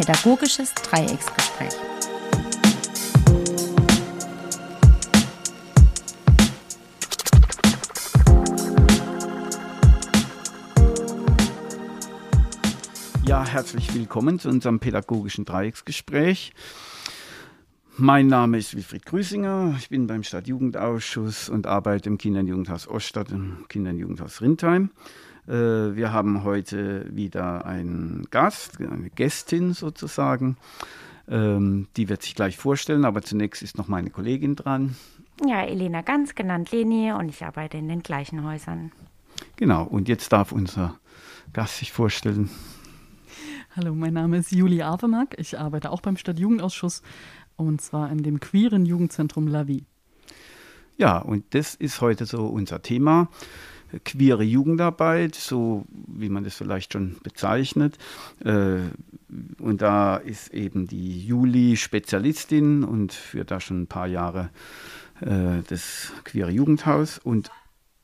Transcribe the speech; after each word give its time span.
Pädagogisches 0.00 0.72
Dreiecksgespräch. 0.72 1.74
Ja, 13.26 13.44
herzlich 13.44 13.92
willkommen 13.92 14.38
zu 14.38 14.48
unserem 14.48 14.80
pädagogischen 14.80 15.44
Dreiecksgespräch. 15.44 16.54
Mein 17.98 18.28
Name 18.28 18.56
ist 18.56 18.74
Wilfried 18.74 19.04
Grüßinger. 19.04 19.74
Ich 19.78 19.90
bin 19.90 20.06
beim 20.06 20.22
Stadtjugendausschuss 20.22 21.50
und 21.50 21.66
arbeite 21.66 22.08
im 22.08 22.16
Kinder- 22.16 22.40
und 22.40 22.46
Jugendhaus 22.46 22.88
Oststadt 22.88 23.32
und 23.32 23.58
im 23.58 23.68
Kinder- 23.68 23.90
und 23.90 23.98
Jugendhaus 23.98 24.40
Rindheim. 24.40 24.92
Äh, 25.50 25.96
wir 25.96 26.12
haben 26.12 26.44
heute 26.44 27.06
wieder 27.10 27.66
einen 27.66 28.28
Gast, 28.30 28.80
eine 28.80 29.10
Gästin 29.10 29.72
sozusagen. 29.72 30.56
Ähm, 31.28 31.88
die 31.96 32.08
wird 32.08 32.22
sich 32.22 32.36
gleich 32.36 32.56
vorstellen, 32.56 33.04
aber 33.04 33.22
zunächst 33.22 33.62
ist 33.62 33.76
noch 33.76 33.88
meine 33.88 34.10
Kollegin 34.10 34.54
dran. 34.54 34.94
Ja, 35.44 35.62
Elena 35.62 36.02
Ganz, 36.02 36.34
genannt 36.36 36.70
Leni, 36.70 37.12
und 37.12 37.28
ich 37.28 37.44
arbeite 37.44 37.78
in 37.78 37.88
den 37.88 38.02
gleichen 38.02 38.44
Häusern. 38.44 38.92
Genau, 39.56 39.84
und 39.84 40.08
jetzt 40.08 40.32
darf 40.32 40.52
unser 40.52 41.00
Gast 41.52 41.78
sich 41.78 41.90
vorstellen. 41.90 42.48
Hallo, 43.74 43.94
mein 43.94 44.14
Name 44.14 44.38
ist 44.38 44.52
Julie 44.52 44.84
Avemark. 44.84 45.34
Ich 45.38 45.58
arbeite 45.58 45.90
auch 45.90 46.00
beim 46.00 46.16
Stadtjugendausschuss 46.16 47.02
und 47.56 47.80
zwar 47.80 48.10
in 48.12 48.22
dem 48.22 48.38
queeren 48.38 48.86
Jugendzentrum 48.86 49.48
La 49.48 49.66
Vie. 49.66 49.84
Ja, 50.96 51.18
und 51.18 51.54
das 51.54 51.74
ist 51.74 52.00
heute 52.00 52.26
so 52.26 52.46
unser 52.46 52.82
Thema 52.82 53.28
queere 54.04 54.42
Jugendarbeit, 54.42 55.34
so 55.34 55.84
wie 56.06 56.28
man 56.28 56.44
das 56.44 56.54
vielleicht 56.54 56.92
schon 56.92 57.16
bezeichnet. 57.22 57.98
Äh, 58.44 58.78
und 59.58 59.82
da 59.82 60.16
ist 60.16 60.52
eben 60.52 60.86
die 60.86 61.24
Juli 61.24 61.76
Spezialistin 61.76 62.84
und 62.84 63.12
führt 63.12 63.50
da 63.50 63.60
schon 63.60 63.82
ein 63.82 63.86
paar 63.86 64.06
Jahre 64.06 64.50
äh, 65.20 65.62
das 65.68 66.12
queere 66.24 66.50
Jugendhaus 66.50 67.18
und 67.18 67.50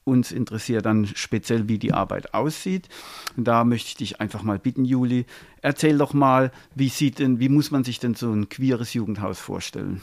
uns 0.04 0.30
interessiert 0.30 0.86
dann 0.86 1.06
speziell, 1.06 1.68
wie 1.68 1.78
die 1.78 1.92
Arbeit 1.92 2.32
aussieht. 2.32 2.88
Und 3.36 3.48
da 3.48 3.64
möchte 3.64 3.88
ich 3.88 3.96
dich 3.96 4.20
einfach 4.20 4.44
mal 4.44 4.58
bitten, 4.58 4.84
Juli, 4.84 5.26
erzähl 5.62 5.98
doch 5.98 6.14
mal, 6.14 6.52
wie 6.76 6.88
sieht 6.88 7.18
denn, 7.18 7.40
wie 7.40 7.48
muss 7.48 7.72
man 7.72 7.82
sich 7.82 7.98
denn 7.98 8.14
so 8.14 8.32
ein 8.32 8.48
queeres 8.48 8.94
Jugendhaus 8.94 9.40
vorstellen? 9.40 10.00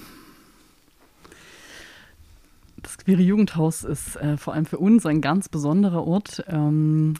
Das 2.84 2.98
Queere 2.98 3.22
Jugendhaus 3.22 3.84
ist 3.84 4.18
äh, 4.18 4.38
vor 4.38 4.54
allem 4.54 4.66
für 4.66 4.78
uns 4.78 5.06
ein 5.06 5.22
ganz 5.22 5.50
besonderer 5.50 6.06
Ort. 6.06 6.44
Ähm, 6.48 7.16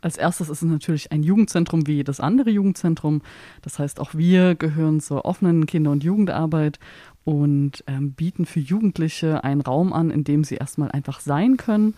als 0.00 0.16
erstes 0.16 0.48
ist 0.48 0.62
es 0.62 0.68
natürlich 0.68 1.10
ein 1.10 1.24
Jugendzentrum 1.24 1.86
wie 1.88 1.94
jedes 1.94 2.20
andere 2.20 2.50
Jugendzentrum. 2.50 3.20
Das 3.62 3.80
heißt, 3.80 3.98
auch 3.98 4.14
wir 4.14 4.54
gehören 4.54 5.00
zur 5.00 5.24
offenen 5.24 5.66
Kinder- 5.66 5.90
und 5.90 6.04
Jugendarbeit 6.04 6.78
und 7.24 7.82
ähm, 7.88 8.12
bieten 8.12 8.46
für 8.46 8.60
Jugendliche 8.60 9.42
einen 9.42 9.60
Raum 9.60 9.92
an, 9.92 10.10
in 10.10 10.22
dem 10.22 10.44
sie 10.44 10.54
erstmal 10.54 10.92
einfach 10.92 11.18
sein 11.18 11.56
können. 11.56 11.94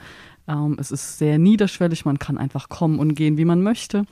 Ähm, 0.49 0.79
es 0.81 0.91
ist 0.91 1.19
sehr 1.19 1.39
niederschwellig, 1.39 2.07
man 2.07 2.19
kann 2.19 2.39
einfach 2.39 2.71
kommen 2.71 2.99
und 2.99 3.15
gehen, 3.15 3.37
wie 3.37 3.45
man 3.45 3.63
möchte 3.63 4.07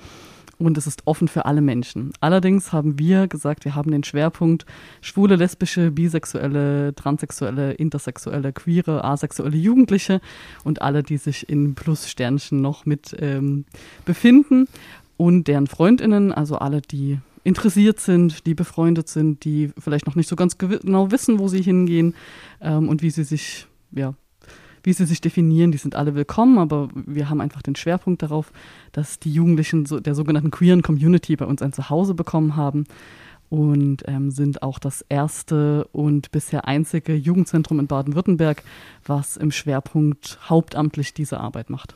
und 0.59 0.77
es 0.77 0.87
ist 0.87 1.03
offen 1.06 1.28
für 1.28 1.45
alle 1.47 1.61
Menschen. 1.61 2.12
Allerdings 2.20 2.73
haben 2.73 2.98
wir 2.98 3.28
gesagt, 3.28 3.64
wir 3.64 3.75
haben 3.75 3.91
den 3.91 4.05
Schwerpunkt 4.05 4.67
schwule, 5.00 5.37
lesbische, 5.37 5.91
bisexuelle, 5.91 6.95
transsexuelle, 6.95 7.73
intersexuelle, 7.73 8.53
queere, 8.53 9.05
asexuelle 9.05 9.56
Jugendliche 9.56 10.20
und 10.65 10.83
alle, 10.83 11.03
die 11.03 11.17
sich 11.17 11.48
in 11.48 11.75
Plus-Sternchen 11.75 12.61
noch 12.61 12.87
mit 12.87 13.17
ähm, 13.19 13.65
befinden 14.05 14.67
und 15.17 15.48
deren 15.48 15.67
Freundinnen, 15.67 16.33
also 16.33 16.56
alle, 16.56 16.81
die 16.81 17.19
interessiert 17.45 18.00
sind, 18.00 18.47
die 18.47 18.55
befreundet 18.55 19.09
sind, 19.09 19.45
die 19.45 19.70
vielleicht 19.78 20.06
noch 20.06 20.17
nicht 20.17 20.28
so 20.28 20.37
ganz 20.37 20.59
genau 20.59 21.11
wissen, 21.11 21.39
wo 21.39 21.48
sie 21.48 21.62
hingehen 21.62 22.15
ähm, 22.61 22.89
und 22.89 23.03
wie 23.03 23.11
sie 23.11 23.25
sich 23.25 23.67
ja, 23.93 24.15
wie 24.83 24.93
sie 24.93 25.06
sich 25.06 25.21
definieren, 25.21 25.72
die 25.72 25.78
sind 25.78 25.94
alle 25.94 26.15
willkommen, 26.15 26.59
aber 26.59 26.89
wir 26.94 27.28
haben 27.28 27.41
einfach 27.41 27.62
den 27.62 27.77
Schwerpunkt 27.77 28.22
darauf, 28.22 28.53
dass 28.93 29.19
die 29.19 29.33
Jugendlichen 29.33 29.87
so, 29.87 30.00
der 30.00 30.15
sogenannten 30.15 30.50
queeren 30.50 30.83
Community 30.83 31.37
bei 31.37 31.44
uns 31.44 31.62
ein 31.62 31.72
Zuhause 31.72 32.15
bekommen 32.15 32.56
haben 32.56 32.84
und 33.50 34.03
ähm, 34.06 34.31
sind 34.31 34.62
auch 34.62 34.78
das 34.78 35.05
erste 35.09 35.87
und 35.93 36.31
bisher 36.31 36.66
einzige 36.66 37.15
Jugendzentrum 37.15 37.81
in 37.81 37.87
Baden-Württemberg, 37.87 38.62
was 39.06 39.37
im 39.37 39.50
Schwerpunkt 39.50 40.39
hauptamtlich 40.49 41.15
diese 41.15 41.41
Arbeit 41.41 41.71
macht. 41.71 41.95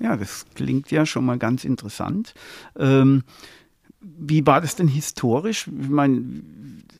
Ja, 0.00 0.16
das 0.16 0.46
klingt 0.54 0.90
ja 0.90 1.06
schon 1.06 1.24
mal 1.24 1.38
ganz 1.38 1.64
interessant. 1.64 2.34
Ähm, 2.76 3.22
wie 4.18 4.46
war 4.46 4.60
das 4.60 4.76
denn 4.76 4.88
historisch? 4.88 5.66
Ich 5.66 5.88
meine, 5.88 6.22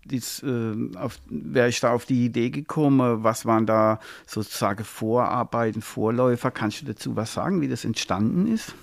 dies, 0.04 0.42
äh, 0.42 0.74
wäre 1.28 1.68
ich 1.68 1.80
da 1.80 1.92
auf 1.92 2.04
die 2.04 2.24
Idee 2.24 2.50
gekommen? 2.50 3.22
Was 3.22 3.46
waren 3.46 3.66
da 3.66 4.00
sozusagen 4.26 4.84
Vorarbeiten, 4.84 5.82
Vorläufer? 5.82 6.50
Kannst 6.50 6.82
du 6.82 6.86
dazu 6.86 7.16
was 7.16 7.34
sagen, 7.34 7.60
wie 7.60 7.68
das 7.68 7.84
entstanden 7.84 8.46
ist? 8.46 8.74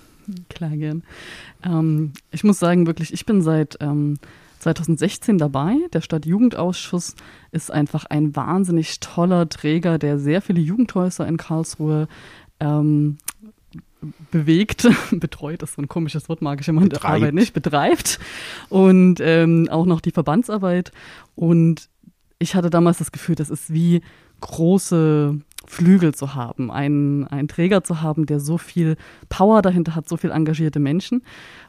Klar, 0.48 0.76
gern. 0.76 1.02
Ähm, 1.64 2.12
ich 2.30 2.44
muss 2.44 2.58
sagen, 2.58 2.86
wirklich, 2.86 3.12
ich 3.12 3.26
bin 3.26 3.42
seit 3.42 3.76
ähm, 3.80 4.18
2016 4.60 5.38
dabei. 5.38 5.76
Der 5.92 6.00
Stadtjugendausschuss 6.00 7.16
ist 7.50 7.70
einfach 7.70 8.04
ein 8.06 8.34
wahnsinnig 8.36 9.00
toller 9.00 9.48
Träger, 9.48 9.98
der 9.98 10.18
sehr 10.18 10.40
viele 10.40 10.60
Jugendhäuser 10.60 11.26
in 11.26 11.36
Karlsruhe 11.36 12.06
ähm, 12.60 13.18
bewegt, 14.30 14.88
betreut 15.12 15.62
ist 15.62 15.74
so 15.74 15.82
ein 15.82 15.88
komisches 15.88 16.28
Wort, 16.28 16.42
mag 16.42 16.60
ich 16.60 16.68
immer 16.68 16.82
in 16.82 16.88
der 16.88 17.04
Arbeit 17.04 17.34
nicht, 17.34 17.52
betreibt 17.54 18.18
und 18.68 19.20
ähm, 19.20 19.68
auch 19.70 19.86
noch 19.86 20.00
die 20.00 20.10
Verbandsarbeit. 20.10 20.92
Und 21.34 21.88
ich 22.38 22.54
hatte 22.54 22.70
damals 22.70 22.98
das 22.98 23.12
Gefühl, 23.12 23.34
das 23.34 23.50
ist 23.50 23.72
wie 23.72 24.02
große 24.40 25.38
Flügel 25.66 26.14
zu 26.14 26.34
haben, 26.34 26.70
einen, 26.70 27.26
einen 27.28 27.48
Träger 27.48 27.84
zu 27.84 28.02
haben, 28.02 28.26
der 28.26 28.40
so 28.40 28.58
viel 28.58 28.96
Power 29.28 29.62
dahinter 29.62 29.94
hat, 29.94 30.08
so 30.08 30.16
viel 30.16 30.30
engagierte 30.30 30.80
Menschen. 30.80 31.22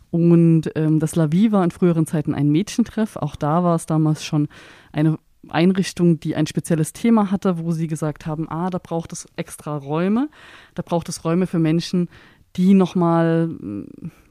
Und 0.09 0.71
ähm, 0.75 1.00
das 1.00 1.15
Lavi 1.15 1.51
war 1.51 1.63
in 1.63 1.71
früheren 1.71 2.05
Zeiten 2.05 2.35
ein 2.35 2.50
Mädchentreff. 2.50 3.15
Auch 3.15 3.35
da 3.35 3.63
war 3.63 3.75
es 3.75 3.85
damals 3.85 4.23
schon 4.23 4.47
eine 4.91 5.17
Einrichtung, 5.49 6.19
die 6.19 6.35
ein 6.35 6.47
spezielles 6.47 6.93
Thema 6.93 7.31
hatte, 7.31 7.59
wo 7.59 7.71
sie 7.71 7.87
gesagt 7.87 8.25
haben, 8.25 8.49
ah, 8.49 8.69
da 8.69 8.77
braucht 8.77 9.11
es 9.11 9.27
extra 9.35 9.77
Räume, 9.77 10.29
da 10.75 10.83
braucht 10.83 11.09
es 11.09 11.25
Räume 11.25 11.47
für 11.47 11.59
Menschen, 11.59 12.09
die 12.55 12.73
nochmal, 12.73 13.49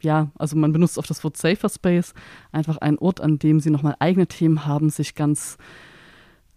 ja, 0.01 0.31
also 0.39 0.57
man 0.57 0.73
benutzt 0.73 0.99
oft 0.99 1.11
das 1.11 1.25
Wort 1.25 1.37
Safer 1.37 1.69
Space, 1.69 2.15
einfach 2.53 2.77
ein 2.79 2.99
Ort, 2.99 3.21
an 3.21 3.39
dem 3.39 3.61
sie 3.61 3.71
nochmal 3.71 3.97
eigene 3.99 4.27
Themen 4.27 4.65
haben, 4.65 4.91
sich 4.91 5.15
ganz 5.15 5.59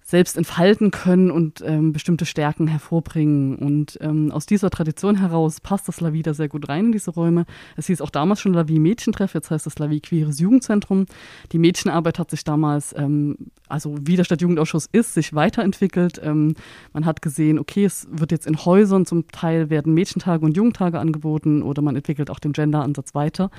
selbst 0.07 0.38
entfalten 0.38 0.91
können 0.91 1.31
und 1.31 1.63
ähm, 1.66 1.91
bestimmte 1.91 2.27
Stärken 2.27 2.67
hervorbringen. 2.67 3.55
Und 3.55 3.97
ähm, 4.01 4.31
aus 4.31 4.45
dieser 4.45 4.69
Tradition 4.69 5.16
heraus 5.16 5.59
passt 5.59 5.88
das 5.88 5.99
Lavi 5.99 6.21
da 6.21 6.35
sehr 6.35 6.47
gut 6.47 6.69
rein 6.69 6.85
in 6.85 6.91
diese 6.91 7.09
Räume. 7.09 7.47
Es 7.75 7.88
hieß 7.88 8.01
auch 8.01 8.11
damals 8.11 8.39
schon 8.39 8.53
Lavi 8.53 8.77
Mädchentreff, 8.77 9.33
jetzt 9.33 9.49
heißt 9.49 9.65
es 9.65 9.79
Lavi 9.79 9.99
Queeres 10.01 10.39
Jugendzentrum. 10.39 11.07
Die 11.51 11.57
Mädchenarbeit 11.57 12.19
hat 12.19 12.29
sich 12.29 12.44
damals, 12.44 12.94
ähm, 12.95 13.35
also 13.67 13.95
wie 13.99 14.15
der 14.15 14.25
Stadtjugendausschuss 14.25 14.88
ist, 14.91 15.15
sich 15.15 15.33
weiterentwickelt. 15.33 16.21
Ähm, 16.23 16.53
man 16.94 17.07
hat 17.07 17.23
gesehen, 17.23 17.57
okay, 17.57 17.85
es 17.85 18.07
wird 18.11 18.31
jetzt 18.31 18.45
in 18.45 18.63
Häusern 18.63 19.07
zum 19.07 19.27
Teil 19.29 19.71
werden 19.71 19.95
Mädchentage 19.95 20.45
und 20.45 20.55
Jugendtage 20.55 20.99
angeboten 20.99 21.63
oder 21.63 21.81
man 21.81 21.95
entwickelt 21.95 22.29
auch 22.29 22.39
den 22.39 22.53
Gender-Ansatz 22.53 23.15
weiter. 23.15 23.49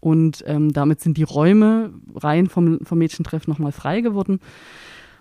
Und 0.00 0.44
ähm, 0.46 0.74
damit 0.74 1.00
sind 1.00 1.16
die 1.16 1.22
Räume 1.22 1.94
rein 2.14 2.48
vom, 2.48 2.80
vom 2.84 2.98
Mädchentreff 2.98 3.46
nochmal 3.46 3.72
frei 3.72 4.02
geworden. 4.02 4.40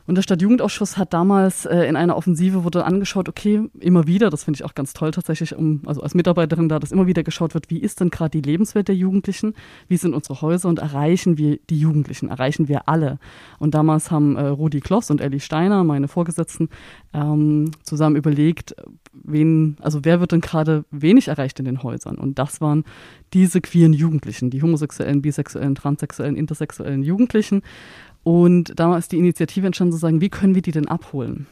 Und 0.08 0.16
der 0.16 0.22
Stadtjugendausschuss 0.22 0.98
hat 0.98 1.14
damals 1.14 1.66
äh, 1.66 1.86
in 1.86 1.96
einer 1.96 2.16
Offensive 2.16 2.64
wurde 2.64 2.86
angeschaut, 2.86 3.28
okay, 3.28 3.68
immer 3.80 4.06
wieder, 4.06 4.30
das 4.30 4.44
finde 4.44 4.58
ich 4.58 4.64
auch 4.64 4.76
ganz 4.76 4.94
toll 4.94 5.12
tatsächlich, 5.12 5.56
um, 5.56 5.82
also 5.86 6.02
als 6.02 6.14
Mitarbeiterin 6.14 6.70
da, 6.70 6.80
dass 6.80 6.92
immer 6.92 7.08
wieder 7.08 7.24
geschaut 7.24 7.54
wird, 7.54 7.70
wie 7.70 7.80
ist 7.80 8.00
denn 8.00 8.12
gerade 8.12 8.30
die 8.30 8.48
Lebenswelt 8.48 8.88
der 8.88 8.96
Jugendlichen, 8.96 9.56
wie 9.88 9.98
sind 9.98 10.14
unsere 10.14 10.42
Häuser 10.42 10.70
und 10.70 10.80
erreichen 10.80 11.38
wir 11.38 11.58
die 11.70 11.80
Jugendlichen, 11.80 12.30
erreichen 12.30 12.68
wir 12.68 12.88
alle. 12.88 13.18
Und 13.58 13.74
damals 13.74 14.12
haben 14.12 14.36
äh, 14.36 14.46
Rudi 14.46 14.80
Kloss 14.80 15.10
und 15.10 15.22
Elli 15.22 15.40
Steiner, 15.40 15.84
meine 15.84 16.08
Vorgesetzten, 16.08 16.70
ähm, 17.14 17.72
zusammen 17.84 18.16
überlegt, 18.16 18.76
wen, 19.14 19.78
also 19.82 20.00
wer 20.04 20.20
wird 20.20 20.32
denn 20.32 20.42
gerade 20.42 20.86
wenig 20.92 21.30
erreicht 21.30 21.60
in 21.60 21.66
den 21.66 21.82
Häusern? 21.82 22.18
Und 22.18 22.38
das 22.38 22.62
waren 22.62 22.84
diese 23.34 23.60
queeren 23.62 23.94
Jugendlichen, 23.94 24.50
die 24.50 24.62
homosexuellen, 24.62 25.22
bisexuellen, 25.22 25.76
transsexuellen, 25.76 26.36
intersexuellen 26.36 27.04
Jugendlichen. 27.04 27.64
Und 28.26 28.80
damals 28.80 29.06
ist 29.06 29.12
die 29.12 29.20
Initiative 29.20 29.68
entstanden 29.68 29.94
zu 29.94 30.00
sagen, 30.00 30.20
wie 30.20 30.30
können 30.30 30.56
wir 30.56 30.64
die 30.64 30.72
denn 30.72 30.88
abholen? 30.88 31.46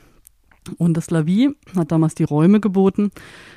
Und 0.79 0.97
das 0.97 1.11
Lavi 1.11 1.55
hat 1.75 1.91
damals 1.91 2.15
die 2.15 2.23
Räume 2.23 2.59
geboten. 2.59 3.11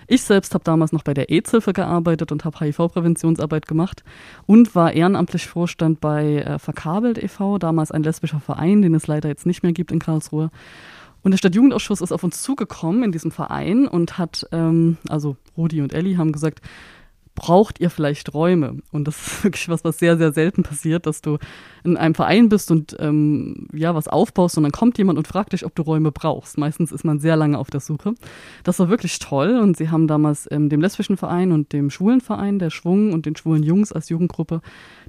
Ich 0.07 0.23
selbst 0.23 0.53
habe 0.53 0.65
damals 0.65 0.93
noch 0.93 1.03
bei 1.03 1.15
der 1.15 1.31
AIDS-Hilfe 1.31 1.73
gearbeitet 1.73 2.31
und 2.31 2.45
habe 2.45 2.61
HIV-Präventionsarbeit 2.61 3.67
gemacht 3.67 4.05
und 4.45 4.75
war 4.75 4.93
ehrenamtlich 4.93 5.47
Vorstand 5.47 6.03
bei 6.03 6.43
äh, 6.43 6.59
Verkabelt 6.59 7.17
e.V., 7.17 7.57
damals 7.57 7.91
ein 7.91 8.03
lesbischer 8.03 8.41
Verein, 8.41 8.83
den 8.83 8.95
es 8.95 9.07
leider 9.07 9.31
jetzt 9.31 9.47
nicht 9.47 9.63
mehr 9.63 9.73
gibt 9.73 9.93
in 9.93 9.99
Karlsruhe. 9.99 10.51
Und 11.23 11.31
der 11.31 11.39
Stadtjugendausschuss 11.39 12.03
ist 12.03 12.13
auf 12.13 12.23
uns 12.23 12.43
zugekommen 12.43 13.03
in 13.03 13.13
diesem 13.13 13.31
Verein 13.31 13.89
und 13.89 14.19
hat, 14.19 14.47
ähm, 14.53 14.99
also 15.09 15.37
Rudi 15.57 15.81
und 15.81 15.95
Elli 15.95 16.17
haben 16.17 16.33
gesagt, 16.33 16.61
braucht 17.37 17.79
ihr 17.79 17.91
vielleicht 17.91 18.35
Räume? 18.35 18.79
Und 18.91 19.07
das 19.07 19.17
ist 19.17 19.45
wirklich 19.45 19.69
was, 19.69 19.85
was 19.85 19.99
sehr, 19.99 20.19
sehr 20.19 20.33
selten 20.33 20.65
passiert, 20.65 21.07
dass 21.07 21.23
du 21.23 21.39
in 21.85 21.97
einem 21.97 22.17
Verein 22.17 22.49
bist 22.49 22.73
und 22.73 22.97
ähm, 22.99 23.69
ja, 23.73 23.95
was 23.95 24.09
aufbaust 24.09 24.57
und 24.57 24.65
dann 24.65 24.73
kommt 24.73 24.99
jemand 24.99 25.19
und 25.19 25.29
fragt 25.29 25.53
dich, 25.53 25.65
ob 25.65 25.77
du 25.77 25.83
Räume 25.83 26.11
brauchst. 26.11 26.59
Meistens 26.59 26.91
ist 26.91 27.05
man 27.05 27.21
sehr 27.21 27.37
lange 27.37 27.59
auf 27.59 27.71
der 27.71 27.79
Suche. 27.79 28.15
Das 28.65 28.81
war 28.81 28.89
wirklich 28.89 29.21
toll 29.21 29.61
und 29.61 29.77
sie 29.77 29.91
haben 29.91 30.09
damals 30.09 30.49
ähm, 30.51 30.69
dem 30.69 30.81
lesbischen 30.81 31.17
Verein 31.17 31.53
und 31.53 31.73
dem 31.73 31.91
schwulen 31.91 32.21
Verein, 32.21 32.59
der 32.59 32.71
Schwung 32.71 33.13
und 33.13 33.27
den 33.27 33.37
schwulen 33.37 33.63
Jungs 33.63 33.93
als 33.93 34.09
Jugendgruppe 34.09 34.63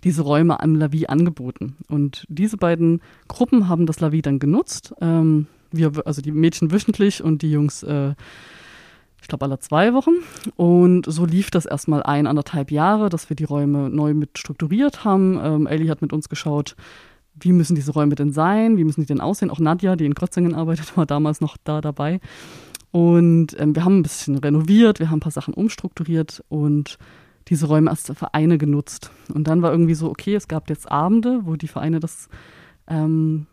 diese 0.03 0.21
Räume 0.21 0.59
am 0.59 0.75
Lavi 0.75 1.07
angeboten. 1.07 1.77
Und 1.89 2.25
diese 2.29 2.57
beiden 2.57 3.01
Gruppen 3.27 3.67
haben 3.67 3.87
das 3.87 3.99
Lavi 3.99 4.21
dann 4.21 4.37
genutzt. 4.37 4.93
Ähm, 5.01 5.47
wir, 5.71 5.91
also 6.05 6.21
die 6.21 6.31
Mädchen 6.31 6.71
wöchentlich 6.71 7.23
und 7.23 7.41
die 7.41 7.51
Jungs 7.51 7.83
äh, 7.83 8.13
ich 9.27 9.29
glaube, 9.29 9.43
alle 9.43 9.59
zwei 9.59 9.93
Wochen. 9.93 10.13
Und 10.55 11.03
so 11.05 11.25
lief 11.25 11.51
das 11.51 11.65
erstmal 11.65 12.01
ein, 12.01 12.27
anderthalb 12.27 12.71
Jahre, 12.71 13.09
dass 13.09 13.29
wir 13.29 13.35
die 13.35 13.43
Räume 13.43 13.89
neu 13.89 14.13
mit 14.13 14.37
strukturiert 14.37 15.03
haben. 15.03 15.37
Ähm, 15.43 15.67
Ellie 15.67 15.91
hat 15.91 16.01
mit 16.01 16.13
uns 16.13 16.29
geschaut, 16.29 16.77
wie 17.35 17.51
müssen 17.51 17.75
diese 17.75 17.91
Räume 17.91 18.15
denn 18.15 18.31
sein, 18.31 18.77
wie 18.77 18.85
müssen 18.85 19.01
die 19.01 19.07
denn 19.07 19.19
aussehen. 19.19 19.51
Auch 19.51 19.59
Nadja, 19.59 19.97
die 19.97 20.05
in 20.05 20.15
Krötzingen 20.15 20.55
arbeitet, 20.55 20.95
war 20.95 21.05
damals 21.05 21.41
noch 21.41 21.57
da 21.61 21.81
dabei. 21.81 22.21
Und 22.91 23.47
ähm, 23.59 23.75
wir 23.75 23.83
haben 23.83 23.99
ein 23.99 24.03
bisschen 24.03 24.37
renoviert, 24.37 25.01
wir 25.01 25.09
haben 25.09 25.17
ein 25.17 25.19
paar 25.19 25.33
Sachen 25.33 25.53
umstrukturiert 25.53 26.41
und 26.47 26.97
diese 27.49 27.67
Räume 27.67 27.89
als 27.89 28.03
Vereine 28.03 28.57
genutzt. 28.57 29.11
Und 29.33 29.49
dann 29.49 29.61
war 29.61 29.73
irgendwie 29.73 29.95
so, 29.95 30.09
okay, 30.09 30.35
es 30.35 30.47
gab 30.47 30.69
jetzt 30.69 30.89
Abende, 30.89 31.41
wo 31.43 31.57
die 31.57 31.67
Vereine 31.67 31.99
das 31.99 32.29
ähm, 32.87 33.47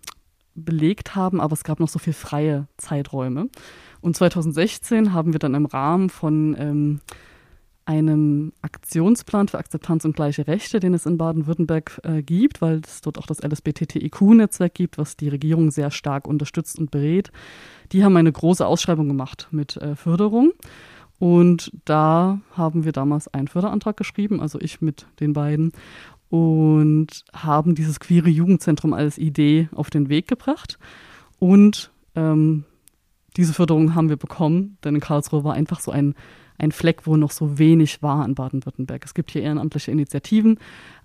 belegt 0.54 1.16
haben, 1.16 1.40
aber 1.40 1.54
es 1.54 1.64
gab 1.64 1.80
noch 1.80 1.88
so 1.88 1.98
viel 1.98 2.12
freie 2.12 2.68
Zeiträume. 2.76 3.48
Und 4.04 4.14
2016 4.14 5.14
haben 5.14 5.32
wir 5.32 5.38
dann 5.38 5.54
im 5.54 5.64
Rahmen 5.64 6.10
von 6.10 6.54
ähm, 6.58 7.00
einem 7.86 8.52
Aktionsplan 8.60 9.48
für 9.48 9.56
Akzeptanz 9.56 10.04
und 10.04 10.14
gleiche 10.14 10.46
Rechte, 10.46 10.78
den 10.78 10.92
es 10.92 11.06
in 11.06 11.16
Baden-Württemberg 11.16 12.02
äh, 12.02 12.22
gibt, 12.22 12.60
weil 12.60 12.82
es 12.84 13.00
dort 13.00 13.16
auch 13.16 13.24
das 13.24 13.42
LSBTTIQ-Netzwerk 13.42 14.74
gibt, 14.74 14.98
was 14.98 15.16
die 15.16 15.30
Regierung 15.30 15.70
sehr 15.70 15.90
stark 15.90 16.28
unterstützt 16.28 16.78
und 16.78 16.90
berät. 16.90 17.32
Die 17.92 18.04
haben 18.04 18.14
eine 18.18 18.30
große 18.30 18.66
Ausschreibung 18.66 19.08
gemacht 19.08 19.48
mit 19.52 19.78
äh, 19.78 19.96
Förderung. 19.96 20.52
Und 21.18 21.72
da 21.86 22.42
haben 22.52 22.84
wir 22.84 22.92
damals 22.92 23.32
einen 23.32 23.48
Förderantrag 23.48 23.96
geschrieben, 23.96 24.38
also 24.38 24.60
ich 24.60 24.82
mit 24.82 25.06
den 25.18 25.32
beiden, 25.32 25.72
und 26.28 27.24
haben 27.32 27.74
dieses 27.74 28.00
queere 28.00 28.28
Jugendzentrum 28.28 28.92
als 28.92 29.16
Idee 29.16 29.70
auf 29.72 29.88
den 29.88 30.10
Weg 30.10 30.28
gebracht. 30.28 30.78
Und 31.38 31.90
ähm, 32.14 32.64
diese 33.36 33.52
Förderung 33.52 33.94
haben 33.94 34.08
wir 34.08 34.16
bekommen, 34.16 34.78
denn 34.84 34.94
in 34.94 35.00
Karlsruhe 35.00 35.44
war 35.44 35.54
einfach 35.54 35.80
so 35.80 35.90
ein, 35.90 36.14
ein 36.58 36.72
Fleck, 36.72 37.06
wo 37.06 37.16
noch 37.16 37.30
so 37.30 37.58
wenig 37.58 38.02
war 38.02 38.24
in 38.24 38.34
Baden-Württemberg. 38.34 39.04
Es 39.04 39.14
gibt 39.14 39.32
hier 39.32 39.42
ehrenamtliche 39.42 39.90
Initiativen, 39.90 40.58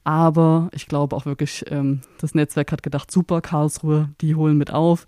aber 0.03 0.69
ich 0.73 0.87
glaube 0.87 1.15
auch 1.15 1.25
wirklich, 1.25 1.65
ähm, 1.69 2.01
das 2.19 2.35
Netzwerk 2.35 2.71
hat 2.71 2.83
gedacht, 2.83 3.11
super, 3.11 3.41
Karlsruhe, 3.41 4.09
die 4.21 4.35
holen 4.35 4.57
mit 4.57 4.71
auf. 4.71 5.05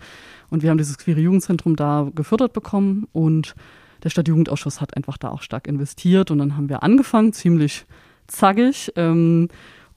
Und 0.50 0.63
wir 0.63 0.69
haben 0.69 0.77
dieses 0.77 0.97
queere 0.97 1.19
Jugendzentrum 1.19 1.75
da 1.75 2.09
gefördert 2.13 2.53
bekommen 2.53 3.07
und 3.12 3.56
der 4.03 4.09
Stadtjugendausschuss 4.09 4.81
hat 4.81 4.97
einfach 4.97 5.18
da 5.18 5.29
auch 5.29 5.44
stark 5.44 5.68
investiert 5.68 6.31
und 6.31 6.39
dann 6.39 6.57
haben 6.57 6.69
wir 6.69 6.81
angefangen, 6.81 7.33
ziemlich 7.33 7.85
zackig. 8.27 8.91
Ähm, 8.95 9.50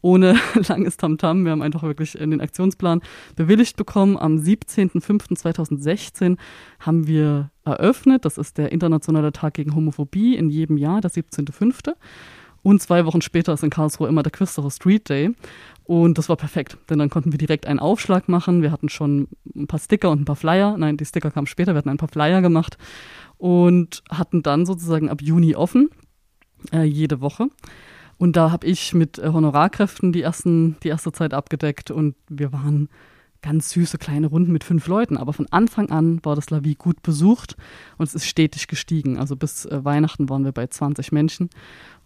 ohne 0.04 0.38
langes 0.68 0.98
Tamtam. 0.98 1.44
Wir 1.44 1.52
haben 1.52 1.62
einfach 1.62 1.82
wirklich 1.82 2.12
den 2.12 2.42
Aktionsplan 2.42 3.00
bewilligt 3.36 3.76
bekommen. 3.76 4.18
Am 4.18 4.36
17.05.2016 4.36 6.36
haben 6.78 7.06
wir 7.06 7.50
eröffnet. 7.64 8.26
Das 8.26 8.36
ist 8.36 8.58
der 8.58 8.70
Internationale 8.70 9.32
Tag 9.32 9.54
gegen 9.54 9.74
Homophobie 9.74 10.36
in 10.36 10.50
jedem 10.50 10.76
Jahr, 10.76 11.00
der 11.00 11.10
17.05. 11.10 11.94
Und 12.62 12.82
zwei 12.82 13.06
Wochen 13.06 13.22
später 13.22 13.54
ist 13.54 13.62
in 13.62 13.70
Karlsruhe 13.70 14.08
immer 14.08 14.22
der 14.22 14.32
Quisterer 14.32 14.70
Street 14.70 15.08
Day. 15.08 15.30
Und 15.84 16.18
das 16.18 16.28
war 16.28 16.36
perfekt, 16.36 16.76
denn 16.90 16.98
dann 16.98 17.08
konnten 17.08 17.32
wir 17.32 17.38
direkt 17.38 17.66
einen 17.66 17.78
Aufschlag 17.78 18.28
machen. 18.28 18.60
Wir 18.60 18.72
hatten 18.72 18.90
schon 18.90 19.28
ein 19.56 19.66
paar 19.66 19.80
Sticker 19.80 20.10
und 20.10 20.20
ein 20.20 20.26
paar 20.26 20.36
Flyer. 20.36 20.76
Nein, 20.76 20.98
die 20.98 21.06
Sticker 21.06 21.30
kamen 21.30 21.46
später. 21.46 21.72
Wir 21.72 21.78
hatten 21.78 21.90
ein 21.90 21.96
paar 21.96 22.08
Flyer 22.08 22.42
gemacht 22.42 22.76
und 23.38 24.02
hatten 24.10 24.42
dann 24.42 24.66
sozusagen 24.66 25.08
ab 25.08 25.22
Juni 25.22 25.56
offen, 25.56 25.88
äh, 26.72 26.84
jede 26.84 27.22
Woche. 27.22 27.48
Und 28.24 28.36
da 28.36 28.50
habe 28.50 28.66
ich 28.66 28.94
mit 28.94 29.18
äh, 29.18 29.28
Honorarkräften 29.34 30.10
die, 30.10 30.22
ersten, 30.22 30.76
die 30.82 30.88
erste 30.88 31.12
Zeit 31.12 31.34
abgedeckt 31.34 31.90
und 31.90 32.14
wir 32.30 32.54
waren 32.54 32.88
ganz 33.42 33.68
süße 33.68 33.98
kleine 33.98 34.28
Runden 34.28 34.50
mit 34.50 34.64
fünf 34.64 34.86
Leuten. 34.86 35.18
Aber 35.18 35.34
von 35.34 35.46
Anfang 35.50 35.90
an 35.90 36.24
war 36.24 36.34
das 36.34 36.48
Lavi 36.48 36.74
gut 36.74 37.02
besucht 37.02 37.54
und 37.98 38.06
es 38.06 38.14
ist 38.14 38.24
stetig 38.24 38.66
gestiegen. 38.66 39.18
Also 39.18 39.36
bis 39.36 39.66
äh, 39.66 39.84
Weihnachten 39.84 40.30
waren 40.30 40.42
wir 40.42 40.52
bei 40.52 40.66
20 40.66 41.12
Menschen. 41.12 41.50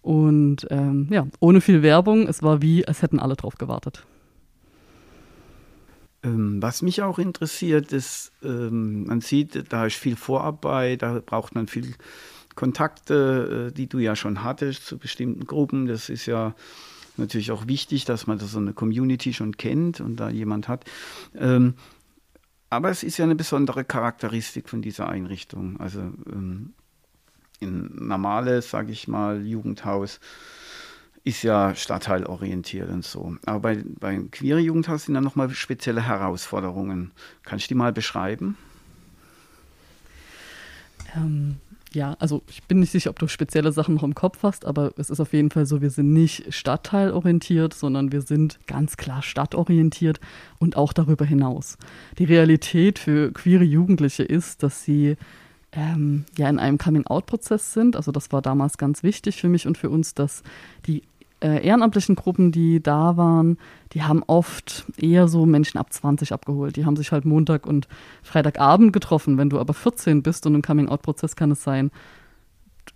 Und 0.01 0.67
ähm, 0.69 1.07
ja, 1.09 1.25
ohne 1.39 1.61
viel 1.61 1.83
Werbung. 1.83 2.27
Es 2.27 2.43
war 2.43 2.61
wie, 2.61 2.85
als 2.85 3.01
hätten 3.01 3.19
alle 3.19 3.37
drauf 3.37 3.55
gewartet. 3.55 4.05
Ähm, 6.21 6.61
was 6.61 6.81
mich 6.81 7.01
auch 7.01 7.17
interessiert, 7.17 7.93
ist, 7.93 8.33
ähm, 8.43 9.05
man 9.05 9.21
sieht, 9.21 9.71
da 9.71 9.85
ist 9.85 9.95
viel 9.95 10.17
Vorarbeit, 10.17 11.01
da 11.01 11.21
braucht 11.25 11.55
man 11.55 11.67
viel 11.67 11.95
Kontakte, 12.59 13.69
äh, 13.69 13.71
die 13.73 13.87
du 13.87 13.99
ja 13.99 14.17
schon 14.17 14.43
hattest 14.43 14.85
zu 14.85 14.97
bestimmten 14.97 15.45
Gruppen. 15.45 15.85
Das 15.85 16.09
ist 16.09 16.25
ja 16.25 16.55
natürlich 17.15 17.51
auch 17.51 17.67
wichtig, 17.67 18.03
dass 18.03 18.27
man 18.27 18.37
so 18.37 18.57
eine 18.57 18.73
Community 18.73 19.31
schon 19.31 19.55
kennt 19.55 20.01
und 20.01 20.17
da 20.17 20.29
jemand 20.29 20.67
hat. 20.67 20.83
Ähm, 21.37 21.75
aber 22.69 22.89
es 22.89 23.03
ist 23.03 23.17
ja 23.17 23.23
eine 23.23 23.37
besondere 23.37 23.85
Charakteristik 23.85 24.67
von 24.67 24.81
dieser 24.81 25.07
Einrichtung. 25.07 25.79
Also 25.79 25.99
ähm, 26.01 26.73
ein 27.61 27.91
normales, 27.95 28.69
sage 28.69 28.91
ich 28.91 29.07
mal, 29.07 29.41
Jugendhaus 29.45 30.19
ist 31.23 31.43
ja 31.43 31.73
stadtteilorientiert 31.75 32.89
und 32.89 33.05
so. 33.05 33.37
Aber 33.45 33.59
bei, 33.59 33.83
beim 33.85 34.31
queere 34.31 34.59
Jugendhaus 34.59 35.05
sind 35.05 35.13
dann 35.13 35.23
nochmal 35.23 35.49
spezielle 35.51 36.01
Herausforderungen. 36.01 37.11
Kannst 37.43 37.65
du 37.65 37.67
die 37.69 37.75
mal 37.75 37.93
beschreiben? 37.93 38.57
Ähm, 41.15 41.55
ja, 41.93 42.15
also 42.19 42.43
ich 42.47 42.63
bin 42.63 42.79
nicht 42.79 42.91
sicher, 42.91 43.09
ob 43.09 43.17
du 43.17 43.27
spezielle 43.27 43.71
Sachen 43.71 43.95
noch 43.95 44.03
im 44.03 44.13
Kopf 44.13 44.43
hast, 44.43 44.65
aber 44.65 44.93
es 44.97 45.09
ist 45.09 45.19
auf 45.19 45.33
jeden 45.33 45.49
Fall 45.49 45.65
so, 45.65 45.81
wir 45.81 45.89
sind 45.89 46.13
nicht 46.13 46.53
stadtteilorientiert, 46.53 47.73
sondern 47.73 48.11
wir 48.11 48.21
sind 48.21 48.59
ganz 48.67 48.95
klar 48.95 49.23
stadtorientiert 49.23 50.19
und 50.59 50.77
auch 50.77 50.93
darüber 50.93 51.25
hinaus. 51.25 51.77
Die 52.19 52.25
Realität 52.25 52.99
für 52.99 53.31
queere 53.31 53.63
Jugendliche 53.63 54.23
ist, 54.23 54.61
dass 54.61 54.83
sie 54.83 55.17
ähm, 55.71 56.25
ja 56.37 56.47
in 56.49 56.59
einem 56.59 56.77
Coming-out-Prozess 56.77 57.73
sind. 57.73 57.95
Also 57.95 58.11
das 58.11 58.31
war 58.31 58.41
damals 58.41 58.77
ganz 58.77 59.01
wichtig 59.01 59.41
für 59.41 59.49
mich 59.49 59.65
und 59.65 59.77
für 59.77 59.89
uns, 59.89 60.13
dass 60.13 60.43
die 60.85 61.03
äh, 61.41 61.65
ehrenamtlichen 61.65 62.15
Gruppen, 62.15 62.51
die 62.51 62.81
da 62.81 63.17
waren, 63.17 63.57
die 63.93 64.03
haben 64.03 64.23
oft 64.27 64.85
eher 64.97 65.27
so 65.27 65.45
Menschen 65.45 65.77
ab 65.77 65.91
20 65.91 66.33
abgeholt. 66.33 66.75
Die 66.75 66.85
haben 66.85 66.95
sich 66.95 67.11
halt 67.11 67.25
Montag 67.25 67.65
und 67.65 67.87
Freitagabend 68.23 68.93
getroffen. 68.93 69.37
Wenn 69.37 69.49
du 69.49 69.59
aber 69.59 69.73
14 69.73 70.21
bist 70.21 70.45
und 70.45 70.55
im 70.55 70.61
Coming-out-Prozess 70.61 71.35
kann 71.35 71.51
es 71.51 71.63
sein, 71.63 71.91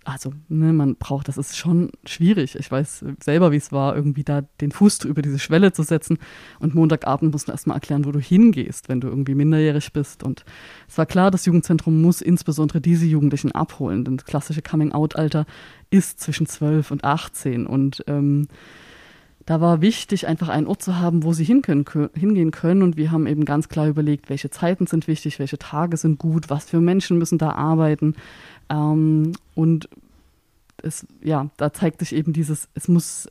also 0.04 0.32
ne, 0.48 0.72
man 0.72 0.96
braucht, 0.96 1.28
das 1.28 1.38
ist 1.38 1.56
schon 1.56 1.90
schwierig. 2.04 2.56
Ich 2.56 2.70
weiß 2.70 3.04
selber, 3.22 3.52
wie 3.52 3.56
es 3.56 3.72
war, 3.72 3.96
irgendwie 3.96 4.24
da 4.24 4.42
den 4.60 4.70
Fuß 4.70 5.04
über 5.04 5.22
diese 5.22 5.38
Schwelle 5.38 5.72
zu 5.72 5.82
setzen. 5.82 6.18
Und 6.60 6.74
Montagabend 6.74 7.32
musst 7.32 7.48
du 7.48 7.52
erstmal 7.52 7.76
erklären, 7.76 8.04
wo 8.04 8.12
du 8.12 8.20
hingehst, 8.20 8.88
wenn 8.88 9.00
du 9.00 9.08
irgendwie 9.08 9.34
minderjährig 9.34 9.92
bist. 9.92 10.22
Und 10.22 10.44
es 10.88 10.98
war 10.98 11.06
klar, 11.06 11.30
das 11.30 11.46
Jugendzentrum 11.46 12.00
muss 12.02 12.20
insbesondere 12.20 12.80
diese 12.80 13.06
Jugendlichen 13.06 13.52
abholen. 13.52 14.04
Denn 14.04 14.16
das 14.16 14.26
klassische 14.26 14.62
Coming-out-Alter 14.62 15.46
ist 15.90 16.20
zwischen 16.20 16.46
12 16.46 16.90
und 16.90 17.04
18. 17.04 17.66
Und 17.66 18.04
ähm, 18.06 18.48
da 19.46 19.60
war 19.60 19.80
wichtig, 19.82 20.26
einfach 20.26 20.48
einen 20.48 20.66
Ort 20.66 20.82
zu 20.82 20.98
haben, 20.98 21.22
wo 21.22 21.32
sie 21.32 21.44
hingehen 21.44 21.84
können. 21.84 22.82
Und 22.82 22.96
wir 22.96 23.10
haben 23.10 23.26
eben 23.26 23.44
ganz 23.44 23.68
klar 23.68 23.88
überlegt, 23.88 24.30
welche 24.30 24.50
Zeiten 24.50 24.86
sind 24.86 25.06
wichtig, 25.06 25.38
welche 25.38 25.58
Tage 25.58 25.96
sind 25.96 26.18
gut, 26.18 26.48
was 26.48 26.64
für 26.64 26.80
Menschen 26.80 27.18
müssen 27.18 27.38
da 27.38 27.50
arbeiten. 27.50 28.14
Ähm, 28.70 29.32
und 29.54 29.88
es, 30.82 31.06
ja, 31.22 31.50
da 31.56 31.72
zeigt 31.72 32.00
sich 32.00 32.14
eben 32.14 32.32
dieses, 32.32 32.68
es 32.74 32.88
muss 32.88 33.28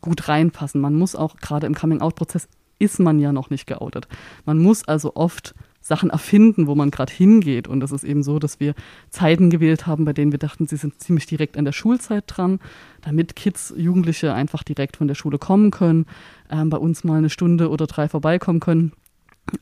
gut 0.00 0.28
reinpassen. 0.28 0.80
Man 0.80 0.94
muss 0.94 1.14
auch, 1.14 1.36
gerade 1.36 1.66
im 1.66 1.74
Coming-out-Prozess 1.74 2.48
ist 2.78 2.98
man 2.98 3.18
ja 3.20 3.32
noch 3.32 3.50
nicht 3.50 3.66
geoutet. 3.66 4.08
Man 4.46 4.58
muss 4.58 4.88
also 4.88 5.14
oft 5.14 5.54
Sachen 5.80 6.10
erfinden, 6.10 6.66
wo 6.66 6.74
man 6.74 6.90
gerade 6.90 7.12
hingeht. 7.12 7.66
Und 7.66 7.82
es 7.82 7.92
ist 7.92 8.04
eben 8.04 8.22
so, 8.22 8.38
dass 8.38 8.60
wir 8.60 8.74
Zeiten 9.08 9.50
gewählt 9.50 9.86
haben, 9.86 10.04
bei 10.04 10.12
denen 10.12 10.32
wir 10.32 10.38
dachten, 10.38 10.66
sie 10.66 10.76
sind 10.76 11.00
ziemlich 11.00 11.26
direkt 11.26 11.56
an 11.56 11.64
der 11.64 11.72
Schulzeit 11.72 12.24
dran, 12.26 12.60
damit 13.00 13.34
Kids, 13.34 13.72
Jugendliche 13.76 14.34
einfach 14.34 14.62
direkt 14.62 14.98
von 14.98 15.08
der 15.08 15.14
Schule 15.14 15.38
kommen 15.38 15.70
können, 15.70 16.06
ähm, 16.50 16.70
bei 16.70 16.76
uns 16.76 17.04
mal 17.04 17.18
eine 17.18 17.30
Stunde 17.30 17.70
oder 17.70 17.86
drei 17.86 18.08
vorbeikommen 18.08 18.60
können. 18.60 18.92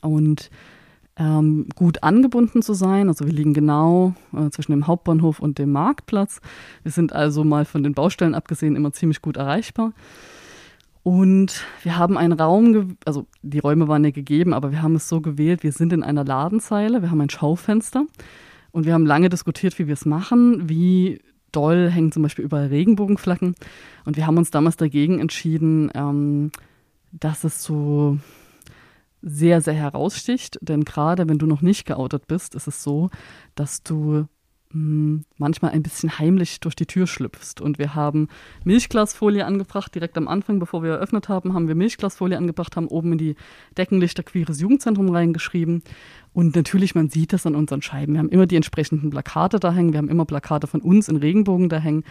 Und 0.01 0.51
ähm, 1.19 1.67
gut 1.75 2.03
angebunden 2.03 2.63
zu 2.63 2.75
sein. 2.75 3.09
Also 3.09 3.27
wir 3.27 3.33
liegen 3.33 3.55
genau 3.55 4.15
äh, 4.33 4.51
zwischen 4.51 4.73
dem 4.73 4.87
Hauptbahnhof 4.87 5.41
und 5.41 5.59
dem 5.59 5.73
Marktplatz. 5.73 6.41
Wir 6.83 6.93
sind 6.93 7.13
also 7.13 7.45
mal 7.45 7.65
von 7.65 7.83
den 7.83 7.95
Baustellen 7.95 8.35
abgesehen 8.35 8.77
immer 8.77 8.93
ziemlich 8.93 9.21
gut 9.21 9.37
erreichbar. 9.37 9.93
Und 11.03 11.65
wir 11.83 11.97
haben 11.97 12.19
einen 12.19 12.33
Raum, 12.33 12.97
also 13.05 13.27
die 13.43 13.61
Räume 13.61 13.89
waren 13.89 14.05
ja 14.05 14.11
gegeben, 14.11 14.53
aber 14.53 14.73
wir 14.73 14.83
haben 14.83 14.97
es 14.97 15.09
so 15.09 15.21
gewählt, 15.21 15.63
wir 15.63 15.73
sind 15.73 15.93
in 15.93 16.03
einer 16.03 16.25
Ladenzeile, 16.25 17.03
wir 17.03 17.11
haben 17.11 17.21
ein 17.21 17.31
Schaufenster 17.31 18.05
und 18.73 18.85
wir 18.85 18.95
haben 18.95 19.07
lange 19.07 19.29
diskutiert, 19.29 19.79
wie 19.79 19.87
wir 19.87 19.95
es 19.95 20.05
machen, 20.05 20.69
wie 20.69 21.21
doll 21.53 21.91
hängen 21.91 22.13
zum 22.13 22.23
Beispiel 22.23 22.45
überall 22.45 22.67
Regenbogenflaggen. 22.67 23.55
Und 24.05 24.17
wir 24.17 24.27
haben 24.27 24.37
uns 24.37 24.51
damals 24.51 24.77
dagegen 24.77 25.19
entschieden, 25.19 25.91
ähm, 25.95 26.51
dass 27.13 27.45
es 27.45 27.63
so 27.63 28.19
sehr, 29.23 29.61
sehr 29.61 29.75
heraussticht. 29.75 30.59
Denn 30.61 30.85
gerade 30.85 31.29
wenn 31.29 31.39
du 31.39 31.47
noch 31.47 31.63
nicht 31.63 31.87
geoutet 31.87 32.27
bist, 32.27 32.55
ist 32.55 32.67
es 32.67 32.83
so, 32.83 33.11
dass 33.55 33.83
du 33.83 34.27
manchmal 34.71 35.71
ein 35.71 35.83
bisschen 35.83 36.19
heimlich 36.19 36.61
durch 36.61 36.77
die 36.77 36.87
Tür 36.87 37.07
schlüpfst. 37.07 37.61
Und 37.61 37.79
wir 37.79 37.95
haben 37.95 38.29
Milchglasfolie 38.65 39.45
angebracht, 39.45 39.95
direkt 39.95 40.19
am 40.19 40.29
Anfang, 40.29 40.59
bevor 40.59 40.83
wir 40.83 40.93
eröffnet 40.93 41.29
haben, 41.29 41.55
haben 41.55 41.69
wir 41.69 41.75
Milchglasfolie 41.75 42.37
angebracht, 42.37 42.77
haben 42.77 42.89
oben 42.89 43.13
in 43.13 43.19
die 43.19 43.35
Deckenlichter 43.77 44.23
Queeres 44.23 44.61
Jugendzentrum 44.61 45.09
reingeschrieben. 45.09 45.83
Und 46.35 46.55
natürlich, 46.55 46.95
man 46.95 47.09
sieht 47.09 47.33
das 47.33 47.47
an 47.47 47.55
unseren 47.55 47.83
Scheiben. 47.83 48.13
Wir 48.13 48.19
haben 48.21 48.29
immer 48.29 48.47
die 48.47 48.57
entsprechenden 48.57 49.11
Plakate 49.11 49.59
da 49.59 49.73
hängen, 49.73 49.93
wir 49.93 49.99
haben 49.99 50.11
immer 50.11 50.27
Plakate 50.27 50.67
von 50.67 50.83
uns 50.83 51.09
in 51.09 51.17
Regenbogen 51.17 51.69
da 51.69 51.79
hängen. 51.79 52.05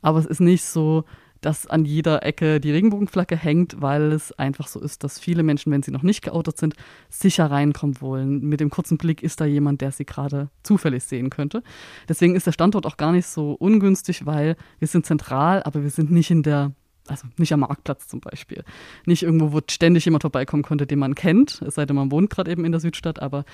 Aber 0.00 0.18
es 0.18 0.26
ist 0.26 0.40
nicht 0.40 0.64
so, 0.64 1.04
dass 1.44 1.66
an 1.66 1.84
jeder 1.84 2.24
Ecke 2.24 2.58
die 2.58 2.70
Regenbogenflagge 2.70 3.36
hängt, 3.36 3.80
weil 3.82 4.12
es 4.12 4.32
einfach 4.32 4.66
so 4.66 4.80
ist, 4.80 5.04
dass 5.04 5.18
viele 5.18 5.42
Menschen, 5.42 5.70
wenn 5.72 5.82
sie 5.82 5.90
noch 5.90 6.02
nicht 6.02 6.22
geoutet 6.22 6.58
sind, 6.58 6.74
sicher 7.10 7.50
reinkommen 7.50 8.00
wollen. 8.00 8.40
Mit 8.40 8.60
dem 8.60 8.70
kurzen 8.70 8.96
Blick 8.96 9.22
ist 9.22 9.40
da 9.40 9.44
jemand, 9.44 9.80
der 9.80 9.92
sie 9.92 10.06
gerade 10.06 10.48
zufällig 10.62 11.04
sehen 11.04 11.28
könnte. 11.28 11.62
Deswegen 12.08 12.34
ist 12.34 12.46
der 12.46 12.52
Standort 12.52 12.86
auch 12.86 12.96
gar 12.96 13.12
nicht 13.12 13.26
so 13.26 13.52
ungünstig, 13.52 14.24
weil 14.24 14.56
wir 14.78 14.88
sind 14.88 15.04
zentral, 15.04 15.62
aber 15.64 15.82
wir 15.82 15.90
sind 15.90 16.10
nicht 16.10 16.30
in 16.30 16.42
der 16.42 16.72
also 17.06 17.26
nicht 17.36 17.52
am 17.52 17.60
Marktplatz 17.60 18.08
zum 18.08 18.20
Beispiel. 18.20 18.64
Nicht 19.04 19.22
irgendwo, 19.22 19.52
wo 19.52 19.60
ständig 19.68 20.04
jemand 20.06 20.22
vorbeikommen 20.22 20.62
konnte, 20.62 20.86
den 20.86 20.98
man 20.98 21.14
kennt, 21.14 21.60
es 21.62 21.74
sei 21.74 21.84
denn, 21.84 21.96
man 21.96 22.10
wohnt 22.10 22.30
gerade 22.30 22.50
eben 22.50 22.64
in 22.64 22.72
der 22.72 22.80
Südstadt, 22.80 23.20
aber 23.20 23.44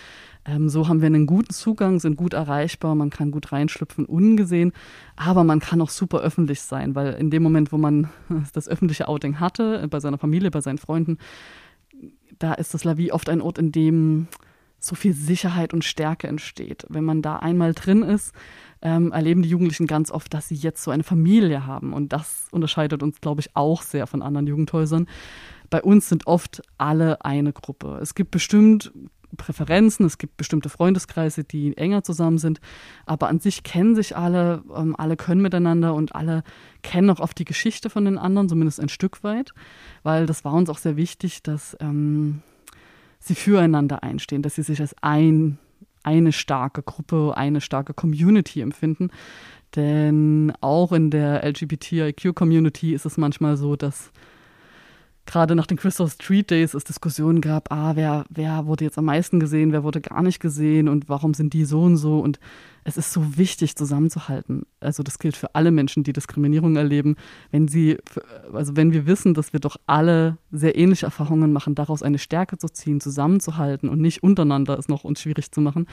ähm, 0.44 0.68
so 0.68 0.88
haben 0.88 1.00
wir 1.00 1.06
einen 1.06 1.26
guten 1.26 1.52
Zugang, 1.52 1.98
sind 1.98 2.16
gut 2.16 2.32
erreichbar, 2.32 2.94
man 2.94 3.10
kann 3.10 3.30
gut 3.32 3.50
reinschlüpfen, 3.50 4.04
ungesehen, 4.04 4.72
aber 5.16 5.42
man 5.42 5.58
kann 5.58 5.80
auch 5.80 5.90
super 5.90 6.20
öffentlich 6.20 6.60
sein, 6.62 6.94
weil 6.94 7.14
in 7.14 7.30
dem 7.30 7.42
Moment, 7.42 7.72
wo 7.72 7.78
man 7.78 8.08
das 8.54 8.68
öffentliche 8.68 9.08
Outing 9.08 9.40
hatte, 9.40 9.86
bei 9.88 9.98
seiner 9.98 10.18
Familie, 10.18 10.50
bei 10.50 10.60
seinen 10.60 10.78
Freunden, 10.78 11.18
da 12.38 12.54
ist 12.54 12.72
das 12.72 12.84
Lavie 12.84 13.12
oft 13.12 13.28
ein 13.28 13.40
Ort, 13.42 13.58
in 13.58 13.72
dem 13.72 14.28
so 14.78 14.94
viel 14.94 15.12
Sicherheit 15.12 15.74
und 15.74 15.84
Stärke 15.84 16.26
entsteht. 16.26 16.86
Wenn 16.88 17.04
man 17.04 17.20
da 17.20 17.36
einmal 17.36 17.74
drin 17.74 18.02
ist, 18.02 18.32
ähm, 18.82 19.12
erleben 19.12 19.42
die 19.42 19.48
Jugendlichen 19.48 19.86
ganz 19.86 20.10
oft, 20.10 20.32
dass 20.32 20.48
sie 20.48 20.54
jetzt 20.54 20.82
so 20.82 20.90
eine 20.90 21.02
Familie 21.02 21.66
haben. 21.66 21.92
Und 21.92 22.12
das 22.12 22.48
unterscheidet 22.50 23.02
uns, 23.02 23.20
glaube 23.20 23.40
ich, 23.40 23.54
auch 23.54 23.82
sehr 23.82 24.06
von 24.06 24.22
anderen 24.22 24.46
Jugendhäusern. 24.46 25.06
Bei 25.68 25.82
uns 25.82 26.08
sind 26.08 26.26
oft 26.26 26.62
alle 26.78 27.24
eine 27.24 27.52
Gruppe. 27.52 27.98
Es 28.00 28.14
gibt 28.14 28.30
bestimmt 28.30 28.92
Präferenzen, 29.36 30.06
es 30.06 30.18
gibt 30.18 30.36
bestimmte 30.36 30.68
Freundeskreise, 30.68 31.44
die 31.44 31.76
enger 31.76 32.02
zusammen 32.02 32.38
sind, 32.38 32.60
aber 33.06 33.28
an 33.28 33.38
sich 33.38 33.62
kennen 33.62 33.94
sich 33.94 34.16
alle, 34.16 34.64
ähm, 34.74 34.96
alle 34.96 35.16
können 35.16 35.40
miteinander 35.40 35.94
und 35.94 36.14
alle 36.14 36.42
kennen 36.82 37.10
auch 37.10 37.20
oft 37.20 37.38
die 37.38 37.44
Geschichte 37.44 37.90
von 37.90 38.04
den 38.04 38.18
anderen, 38.18 38.48
zumindest 38.48 38.80
ein 38.80 38.88
Stück 38.88 39.22
weit, 39.22 39.54
weil 40.02 40.26
das 40.26 40.44
war 40.44 40.52
uns 40.54 40.68
auch 40.68 40.78
sehr 40.78 40.96
wichtig, 40.96 41.42
dass 41.42 41.76
ähm, 41.80 42.42
sie 43.20 43.34
füreinander 43.34 44.02
einstehen, 44.02 44.42
dass 44.42 44.56
sie 44.56 44.62
sich 44.62 44.80
als 44.80 44.94
ein 45.00 45.58
eine 46.02 46.32
starke 46.32 46.82
Gruppe, 46.82 47.34
eine 47.36 47.60
starke 47.60 47.94
Community 47.94 48.60
empfinden. 48.60 49.10
Denn 49.76 50.52
auch 50.60 50.92
in 50.92 51.10
der 51.10 51.44
LGBTIQ-Community 51.44 52.92
ist 52.92 53.06
es 53.06 53.16
manchmal 53.16 53.56
so, 53.56 53.76
dass 53.76 54.10
gerade 55.30 55.54
nach 55.54 55.66
den 55.66 55.76
Crystal 55.76 56.08
Street 56.08 56.50
Days 56.50 56.74
es 56.74 56.82
Diskussionen 56.82 57.40
gab, 57.40 57.70
ah, 57.70 57.92
wer, 57.94 58.24
wer 58.30 58.66
wurde 58.66 58.84
jetzt 58.84 58.98
am 58.98 59.04
meisten 59.04 59.38
gesehen, 59.38 59.70
wer 59.70 59.84
wurde 59.84 60.00
gar 60.00 60.22
nicht 60.22 60.40
gesehen 60.40 60.88
und 60.88 61.08
warum 61.08 61.34
sind 61.34 61.52
die 61.52 61.64
so 61.64 61.82
und 61.82 61.98
so. 61.98 62.18
Und 62.18 62.40
es 62.82 62.96
ist 62.96 63.12
so 63.12 63.36
wichtig, 63.38 63.76
zusammenzuhalten. 63.76 64.66
Also 64.80 65.04
das 65.04 65.20
gilt 65.20 65.36
für 65.36 65.54
alle 65.54 65.70
Menschen, 65.70 66.02
die 66.02 66.12
Diskriminierung 66.12 66.74
erleben. 66.74 67.14
Wenn 67.52 67.68
sie, 67.68 67.98
also 68.52 68.74
wenn 68.74 68.92
wir 68.92 69.06
wissen, 69.06 69.34
dass 69.34 69.52
wir 69.52 69.60
doch 69.60 69.76
alle 69.86 70.36
sehr 70.50 70.76
ähnliche 70.76 71.06
Erfahrungen 71.06 71.52
machen, 71.52 71.76
daraus 71.76 72.02
eine 72.02 72.18
Stärke 72.18 72.58
zu 72.58 72.68
ziehen, 72.68 73.00
zusammenzuhalten 73.00 73.88
und 73.88 74.00
nicht 74.00 74.24
untereinander 74.24 74.78
es 74.80 74.88
noch 74.88 75.04
uns 75.04 75.20
schwierig 75.20 75.52
zu 75.52 75.60
machen. 75.60 75.86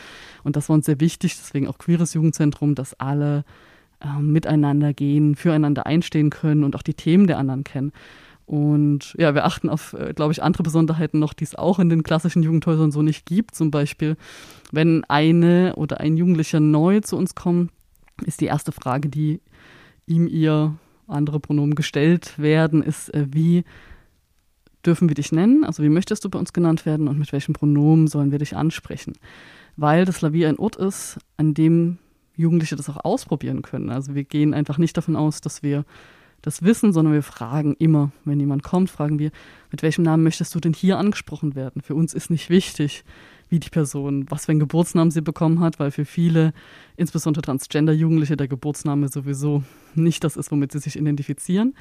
Und 0.44 0.56
das 0.56 0.68
war 0.68 0.74
uns 0.74 0.88
sehr 0.88 1.00
wichtig, 1.00 1.38
deswegen 1.38 1.68
auch 1.68 1.78
Queeres 1.78 2.16
Jugendzentrum, 2.16 2.74
dass 2.74 3.00
alle 3.00 3.46
äh, 4.00 4.20
miteinander 4.20 4.94
gehen, 4.94 5.36
füreinander 5.36 5.86
einstehen 5.86 6.32
können 6.32 6.64
und 6.64 6.76
auch 6.76 6.82
die 6.82 6.96
Themen 6.96 7.28
der 7.28 7.38
anderen 7.38 7.64
kennen. 7.64 7.92
Und 8.48 9.14
ja, 9.18 9.36
wir 9.36 9.44
achten 9.44 9.70
auf, 9.70 9.92
äh, 9.92 10.14
glaube 10.14 10.32
ich, 10.32 10.42
andere 10.42 10.64
Besonderheiten 10.64 11.20
noch, 11.20 11.34
die 11.34 11.44
es 11.44 11.54
auch 11.54 11.80
in 11.80 11.90
den 11.90 12.02
klassischen 12.02 12.44
Jugendhäusern 12.44 12.92
so 12.92 13.02
nicht 13.02 13.26
gibt. 13.26 13.56
Zum 13.56 13.72
Beispiel, 13.72 14.16
wenn 14.72 15.04
eine 15.04 15.76
oder 15.76 16.00
ein 16.00 16.16
Jugendlicher 16.16 16.62
neu 16.62 17.02
zu 17.02 17.18
uns 17.18 17.36
kommt, 17.36 17.72
ist 18.26 18.40
die 18.40 18.46
erste 18.46 18.72
Frage, 18.72 19.10
die 19.10 19.42
ihm 20.06 20.28
ihr 20.28 20.76
andere 21.08 21.42
Pronomen 21.42 21.76
gestellt 21.76 22.40
werden, 22.40 22.82
ist, 22.82 23.14
äh, 23.14 23.28
wie 23.30 23.66
dürfen 24.86 25.10
wir 25.10 25.16
dich 25.16 25.34
nennen? 25.34 25.66
Also 25.66 25.84
wie 25.84 25.90
möchtest 25.90 26.24
du 26.24 26.30
bei 26.30 26.40
uns 26.40 26.54
genannt 26.54 26.86
werden 26.86 27.10
und 27.10 27.20
mit 27.20 27.34
welchem 27.34 27.54
Pronomen 27.54 28.08
sollen 28.08 28.32
wir 28.32 28.40
dich 28.40 28.56
ansprechen? 28.56 29.14
Weil 29.76 30.06
das 30.06 30.22
Lavier 30.22 30.48
ein 30.48 30.58
Ort 30.58 30.78
ist, 30.78 31.20
an 31.36 31.54
dem 31.54 31.98
Jugendliche 32.38 32.78
das 32.78 32.90
auch 32.90 33.04
ausprobieren 33.04 33.62
können. 33.62 33.90
Also 33.90 34.16
wir 34.16 34.24
gehen 34.24 34.54
einfach 34.54 34.78
nicht 34.78 34.96
davon 34.96 35.18
aus, 35.18 35.42
dass 35.42 35.64
wir 35.64 35.84
das 36.48 36.64
wissen, 36.64 36.94
sondern 36.94 37.14
wir 37.14 37.24
fragen 37.24 37.76
immer, 37.78 38.12
wenn 38.24 38.40
jemand 38.40 38.64
kommt, 38.64 38.90
fragen 38.90 39.20
wir, 39.20 39.32
mit 39.70 39.84
welchem 39.84 40.04
Namen 40.04 40.24
möchtest 40.24 40.56
du 40.56 40.62
denn 40.62 40.74
hier 40.74 40.98
angesprochen 40.98 41.56
werden? 41.56 41.82
Für 41.82 41.94
uns 41.94 42.14
ist 42.14 42.30
nicht 42.30 42.50
wichtig, 42.50 43.04
wie 43.50 43.60
die 43.60 43.70
Person, 43.70 44.26
was 44.30 44.46
für 44.46 44.54
einen 44.54 44.62
Geburtsnamen 44.62 45.12
sie 45.12 45.22
bekommen 45.22 45.60
hat, 45.60 45.78
weil 45.78 45.92
für 45.92 46.06
viele, 46.06 46.54
insbesondere 46.96 47.42
Transgender-Jugendliche, 47.42 48.38
der 48.38 48.48
Geburtsname 48.48 49.10
sowieso 49.10 49.64
nicht 49.94 50.24
das 50.24 50.38
ist, 50.38 50.50
womit 50.50 50.72
sie 50.72 50.80
sich 50.80 50.98
identifizieren. 50.98 51.76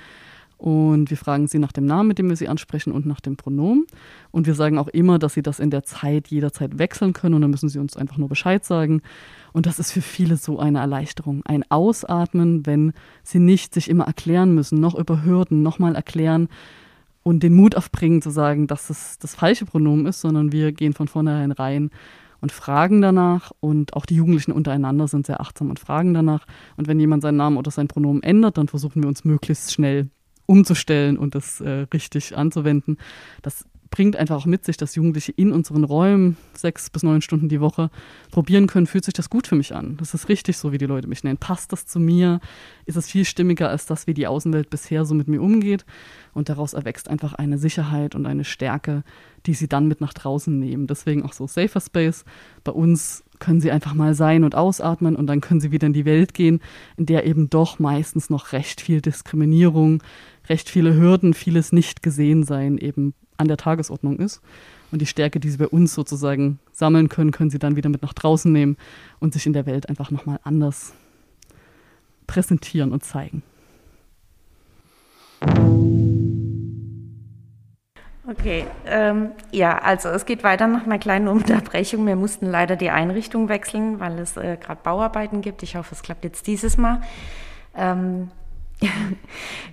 Und 0.59 1.11
wir 1.11 1.17
fragen 1.17 1.47
sie 1.47 1.59
nach 1.59 1.73
dem 1.73 1.85
Namen, 1.85 2.09
mit 2.09 2.19
dem 2.19 2.29
wir 2.29 2.37
sie 2.37 2.49
ansprechen 2.49 2.91
und 2.91 3.05
nach 3.07 3.21
dem 3.21 3.37
Pronomen. 3.37 3.87
Und 4.31 4.47
wir 4.47 4.55
sagen 4.55 4.79
auch 4.79 4.89
immer, 4.89 5.19
dass 5.19 5.35
sie 5.35 5.43
das 5.43 5.61
in 5.61 5.71
der 5.71 5.85
Zeit 5.85 6.29
jederzeit 6.29 6.79
wechseln 6.79 7.13
können 7.13 7.35
und 7.35 7.43
dann 7.43 7.51
müssen 7.51 7.69
sie 7.69 7.79
uns 7.79 7.97
einfach 7.97 8.17
nur 8.17 8.29
Bescheid 8.29 8.65
sagen. 8.65 9.03
Und 9.57 9.65
das 9.65 9.79
ist 9.79 9.91
für 9.91 10.03
viele 10.03 10.37
so 10.37 10.59
eine 10.59 10.81
Erleichterung. 10.81 11.41
Ein 11.47 11.65
Ausatmen, 11.71 12.67
wenn 12.67 12.93
sie 13.23 13.39
nicht 13.39 13.73
sich 13.73 13.89
immer 13.89 14.05
erklären 14.05 14.55
müssen, 14.55 14.81
noch 14.81 14.95
über 14.95 15.25
Hürden, 15.25 15.63
nochmal 15.63 15.95
erklären 15.95 16.49
und 17.23 17.43
den 17.43 17.55
Mut 17.55 17.75
aufbringen 17.75 18.21
zu 18.21 18.29
sagen, 18.29 18.67
dass 18.67 18.91
es 18.91 19.19
das 19.19 19.35
falsche 19.35 19.65
Pronomen 19.65 20.05
ist, 20.05 20.21
sondern 20.21 20.53
wir 20.53 20.73
gehen 20.73 20.93
von 20.93 21.09
vornherein 21.09 21.53
rein 21.53 21.89
und 22.43 22.53
fragen 22.53 23.01
danach 23.01 23.51
und 23.61 23.95
auch 23.95 24.05
die 24.05 24.17
Jugendlichen 24.17 24.53
untereinander 24.53 25.09
sind 25.09 25.25
sehr 25.25 25.41
achtsam 25.41 25.71
und 25.71 25.81
fragen 25.81 26.13
danach. 26.13 26.45
Und 26.77 26.87
wenn 26.87 27.01
jemand 27.01 27.23
seinen 27.23 27.39
Namen 27.39 27.57
oder 27.57 27.71
sein 27.71 27.89
Pronomen 27.89 28.23
ändert, 28.23 28.59
dann 28.59 28.69
versuchen 28.69 29.03
wir 29.03 29.09
uns 29.09 29.25
möglichst 29.25 29.73
schnell 29.73 30.11
umzustellen 30.45 31.17
und 31.17 31.35
das 31.35 31.63
äh, 31.63 31.87
richtig 31.95 32.37
anzuwenden. 32.37 32.99
Das 33.41 33.65
bringt 33.97 34.15
einfach 34.17 34.37
auch 34.37 34.45
mit 34.45 34.63
sich, 34.63 34.77
dass 34.77 34.95
Jugendliche 34.95 35.33
in 35.33 35.53
unseren 35.53 35.83
Räumen 35.83 36.37
sechs 36.53 36.91
bis 36.91 37.03
neun 37.03 37.23
Stunden 37.23 37.49
die 37.49 37.63
Woche 37.63 37.89
probieren 38.31 38.67
können, 38.67 38.87
fühlt 38.87 39.07
sich 39.07 39.15
das 39.15 39.31
gut 39.31 39.47
für 39.47 39.55
mich 39.55 39.75
an. 39.75 39.97
Das 39.97 40.13
ist 40.13 40.29
richtig 40.29 40.59
so, 40.59 40.71
wie 40.71 40.77
die 40.77 40.85
Leute 40.85 41.09
mich 41.09 41.25
nennen. 41.25 41.39
Passt 41.39 41.73
das 41.73 41.87
zu 41.87 41.99
mir? 41.99 42.41
Ist 42.85 42.97
es 42.97 43.11
viel 43.11 43.25
stimmiger 43.25 43.71
als 43.71 43.87
das, 43.87 44.07
wie 44.07 44.13
die 44.13 44.27
Außenwelt 44.27 44.69
bisher 44.69 45.07
so 45.07 45.15
mit 45.15 45.29
mir 45.29 45.41
umgeht? 45.41 45.87
Und 46.35 46.51
daraus 46.51 46.75
erwächst 46.75 47.09
einfach 47.09 47.33
eine 47.33 47.57
Sicherheit 47.57 48.15
und 48.15 48.27
eine 48.27 48.45
Stärke, 48.45 49.03
die 49.47 49.55
sie 49.55 49.67
dann 49.67 49.89
mit 49.89 50.03
nach 50.03 50.13
draußen 50.13 50.59
nehmen. 50.59 50.87
Deswegen 50.87 51.23
auch 51.23 51.33
so 51.33 51.47
Safer 51.47 51.81
Space. 51.81 52.27
Bei 52.65 52.73
uns 52.73 53.25
können 53.39 53.63
sie 53.63 53.71
einfach 53.71 53.95
mal 53.95 54.13
sein 54.13 54.45
und 54.45 54.55
ausatmen 54.55 55.17
und 55.17 55.27
dann 55.27 55.41
können 55.41 55.61
sie 55.61 55.73
wieder 55.73 55.87
in 55.87 55.95
die 55.95 56.05
Welt 56.05 56.35
gehen, 56.35 56.61
in 56.99 57.07
der 57.07 57.25
eben 57.25 57.49
doch 57.49 57.79
meistens 57.79 58.29
noch 58.29 58.53
recht 58.53 58.83
viel 58.83 59.01
Diskriminierung, 59.01 60.03
recht 60.51 60.69
viele 60.69 60.95
Hürden, 60.95 61.33
vieles 61.33 61.73
nicht 61.73 62.03
gesehen 62.03 62.45
sein 62.45 62.77
eben 62.77 63.15
an 63.37 63.49
der 63.49 63.57
Tagesordnung 63.57 64.19
ist. 64.19 64.41
Und 64.93 65.03
die 65.03 65.07
Stärke, 65.07 65.41
die 65.41 65.51
sie 65.51 65.59
bei 65.59 65.69
uns 65.69 65.95
sozusagen 65.95 66.59
sammeln 66.73 67.09
können, 67.09 67.33
können 67.33 67.51
sie 67.51 67.59
dann 67.59 67.77
wieder 67.77 67.89
mit 67.89 68.03
nach 68.03 68.13
draußen 68.13 68.53
nehmen 68.53 68.77
und 69.19 69.33
sich 69.33 69.47
in 69.47 69.53
der 69.53 69.67
Welt 69.67 69.89
einfach 69.89 70.11
nochmal 70.11 70.39
anders 70.45 70.93
präsentieren 72.27 72.93
und 72.93 73.05
zeigen. 73.05 73.43
Okay, 78.29 78.67
ähm, 78.87 79.31
ja, 79.53 79.79
also 79.79 80.09
es 80.09 80.27
geht 80.27 80.43
weiter 80.43 80.67
nach 80.67 80.85
einer 80.85 80.99
kleinen 80.99 81.29
Unterbrechung. 81.29 82.07
Wir 82.07 82.17
mussten 82.17 82.47
leider 82.47 82.75
die 82.75 82.91
Einrichtung 82.91 83.49
wechseln, 83.49 84.01
weil 84.01 84.19
es 84.19 84.37
äh, 84.37 84.57
gerade 84.61 84.81
Bauarbeiten 84.83 85.43
gibt. 85.43 85.63
Ich 85.63 85.77
hoffe, 85.77 85.95
es 85.95 86.03
klappt 86.03 86.25
jetzt 86.25 86.49
dieses 86.49 86.77
Mal. 86.77 87.03
Ähm, 87.77 88.31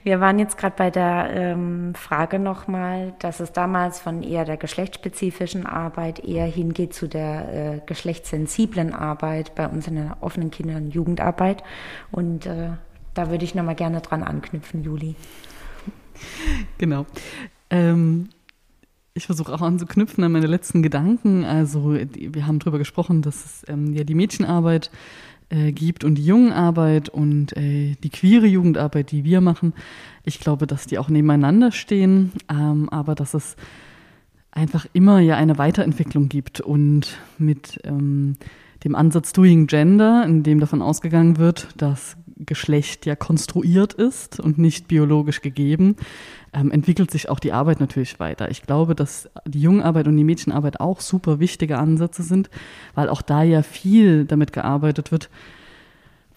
wir 0.04 0.20
waren 0.20 0.40
jetzt 0.40 0.58
gerade 0.58 0.76
bei 0.78 0.90
der 0.90 1.30
ähm, 1.34 1.94
Frage 1.96 2.40
nochmal, 2.40 3.14
dass 3.20 3.40
es 3.40 3.52
damals 3.52 4.00
von 4.00 4.24
eher 4.24 4.46
der 4.46 4.58
geschlechtsspezifischen 4.58 5.66
Arbeit 5.66 6.24
eher 6.24 6.46
hingeht 6.46 6.94
zu 6.94 7.08
der 7.08 7.54
äh, 7.54 7.82
geschlechtssensiblen 7.86 8.94
Arbeit 8.94 9.56
bei 9.56 9.68
uns 9.68 9.88
in 9.88 9.96
der 9.96 10.18
offenen 10.22 10.52
Kinder- 10.52 10.78
und 10.78 10.92
Jugendarbeit. 10.92 11.64
Und 12.12 12.46
äh, 12.46 12.70
da 13.14 13.30
würde 13.30 13.44
ich 13.44 13.56
nochmal 13.56 13.76
gerne 13.76 14.02
dran 14.02 14.24
anknüpfen, 14.24 14.84
Juli. 14.84 15.16
Genau. 16.78 17.06
Ähm, 17.70 18.30
ich 19.16 19.26
versuche 19.26 19.54
auch 19.54 19.62
anzuknüpfen 19.62 20.24
an 20.24 20.32
meine 20.32 20.48
letzten 20.48 20.82
Gedanken. 20.82 21.44
Also 21.44 21.94
wir 21.94 22.48
haben 22.48 22.60
darüber 22.60 22.80
gesprochen, 22.80 23.22
dass 23.22 23.46
es, 23.46 23.66
ähm, 23.68 23.94
ja 23.94 24.04
die 24.04 24.16
Mädchenarbeit 24.16 24.90
äh, 25.50 25.72
gibt 25.72 26.04
und 26.04 26.16
die 26.16 26.26
Jungenarbeit 26.26 27.10
und 27.10 27.56
äh, 27.58 27.96
die 28.04 28.10
queere 28.10 28.48
Jugendarbeit, 28.48 29.12
die 29.12 29.24
wir 29.24 29.42
machen. 29.42 29.74
Ich 30.24 30.40
glaube, 30.40 30.68
dass 30.68 30.88
die 30.88 30.98
auch 30.98 31.10
nebeneinander 31.10 31.72
stehen, 31.72 32.32
ähm, 32.50 32.90
aber 32.90 33.16
dass 33.16 33.34
es 33.34 33.56
einfach 34.52 34.86
immer 34.94 35.20
ja 35.20 35.36
eine 35.36 35.58
Weiterentwicklung 35.58 36.30
gibt 36.30 36.62
und 36.62 37.18
mit 37.38 37.80
ähm, 37.84 38.36
dem 38.84 38.96
Ansatz 38.96 39.34
Doing 39.34 39.68
Gender, 39.68 40.24
in 40.26 40.44
dem 40.44 40.60
davon 40.60 40.82
ausgegangen 40.82 41.38
wird, 41.38 41.70
dass 41.78 42.18
Geschlecht 42.38 43.06
ja 43.06 43.16
konstruiert 43.16 43.94
ist 43.94 44.40
und 44.40 44.58
nicht 44.58 44.88
biologisch 44.88 45.42
gegeben, 45.42 45.96
ähm, 46.54 46.72
entwickelt 46.72 47.12
sich 47.12 47.30
auch 47.30 47.40
die 47.40 47.52
Arbeit 47.52 47.80
natürlich 47.80 48.20
weiter. 48.20 48.50
Ich 48.52 48.63
glaube, 48.63 48.96
dass 48.96 49.30
die 49.46 49.62
Jungenarbeit 49.62 50.08
und 50.08 50.18
die 50.18 50.24
Mädchenarbeit 50.24 50.80
auch 50.80 51.02
super 51.02 51.40
wichtige 51.40 51.78
Ansätze 51.78 52.24
sind, 52.24 52.50
weil 52.96 53.10
auch 53.10 53.22
da 53.22 53.44
ja 53.44 53.63
viel 53.63 54.25
damit 54.25 54.54
gearbeitet 54.54 55.12
wird, 55.12 55.30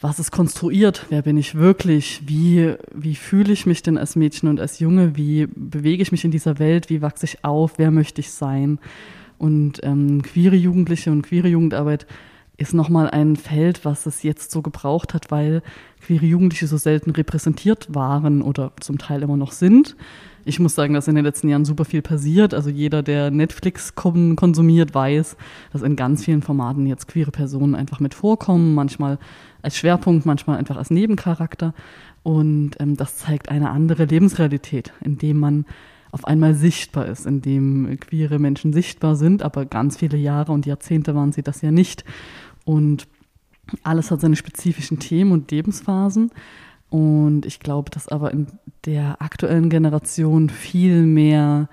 was 0.01 0.19
ist 0.19 0.31
konstruiert, 0.31 1.07
wer 1.09 1.23
bin 1.23 1.39
ich 1.39 1.55
wirklich, 1.55 2.23
wie, 2.27 2.75
wie 2.95 3.15
fühle 3.15 3.53
ich 3.53 3.65
mich 3.65 3.83
denn 3.83 3.97
als 3.97 4.15
Mädchen 4.15 4.49
und 4.49 4.61
als 4.61 4.79
Junge, 4.79 5.17
wie 5.17 5.47
bewege 5.47 6.03
ich 6.03 6.13
mich 6.13 6.25
in 6.25 6.31
dieser 6.31 6.59
Welt, 6.59 6.91
wie 6.91 7.01
wachse 7.01 7.25
ich 7.25 7.45
auf, 7.45 7.79
wer 7.79 7.91
möchte 7.91 8.21
ich 8.21 8.31
sein. 8.31 8.79
Und 9.39 9.81
ähm, 9.83 10.23
queere 10.23 10.57
Jugendliche 10.57 11.11
und 11.11 11.23
queere 11.23 11.49
Jugendarbeit 11.49 12.07
ist 12.59 12.75
nochmal 12.75 13.11
ein 13.11 13.37
Feld, 13.37 13.85
was 13.85 14.07
es 14.07 14.23
jetzt 14.23 14.51
so 14.51 14.63
gebraucht 14.63 15.15
hat, 15.15 15.31
weil 15.31 15.63
queere 16.01 16.25
Jugendliche 16.25 16.67
so 16.67 16.77
selten 16.77 17.11
repräsentiert 17.11 17.95
waren 17.95 18.43
oder 18.43 18.73
zum 18.81 18.99
Teil 18.99 19.23
immer 19.23 19.37
noch 19.37 19.53
sind. 19.53 19.97
Ich 20.45 20.61
muss 20.61 20.77
sagen, 20.77 20.95
dass 20.95 21.09
in 21.09 21.17
den 21.17 21.25
letzten 21.25 21.49
Jahren 21.49 21.65
super 21.65 21.85
viel 21.85 22.03
passiert. 22.03 22.55
Also 22.55 22.71
jeder, 22.71 23.03
der 23.03 23.33
Netflix 23.33 23.97
konsumiert, 23.97 24.95
weiß, 24.95 25.37
dass 25.73 25.83
in 25.83 25.97
ganz 25.97 26.25
vielen 26.25 26.41
Formaten 26.41 26.87
jetzt 26.87 27.09
queere 27.09 27.33
Personen 27.33 27.75
einfach 27.75 27.99
mit 27.99 28.15
vorkommen, 28.15 28.75
manchmal 28.75 29.19
als 29.61 29.77
Schwerpunkt, 29.77 30.25
manchmal 30.25 30.57
einfach 30.57 30.77
als 30.77 30.91
Nebencharakter. 30.91 31.75
Und 32.23 32.77
ähm, 32.79 32.97
das 32.97 33.17
zeigt 33.19 33.49
eine 33.49 33.71
andere 33.71 34.05
Lebensrealität, 34.05 34.93
in 35.01 35.19
dem 35.19 35.41
man 35.41 35.67
auf 36.13 36.25
einmal 36.25 36.55
sichtbar 36.55 37.07
ist, 37.07 37.27
in 37.27 37.43
dem 37.43 37.99
queere 38.01 38.39
Menschen 38.39 38.73
sichtbar 38.73 39.17
sind, 39.17 39.43
aber 39.43 39.67
ganz 39.67 39.99
viele 39.99 40.17
Jahre 40.17 40.53
und 40.53 40.65
Jahrzehnte 40.65 41.15
waren 41.15 41.33
sie 41.33 41.43
das 41.43 41.61
ja 41.61 41.71
nicht. 41.71 42.05
Und 42.67 43.09
alles 43.83 44.11
hat 44.11 44.21
seine 44.21 44.37
spezifischen 44.37 44.99
Themen 44.99 45.33
und 45.33 45.51
Lebensphasen. 45.51 46.31
Und 46.91 47.47
ich 47.47 47.61
glaube, 47.61 47.91
dass 47.91 48.09
aber 48.09 48.33
in 48.33 48.49
der 48.85 49.23
aktuellen 49.23 49.71
Generation 49.71 50.51
viel 50.51 51.07
mehr 51.07 51.69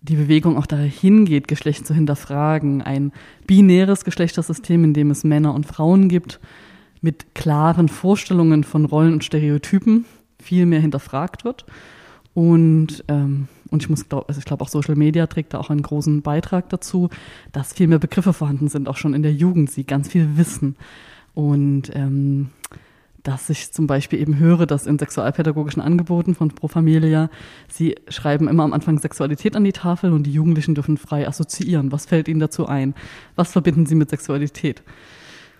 die 0.00 0.16
Bewegung 0.16 0.56
auch 0.56 0.66
dahin 0.66 1.24
geht, 1.24 1.48
Geschlecht 1.48 1.86
zu 1.86 1.94
hinterfragen. 1.94 2.82
Ein 2.82 3.12
binäres 3.46 4.04
Geschlechtersystem, 4.04 4.84
in 4.84 4.94
dem 4.94 5.10
es 5.10 5.22
Männer 5.22 5.54
und 5.54 5.66
Frauen 5.66 6.08
gibt, 6.08 6.40
mit 7.00 7.34
klaren 7.34 7.88
Vorstellungen 7.88 8.64
von 8.64 8.84
Rollen 8.84 9.14
und 9.14 9.24
Stereotypen 9.24 10.06
viel 10.40 10.66
mehr 10.66 10.80
hinterfragt 10.80 11.44
wird. 11.44 11.66
Und 12.34 13.04
ähm, 13.08 13.48
und 13.70 13.82
ich 13.82 13.88
muss 13.88 14.08
glaub, 14.08 14.28
also 14.28 14.38
ich 14.38 14.44
glaube 14.44 14.64
auch 14.64 14.68
Social 14.68 14.96
Media 14.96 15.26
trägt 15.26 15.54
da 15.54 15.58
auch 15.58 15.70
einen 15.70 15.82
großen 15.82 16.22
Beitrag 16.22 16.68
dazu, 16.68 17.10
dass 17.52 17.72
viel 17.72 17.88
mehr 17.88 17.98
Begriffe 17.98 18.32
vorhanden 18.32 18.68
sind, 18.68 18.88
auch 18.88 18.96
schon 18.96 19.14
in 19.14 19.22
der 19.22 19.32
Jugend, 19.32 19.70
sie 19.70 19.84
ganz 19.84 20.08
viel 20.08 20.36
wissen. 20.36 20.76
Und 21.34 21.90
ähm, 21.94 22.48
dass 23.26 23.50
ich 23.50 23.72
zum 23.72 23.88
Beispiel 23.88 24.20
eben 24.20 24.38
höre, 24.38 24.66
dass 24.66 24.86
in 24.86 25.00
sexualpädagogischen 25.00 25.82
Angeboten 25.82 26.36
von 26.36 26.50
Pro 26.50 26.68
Familia, 26.68 27.28
sie 27.68 27.96
schreiben 28.08 28.46
immer 28.46 28.62
am 28.62 28.72
Anfang 28.72 29.00
Sexualität 29.00 29.56
an 29.56 29.64
die 29.64 29.72
Tafel 29.72 30.12
und 30.12 30.22
die 30.24 30.32
Jugendlichen 30.32 30.76
dürfen 30.76 30.96
frei 30.96 31.26
assoziieren. 31.26 31.90
Was 31.90 32.06
fällt 32.06 32.28
ihnen 32.28 32.38
dazu 32.38 32.66
ein? 32.66 32.94
Was 33.34 33.50
verbinden 33.50 33.84
sie 33.84 33.96
mit 33.96 34.10
Sexualität? 34.10 34.82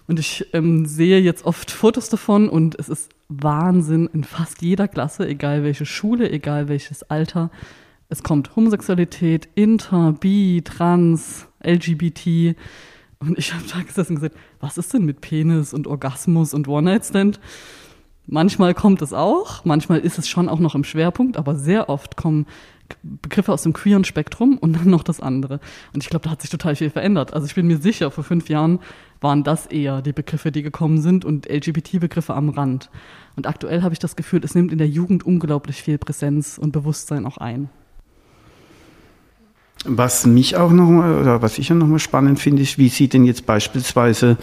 Und 0.06 0.20
ich 0.20 0.46
ähm, 0.52 0.86
sehe 0.86 1.18
jetzt 1.18 1.44
oft 1.44 1.72
Fotos 1.72 2.08
davon 2.08 2.48
und 2.48 2.78
es 2.78 2.88
ist 2.88 3.10
Wahnsinn 3.28 4.08
in 4.12 4.22
fast 4.22 4.62
jeder 4.62 4.86
Klasse, 4.86 5.26
egal 5.26 5.64
welche 5.64 5.86
Schule, 5.86 6.30
egal 6.30 6.68
welches 6.68 7.02
Alter, 7.02 7.50
es 8.08 8.22
kommt 8.22 8.54
Homosexualität, 8.54 9.48
Inter, 9.54 10.12
Bi, 10.12 10.62
Trans, 10.64 11.48
LGBT. 11.62 12.56
Und 13.18 13.38
ich 13.38 13.52
habe 13.52 13.64
da 13.72 13.82
gesessen 13.82 14.12
und 14.12 14.22
gesagt, 14.22 14.36
was 14.60 14.78
ist 14.78 14.94
denn 14.94 15.04
mit 15.04 15.20
Penis 15.20 15.74
und 15.74 15.86
Orgasmus 15.86 16.54
und 16.54 16.68
One-Night-Stand? 16.68 17.40
Manchmal 18.28 18.74
kommt 18.74 19.02
es 19.02 19.12
auch, 19.12 19.64
manchmal 19.64 20.00
ist 20.00 20.18
es 20.18 20.28
schon 20.28 20.48
auch 20.48 20.58
noch 20.58 20.74
im 20.74 20.82
Schwerpunkt, 20.82 21.36
aber 21.36 21.54
sehr 21.54 21.88
oft 21.88 22.16
kommen 22.16 22.46
Begriffe 23.02 23.52
aus 23.52 23.62
dem 23.62 23.72
queeren 23.72 24.04
Spektrum 24.04 24.58
und 24.58 24.74
dann 24.74 24.90
noch 24.90 25.02
das 25.02 25.20
andere. 25.20 25.60
Und 25.92 26.02
ich 26.02 26.10
glaube, 26.10 26.24
da 26.24 26.30
hat 26.30 26.42
sich 26.42 26.50
total 26.50 26.76
viel 26.76 26.90
verändert. 26.90 27.34
Also 27.34 27.46
ich 27.46 27.54
bin 27.54 27.66
mir 27.66 27.78
sicher, 27.78 28.10
vor 28.10 28.22
fünf 28.22 28.48
Jahren 28.48 28.78
waren 29.20 29.42
das 29.42 29.66
eher 29.66 30.02
die 30.02 30.12
Begriffe, 30.12 30.52
die 30.52 30.62
gekommen 30.62 31.00
sind 31.00 31.24
und 31.24 31.48
LGBT-Begriffe 31.48 32.34
am 32.34 32.48
Rand. 32.50 32.90
Und 33.34 33.46
aktuell 33.46 33.82
habe 33.82 33.92
ich 33.92 33.98
das 33.98 34.14
Gefühl, 34.14 34.44
es 34.44 34.54
nimmt 34.54 34.70
in 34.72 34.78
der 34.78 34.88
Jugend 34.88 35.24
unglaublich 35.24 35.82
viel 35.82 35.98
Präsenz 35.98 36.58
und 36.58 36.72
Bewusstsein 36.72 37.26
auch 37.26 37.38
ein. 37.38 37.70
Was 39.84 40.26
mich 40.26 40.56
auch 40.56 40.72
noch 40.72 40.88
oder 40.88 41.42
was 41.42 41.58
ich 41.58 41.68
ja 41.68 41.74
noch 41.74 41.86
mal 41.86 41.98
spannend 41.98 42.40
finde, 42.40 42.62
ist, 42.62 42.76
wie 42.76 42.88
sieht 42.88 43.12
denn 43.12 43.24
jetzt 43.24 43.46
beispielsweise 43.46 44.36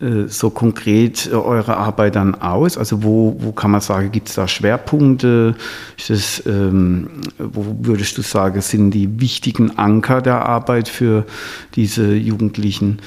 äh, 0.00 0.26
so 0.26 0.50
konkret 0.50 1.26
äh, 1.26 1.36
eure 1.36 1.76
Arbeit 1.76 2.16
dann 2.16 2.34
aus? 2.34 2.76
Also 2.76 3.02
wo, 3.02 3.36
wo 3.38 3.52
kann 3.52 3.70
man 3.70 3.80
sagen, 3.80 4.12
gibt 4.12 4.28
es 4.28 4.34
da 4.34 4.46
Schwerpunkte? 4.46 5.54
Das, 6.08 6.42
ähm, 6.46 7.08
wo 7.38 7.64
würdest 7.80 8.18
du 8.18 8.22
sagen, 8.22 8.60
sind 8.60 8.90
die 8.90 9.20
wichtigen 9.20 9.78
Anker 9.78 10.20
der 10.20 10.44
Arbeit 10.44 10.88
für 10.88 11.24
diese 11.76 12.14
Jugendlichen? 12.14 12.98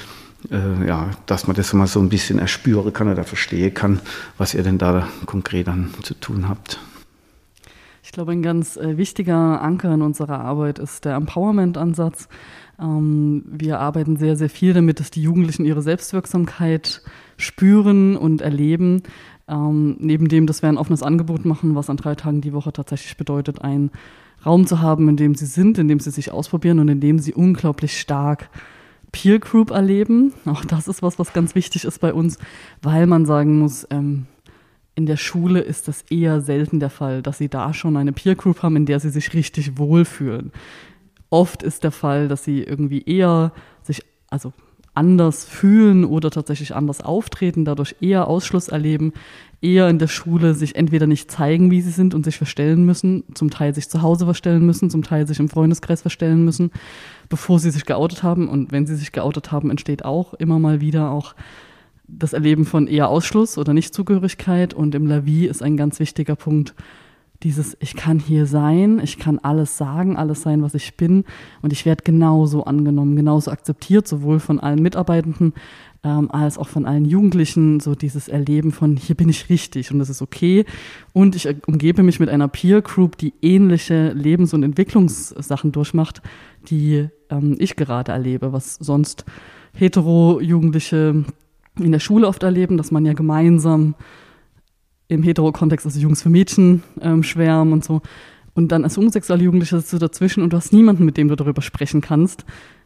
Äh, 0.50 0.86
ja, 0.86 1.10
dass 1.26 1.46
man 1.46 1.54
das 1.54 1.72
mal 1.74 1.86
so 1.86 2.00
ein 2.00 2.08
bisschen 2.08 2.38
erspüren 2.38 2.92
kann 2.92 3.08
oder 3.08 3.24
verstehen 3.24 3.74
kann, 3.74 4.00
was 4.36 4.54
ihr 4.54 4.62
denn 4.62 4.78
da 4.78 5.08
konkret 5.26 5.68
dann 5.68 5.90
zu 6.02 6.14
tun 6.14 6.48
habt. 6.48 6.78
Ich 8.18 8.20
glaube, 8.20 8.32
ein 8.32 8.42
ganz 8.42 8.76
äh, 8.76 8.96
wichtiger 8.96 9.62
Anker 9.62 9.94
in 9.94 10.02
unserer 10.02 10.40
Arbeit 10.40 10.80
ist 10.80 11.04
der 11.04 11.14
Empowerment-Ansatz. 11.14 12.28
Ähm, 12.80 13.44
wir 13.46 13.78
arbeiten 13.78 14.16
sehr, 14.16 14.34
sehr 14.34 14.50
viel 14.50 14.74
damit, 14.74 14.98
dass 14.98 15.12
die 15.12 15.22
Jugendlichen 15.22 15.64
ihre 15.64 15.82
Selbstwirksamkeit 15.82 17.02
spüren 17.36 18.16
und 18.16 18.40
erleben. 18.40 19.04
Ähm, 19.46 19.98
neben 20.00 20.26
dem, 20.26 20.48
dass 20.48 20.62
wir 20.62 20.68
ein 20.68 20.78
offenes 20.78 21.04
Angebot 21.04 21.44
machen, 21.44 21.76
was 21.76 21.90
an 21.90 21.96
drei 21.96 22.16
Tagen 22.16 22.40
die 22.40 22.52
Woche 22.52 22.72
tatsächlich 22.72 23.16
bedeutet, 23.16 23.62
einen 23.62 23.92
Raum 24.44 24.66
zu 24.66 24.82
haben, 24.82 25.08
in 25.08 25.16
dem 25.16 25.36
sie 25.36 25.46
sind, 25.46 25.78
in 25.78 25.86
dem 25.86 26.00
sie 26.00 26.10
sich 26.10 26.32
ausprobieren 26.32 26.80
und 26.80 26.88
in 26.88 26.98
dem 26.98 27.20
sie 27.20 27.34
unglaublich 27.34 28.00
stark 28.00 28.50
Peer 29.12 29.38
Group 29.38 29.70
erleben. 29.70 30.32
Auch 30.44 30.64
das 30.64 30.88
ist 30.88 31.02
was, 31.02 31.20
was 31.20 31.32
ganz 31.32 31.54
wichtig 31.54 31.84
ist 31.84 32.00
bei 32.00 32.12
uns, 32.12 32.38
weil 32.82 33.06
man 33.06 33.26
sagen 33.26 33.60
muss, 33.60 33.86
ähm, 33.90 34.26
in 34.98 35.06
der 35.06 35.16
Schule 35.16 35.60
ist 35.60 35.86
das 35.86 36.02
eher 36.10 36.40
selten 36.40 36.80
der 36.80 36.90
Fall, 36.90 37.22
dass 37.22 37.38
sie 37.38 37.48
da 37.48 37.72
schon 37.72 37.96
eine 37.96 38.12
Peer 38.12 38.34
Group 38.34 38.64
haben, 38.64 38.74
in 38.74 38.84
der 38.84 38.98
sie 38.98 39.10
sich 39.10 39.32
richtig 39.32 39.78
wohlfühlen. 39.78 40.50
Oft 41.30 41.62
ist 41.62 41.84
der 41.84 41.92
Fall, 41.92 42.26
dass 42.26 42.42
sie 42.42 42.64
irgendwie 42.64 43.02
eher 43.02 43.52
sich, 43.84 44.02
also 44.28 44.52
anders 44.94 45.44
fühlen 45.44 46.04
oder 46.04 46.32
tatsächlich 46.32 46.74
anders 46.74 47.00
auftreten, 47.00 47.64
dadurch 47.64 47.94
eher 48.00 48.26
Ausschluss 48.26 48.66
erleben, 48.66 49.12
eher 49.60 49.88
in 49.88 50.00
der 50.00 50.08
Schule 50.08 50.54
sich 50.54 50.74
entweder 50.74 51.06
nicht 51.06 51.30
zeigen, 51.30 51.70
wie 51.70 51.80
sie 51.80 51.92
sind 51.92 52.12
und 52.12 52.24
sich 52.24 52.36
verstellen 52.36 52.84
müssen, 52.84 53.22
zum 53.34 53.50
Teil 53.50 53.76
sich 53.76 53.88
zu 53.88 54.02
Hause 54.02 54.24
verstellen 54.24 54.66
müssen, 54.66 54.90
zum 54.90 55.04
Teil 55.04 55.28
sich 55.28 55.38
im 55.38 55.48
Freundeskreis 55.48 56.02
verstellen 56.02 56.44
müssen, 56.44 56.72
bevor 57.28 57.60
sie 57.60 57.70
sich 57.70 57.84
geoutet 57.84 58.24
haben. 58.24 58.48
Und 58.48 58.72
wenn 58.72 58.84
sie 58.88 58.96
sich 58.96 59.12
geoutet 59.12 59.52
haben, 59.52 59.70
entsteht 59.70 60.04
auch 60.04 60.34
immer 60.34 60.58
mal 60.58 60.80
wieder 60.80 61.12
auch 61.12 61.36
das 62.08 62.32
Erleben 62.32 62.64
von 62.64 62.86
eher 62.86 63.08
Ausschluss 63.08 63.58
oder 63.58 63.74
Nichtzugehörigkeit. 63.74 64.74
Und 64.74 64.94
im 64.94 65.06
Lavi 65.06 65.46
ist 65.46 65.62
ein 65.62 65.76
ganz 65.76 66.00
wichtiger 66.00 66.36
Punkt 66.36 66.74
dieses 67.44 67.76
ich 67.80 67.94
kann 67.94 68.18
hier 68.18 68.46
sein, 68.46 69.00
ich 69.02 69.18
kann 69.18 69.38
alles 69.38 69.78
sagen, 69.78 70.16
alles 70.16 70.42
sein, 70.42 70.62
was 70.62 70.74
ich 70.74 70.96
bin. 70.96 71.24
Und 71.62 71.72
ich 71.72 71.86
werde 71.86 72.02
genauso 72.02 72.64
angenommen, 72.64 73.14
genauso 73.14 73.50
akzeptiert, 73.50 74.08
sowohl 74.08 74.40
von 74.40 74.58
allen 74.58 74.82
Mitarbeitenden 74.82 75.54
ähm, 76.02 76.30
als 76.30 76.58
auch 76.58 76.68
von 76.68 76.84
allen 76.84 77.04
Jugendlichen, 77.04 77.80
so 77.80 77.94
dieses 77.94 78.28
Erleben 78.28 78.72
von 78.72 78.96
hier 78.96 79.14
bin 79.14 79.28
ich 79.28 79.48
richtig 79.50 79.92
und 79.92 80.00
das 80.00 80.10
ist 80.10 80.22
okay. 80.22 80.64
Und 81.12 81.36
ich 81.36 81.48
umgebe 81.66 82.02
mich 82.02 82.18
mit 82.18 82.28
einer 82.28 82.48
Peer 82.48 82.82
Group, 82.82 83.16
die 83.18 83.34
ähnliche 83.40 84.12
Lebens- 84.12 84.54
und 84.54 84.64
Entwicklungssachen 84.64 85.70
durchmacht, 85.70 86.22
die 86.70 87.08
ähm, 87.30 87.56
ich 87.58 87.76
gerade 87.76 88.12
erlebe, 88.12 88.52
was 88.52 88.74
sonst 88.76 89.24
hetero 89.74 90.40
Jugendliche 90.40 91.24
in 91.78 91.92
der 91.92 92.00
Schule 92.00 92.26
oft 92.26 92.42
erleben, 92.42 92.76
dass 92.76 92.90
man 92.90 93.06
ja 93.06 93.12
gemeinsam 93.12 93.94
im 95.08 95.22
Hetero-Kontext, 95.22 95.86
also 95.86 95.98
Jungs 95.98 96.22
für 96.22 96.28
Mädchen 96.28 96.82
ähm, 97.00 97.22
schwärmen 97.22 97.72
und 97.72 97.84
so. 97.84 98.02
Und 98.54 98.72
dann 98.72 98.84
als 98.84 98.96
homosexuelle 98.96 99.44
Jugendliche 99.44 99.78
sitzt 99.78 99.92
du 99.92 99.98
dazwischen 99.98 100.42
und 100.42 100.52
du 100.52 100.56
hast 100.56 100.72
niemanden, 100.72 101.04
mit 101.04 101.16
dem 101.16 101.28
du 101.28 101.36
darüber 101.36 101.62
sprechen 101.62 102.00
kannst, 102.00 102.44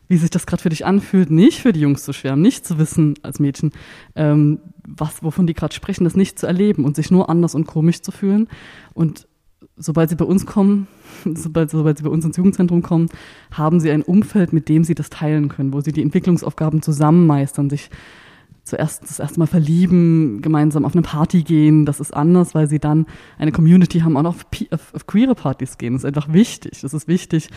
wie 0.08 0.16
sich 0.16 0.30
das 0.30 0.46
gerade 0.46 0.62
für 0.62 0.68
dich 0.68 0.84
anfühlt, 0.84 1.30
nicht 1.30 1.60
für 1.60 1.72
die 1.72 1.80
Jungs 1.80 2.04
zu 2.04 2.12
schwärmen, 2.12 2.42
nicht 2.42 2.66
zu 2.66 2.78
wissen 2.78 3.14
als 3.22 3.40
Mädchen, 3.40 3.72
ähm, 4.14 4.60
was, 4.86 5.22
wovon 5.22 5.46
die 5.46 5.54
gerade 5.54 5.74
sprechen, 5.74 6.04
das 6.04 6.14
nicht 6.14 6.38
zu 6.38 6.46
erleben 6.46 6.84
und 6.84 6.96
sich 6.96 7.10
nur 7.10 7.30
anders 7.30 7.54
und 7.54 7.66
komisch 7.66 8.02
zu 8.02 8.12
fühlen. 8.12 8.48
Und 8.92 9.26
sobald 9.76 10.10
sie 10.10 10.16
bei 10.16 10.24
uns 10.24 10.46
kommen, 10.46 10.86
sobald, 11.24 11.70
sobald 11.70 11.98
sie 11.98 12.04
bei 12.04 12.10
uns 12.10 12.24
ins 12.24 12.36
Jugendzentrum 12.36 12.82
kommen, 12.82 13.08
haben 13.50 13.80
sie 13.80 13.90
ein 13.90 14.02
Umfeld, 14.02 14.52
mit 14.52 14.68
dem 14.68 14.84
sie 14.84 14.94
das 14.94 15.10
teilen 15.10 15.48
können, 15.48 15.72
wo 15.72 15.80
sie 15.80 15.92
die 15.92 16.02
Entwicklungsaufgaben 16.02 16.82
zusammen 16.82 17.26
meistern, 17.26 17.70
sich 17.70 17.90
zuerst 18.64 19.02
das 19.02 19.18
erste 19.18 19.38
Mal 19.38 19.46
verlieben, 19.46 20.40
gemeinsam 20.40 20.84
auf 20.84 20.92
eine 20.92 21.02
Party 21.02 21.42
gehen. 21.42 21.84
Das 21.84 22.00
ist 22.00 22.14
anders, 22.14 22.54
weil 22.54 22.68
sie 22.68 22.78
dann 22.78 23.06
eine 23.38 23.52
Community 23.52 24.00
haben 24.00 24.16
und 24.16 24.26
auch 24.26 24.36
auf, 24.36 24.46
auf, 24.70 24.94
auf 24.94 25.06
queere 25.06 25.34
Partys 25.34 25.78
gehen. 25.78 25.94
Das 25.94 26.04
ist 26.04 26.08
einfach 26.08 26.32
wichtig. 26.32 26.82
Es 26.84 26.94
ist 26.94 27.08
wichtig, 27.08 27.48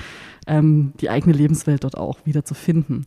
ähm, 0.47 0.93
die 0.99 1.09
eigene 1.09 1.33
Lebenswelt 1.33 1.83
dort 1.83 1.97
auch 1.97 2.17
wieder 2.25 2.43
zu 2.43 2.55
finden. 2.55 3.05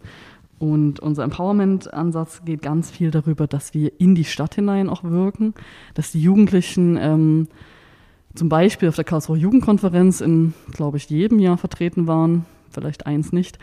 Und 0.58 1.00
unser 1.00 1.22
Empowerment-Ansatz 1.24 2.42
geht 2.44 2.62
ganz 2.62 2.90
viel 2.90 3.10
darüber, 3.10 3.46
dass 3.46 3.74
wir 3.74 3.92
in 4.00 4.14
die 4.14 4.24
Stadt 4.24 4.56
hinein 4.56 4.88
auch 4.88 5.04
wirken, 5.04 5.54
dass 5.94 6.10
die 6.10 6.20
Jugendlichen 6.20 6.96
ähm, 7.00 7.48
zum 8.34 8.48
Beispiel 8.48 8.88
auf 8.88 8.96
der 8.96 9.04
Karlsruher 9.04 9.36
Jugendkonferenz 9.36 10.20
in, 10.20 10.54
glaube 10.72 10.96
ich, 10.96 11.10
jedem 11.10 11.38
Jahr 11.38 11.58
vertreten 11.58 12.06
waren, 12.06 12.44
vielleicht 12.70 13.06
eins 13.06 13.32
nicht, 13.32 13.58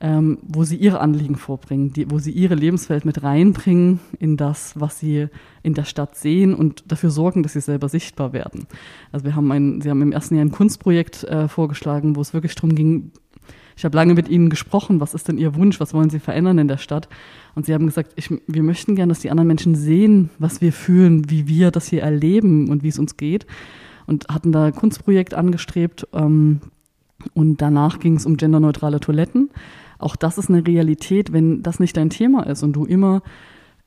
ähm, 0.00 0.38
wo 0.42 0.64
sie 0.64 0.76
ihre 0.76 1.00
Anliegen 1.00 1.36
vorbringen, 1.36 1.92
die, 1.92 2.10
wo 2.10 2.18
sie 2.18 2.30
ihre 2.30 2.54
Lebenswelt 2.54 3.04
mit 3.04 3.22
reinbringen 3.22 4.00
in 4.18 4.36
das, 4.36 4.78
was 4.78 4.98
sie 5.00 5.28
in 5.62 5.74
der 5.74 5.84
Stadt 5.84 6.16
sehen 6.16 6.54
und 6.54 6.90
dafür 6.90 7.10
sorgen, 7.10 7.42
dass 7.42 7.54
sie 7.54 7.60
selber 7.60 7.88
sichtbar 7.88 8.32
werden. 8.32 8.66
Also 9.10 9.24
wir 9.24 9.34
haben 9.34 9.50
ein, 9.50 9.80
sie 9.80 9.90
haben 9.90 10.02
im 10.02 10.12
ersten 10.12 10.36
Jahr 10.36 10.44
ein 10.44 10.52
Kunstprojekt 10.52 11.24
äh, 11.24 11.48
vorgeschlagen, 11.48 12.16
wo 12.16 12.20
es 12.20 12.32
wirklich 12.32 12.54
darum 12.54 12.74
ging, 12.74 13.12
ich 13.78 13.84
habe 13.84 13.96
lange 13.96 14.14
mit 14.14 14.28
ihnen 14.28 14.50
gesprochen, 14.50 15.00
was 15.00 15.14
ist 15.14 15.28
denn 15.28 15.38
ihr 15.38 15.54
Wunsch, 15.54 15.78
was 15.78 15.94
wollen 15.94 16.10
sie 16.10 16.18
verändern 16.18 16.58
in 16.58 16.66
der 16.66 16.78
Stadt? 16.78 17.08
Und 17.54 17.64
sie 17.64 17.74
haben 17.74 17.86
gesagt, 17.86 18.12
ich, 18.16 18.28
wir 18.48 18.64
möchten 18.64 18.96
gerne, 18.96 19.10
dass 19.10 19.20
die 19.20 19.30
anderen 19.30 19.46
Menschen 19.46 19.76
sehen, 19.76 20.30
was 20.40 20.60
wir 20.60 20.72
fühlen, 20.72 21.30
wie 21.30 21.46
wir 21.46 21.70
das 21.70 21.86
hier 21.86 22.02
erleben 22.02 22.70
und 22.70 22.82
wie 22.82 22.88
es 22.88 22.98
uns 22.98 23.16
geht. 23.16 23.46
Und 24.06 24.26
hatten 24.28 24.50
da 24.50 24.64
ein 24.64 24.74
Kunstprojekt 24.74 25.32
angestrebt. 25.32 26.08
Ähm, 26.12 26.60
und 27.34 27.58
danach 27.58 27.98
ging 27.98 28.16
es 28.16 28.26
um 28.26 28.36
genderneutrale 28.36 29.00
Toiletten. 29.00 29.50
Auch 29.98 30.16
das 30.16 30.38
ist 30.38 30.48
eine 30.48 30.66
Realität, 30.66 31.32
wenn 31.32 31.62
das 31.62 31.80
nicht 31.80 31.96
dein 31.96 32.10
Thema 32.10 32.46
ist 32.46 32.62
und 32.62 32.72
du 32.74 32.84
immer 32.84 33.22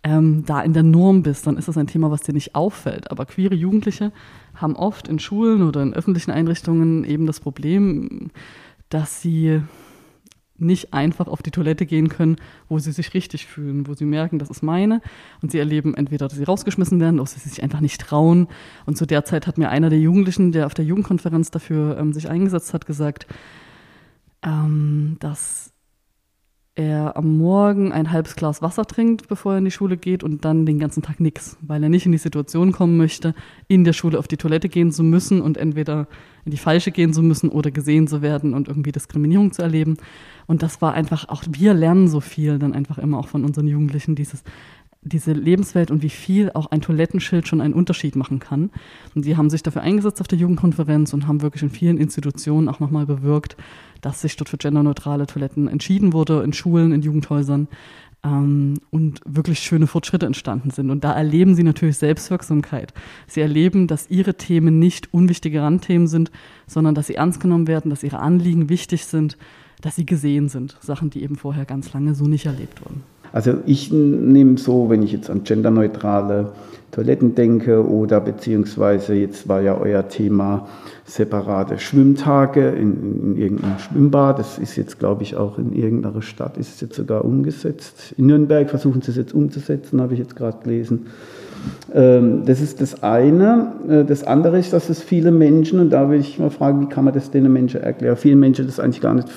ähm, 0.04 0.44
da 0.46 0.62
in 0.62 0.74
der 0.74 0.84
Norm 0.84 1.24
bist, 1.24 1.48
dann 1.48 1.58
ist 1.58 1.68
das 1.68 1.78
ein 1.78 1.88
Thema, 1.88 2.12
was 2.12 2.22
dir 2.22 2.34
nicht 2.34 2.56
auffällt. 2.56 3.12
Aber 3.12 3.26
queere 3.26 3.56
Jugendliche 3.56 4.12
haben 4.56 4.76
oft 4.76 5.08
in 5.08 5.20
Schulen 5.20 5.64
oder 5.64 5.82
in 5.84 5.94
öffentlichen 5.94 6.32
Einrichtungen 6.32 7.04
eben 7.04 7.28
das 7.28 7.40
Problem, 7.40 8.32
dass 8.90 9.22
sie 9.22 9.62
nicht 10.62 10.94
einfach 10.94 11.28
auf 11.28 11.42
die 11.42 11.52
Toilette 11.52 11.86
gehen 11.86 12.10
können, 12.10 12.38
wo 12.70 12.80
sie 12.80 12.92
sich 12.92 13.14
richtig 13.14 13.48
fühlen, 13.48 13.88
wo 13.88 13.94
sie 13.94 14.06
merken, 14.06 14.40
das 14.40 14.50
ist 14.50 14.64
meine. 14.64 15.02
Und 15.42 15.52
sie 15.52 15.60
erleben 15.60 15.94
entweder, 15.94 16.28
dass 16.28 16.38
sie 16.38 16.44
rausgeschmissen 16.44 17.00
werden 17.00 17.20
oder 17.20 17.28
sie 17.28 17.40
sich 17.40 17.64
einfach 17.64 17.82
nicht 17.82 18.02
trauen. 18.02 18.48
Und 18.86 18.98
zu 18.98 19.06
der 19.06 19.26
Zeit 19.26 19.48
hat 19.48 19.58
mir 19.58 19.70
einer 19.70 19.90
der 19.90 20.00
Jugendlichen, 20.00 20.52
der 20.52 20.66
auf 20.66 20.74
der 20.74 20.86
Jugendkonferenz 20.86 21.52
dafür 21.52 21.98
ähm, 21.98 22.14
sich 22.14 22.30
eingesetzt 22.30 22.74
hat, 22.74 22.86
gesagt, 22.86 23.28
ähm, 24.44 25.18
dass 25.20 25.72
er 26.76 27.18
am 27.18 27.38
Morgen 27.38 27.92
ein 27.92 28.12
halbes 28.12 28.36
Glas 28.36 28.62
Wasser 28.62 28.86
trinkt, 28.86 29.28
bevor 29.28 29.54
er 29.54 29.58
in 29.58 29.66
die 29.66 29.72
Schule 29.72 29.98
geht 29.98 30.24
und 30.24 30.46
dann 30.46 30.66
den 30.66 30.80
ganzen 30.80 31.04
Tag 31.04 31.20
nichts, 31.20 31.58
weil 31.62 31.84
er 31.84 31.90
nicht 31.90 32.06
in 32.06 32.14
die 32.14 32.18
Situation 32.18 32.72
kommen 32.72 32.96
möchte, 32.96 33.36
in 33.68 33.84
der 33.84 33.92
Schule 33.92 34.18
auf 34.18 34.28
die 34.28 34.38
Toilette 34.38 34.70
gehen 34.70 34.92
zu 34.92 35.04
müssen 35.04 35.42
und 35.42 35.58
entweder 35.58 36.08
in 36.46 36.52
die 36.52 36.58
falsche 36.58 36.92
gehen 36.92 37.14
zu 37.14 37.22
müssen 37.22 37.50
oder 37.50 37.72
gesehen 37.72 38.08
zu 38.08 38.22
werden 38.22 38.54
und 38.54 38.70
irgendwie 38.70 38.94
Diskriminierung 38.94 39.52
zu 39.52 39.62
erleben. 39.62 39.98
Und 40.52 40.64
das 40.64 40.82
war 40.82 40.94
einfach 40.94 41.30
auch, 41.30 41.46
wir 41.50 41.74
lernen 41.74 42.10
so 42.10 42.20
viel 42.20 42.60
dann 42.60 42.74
einfach 42.74 42.98
immer 42.98 43.20
auch 43.20 43.30
von 43.30 43.46
unseren 43.46 43.68
Jugendlichen, 43.68 44.16
dieses, 44.16 44.44
diese 45.02 45.32
Lebenswelt 45.32 45.92
und 45.92 46.04
wie 46.04 46.10
viel 46.10 46.52
auch 46.54 46.66
ein 46.72 46.82
Toilettenschild 46.82 47.48
schon 47.48 47.62
einen 47.62 47.74
Unterschied 47.74 48.18
machen 48.18 48.40
kann. 48.40 48.70
Und 49.16 49.24
sie 49.24 49.38
haben 49.38 49.50
sich 49.50 49.64
dafür 49.64 49.82
eingesetzt 49.82 50.20
auf 50.20 50.28
der 50.28 50.38
Jugendkonferenz 50.38 51.14
und 51.14 51.26
haben 51.26 51.42
wirklich 51.42 51.64
in 51.64 51.70
vielen 51.70 51.98
Institutionen 51.98 52.68
auch 52.68 52.82
nochmal 52.82 53.06
bewirkt, 53.06 53.56
dass 54.02 54.20
sich 54.20 54.36
dort 54.36 54.50
für 54.50 54.58
genderneutrale 54.58 55.26
Toiletten 55.26 55.70
entschieden 55.70 56.12
wurde, 56.12 56.44
in 56.44 56.52
Schulen, 56.52 56.92
in 56.92 57.02
Jugendhäusern 57.02 57.70
ähm, 58.26 58.74
und 58.90 59.22
wirklich 59.24 59.60
schöne 59.60 59.88
Fortschritte 59.88 60.26
entstanden 60.26 60.72
sind. 60.72 60.90
Und 60.90 61.06
da 61.06 61.14
erleben 61.14 61.56
sie 61.56 61.64
natürlich 61.64 61.98
Selbstwirksamkeit. 61.98 62.94
Sie 63.26 63.40
erleben, 63.40 63.88
dass 63.88 64.10
ihre 64.10 64.34
Themen 64.34 64.80
nicht 64.80 65.14
unwichtige 65.14 65.62
Randthemen 65.62 66.08
sind, 66.08 66.30
sondern 66.68 66.94
dass 66.94 67.08
sie 67.08 67.16
ernst 67.16 67.40
genommen 67.40 67.68
werden, 67.68 67.90
dass 67.90 68.04
ihre 68.04 68.20
Anliegen 68.20 68.68
wichtig 68.68 69.06
sind, 69.06 69.38
dass 69.82 69.96
sie 69.96 70.06
gesehen 70.06 70.50
sind. 70.50 70.78
Sachen, 70.82 71.10
die 71.10 71.24
eben 71.24 71.36
vorher 71.36 71.66
ganz 71.66 71.94
lange 71.94 72.16
so 72.16 72.26
nicht 72.26 72.46
erlebt 72.46 72.82
wurden. 72.84 73.04
Also 73.34 73.56
ich 73.66 73.92
nehme 73.92 74.58
so, 74.58 74.90
wenn 74.90 75.04
ich 75.04 75.12
jetzt 75.12 75.30
an 75.30 75.44
genderneutrale 75.44 76.52
Toiletten 76.92 77.36
denke 77.36 77.88
oder 77.88 78.20
beziehungsweise 78.20 79.14
jetzt 79.14 79.48
war 79.48 79.62
ja 79.62 79.78
euer 79.78 80.10
Thema 80.10 80.68
separate 81.06 81.80
Schwimmtage 81.80 82.70
in, 82.70 83.36
in 83.36 83.38
irgendeinem 83.38 83.80
Schwimmbad. 83.80 84.40
Das 84.40 84.58
ist 84.58 84.76
jetzt, 84.76 85.00
glaube 85.00 85.24
ich, 85.24 85.38
auch 85.38 85.58
in 85.58 85.74
irgendeiner 85.74 86.22
Stadt, 86.22 86.58
ist 86.58 86.76
es 86.76 86.82
jetzt 86.82 86.96
sogar 86.96 87.24
umgesetzt. 87.24 88.14
In 88.18 88.28
Nürnberg 88.28 88.70
versuchen 88.70 89.02
sie 89.02 89.12
es 89.12 89.18
jetzt 89.18 89.34
umzusetzen, 89.34 90.02
habe 90.02 90.14
ich 90.14 90.20
jetzt 90.20 90.36
gerade 90.36 90.58
gelesen. 90.62 91.08
Ähm, 91.94 92.44
das 92.46 92.60
ist 92.60 92.82
das 92.82 93.04
eine. 93.04 93.74
Äh, 93.88 94.04
das 94.04 94.26
andere 94.26 94.60
ist, 94.60 94.74
dass 94.74 94.90
es 94.90 95.02
viele 95.02 95.32
Menschen, 95.32 95.80
und 95.80 95.92
da 95.92 96.10
will 96.10 96.20
ich 96.20 96.40
mal 96.40 96.50
fragen, 96.50 96.82
wie 96.82 96.90
kann 96.90 97.06
man 97.06 97.14
das 97.14 97.32
den 97.32 97.52
Menschen 97.52 97.82
erklären? 97.82 98.18
Vielen 98.18 98.40
Menschen 98.40 98.66
das 98.66 98.80
eigentlich 98.80 99.02
gar 99.02 99.14
nicht 99.14 99.30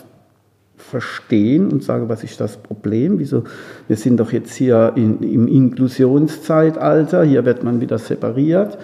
verstehen 0.94 1.72
und 1.72 1.82
sagen, 1.82 2.08
was 2.08 2.22
ist 2.22 2.40
das 2.40 2.56
Problem? 2.56 3.18
Wieso? 3.18 3.42
Wir 3.88 3.96
sind 3.96 4.20
doch 4.20 4.30
jetzt 4.30 4.54
hier 4.54 4.92
in, 4.94 5.20
im 5.24 5.48
Inklusionszeitalter, 5.48 7.24
hier 7.24 7.44
wird 7.44 7.64
man 7.64 7.80
wieder 7.80 7.98
separiert, 7.98 8.78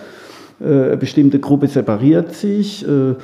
äh, 0.61 0.64
eine 0.64 0.96
bestimmte 0.96 1.38
Gruppe 1.38 1.68
separiert 1.68 2.35
sich. 2.35 2.85
Äh, 2.85 3.14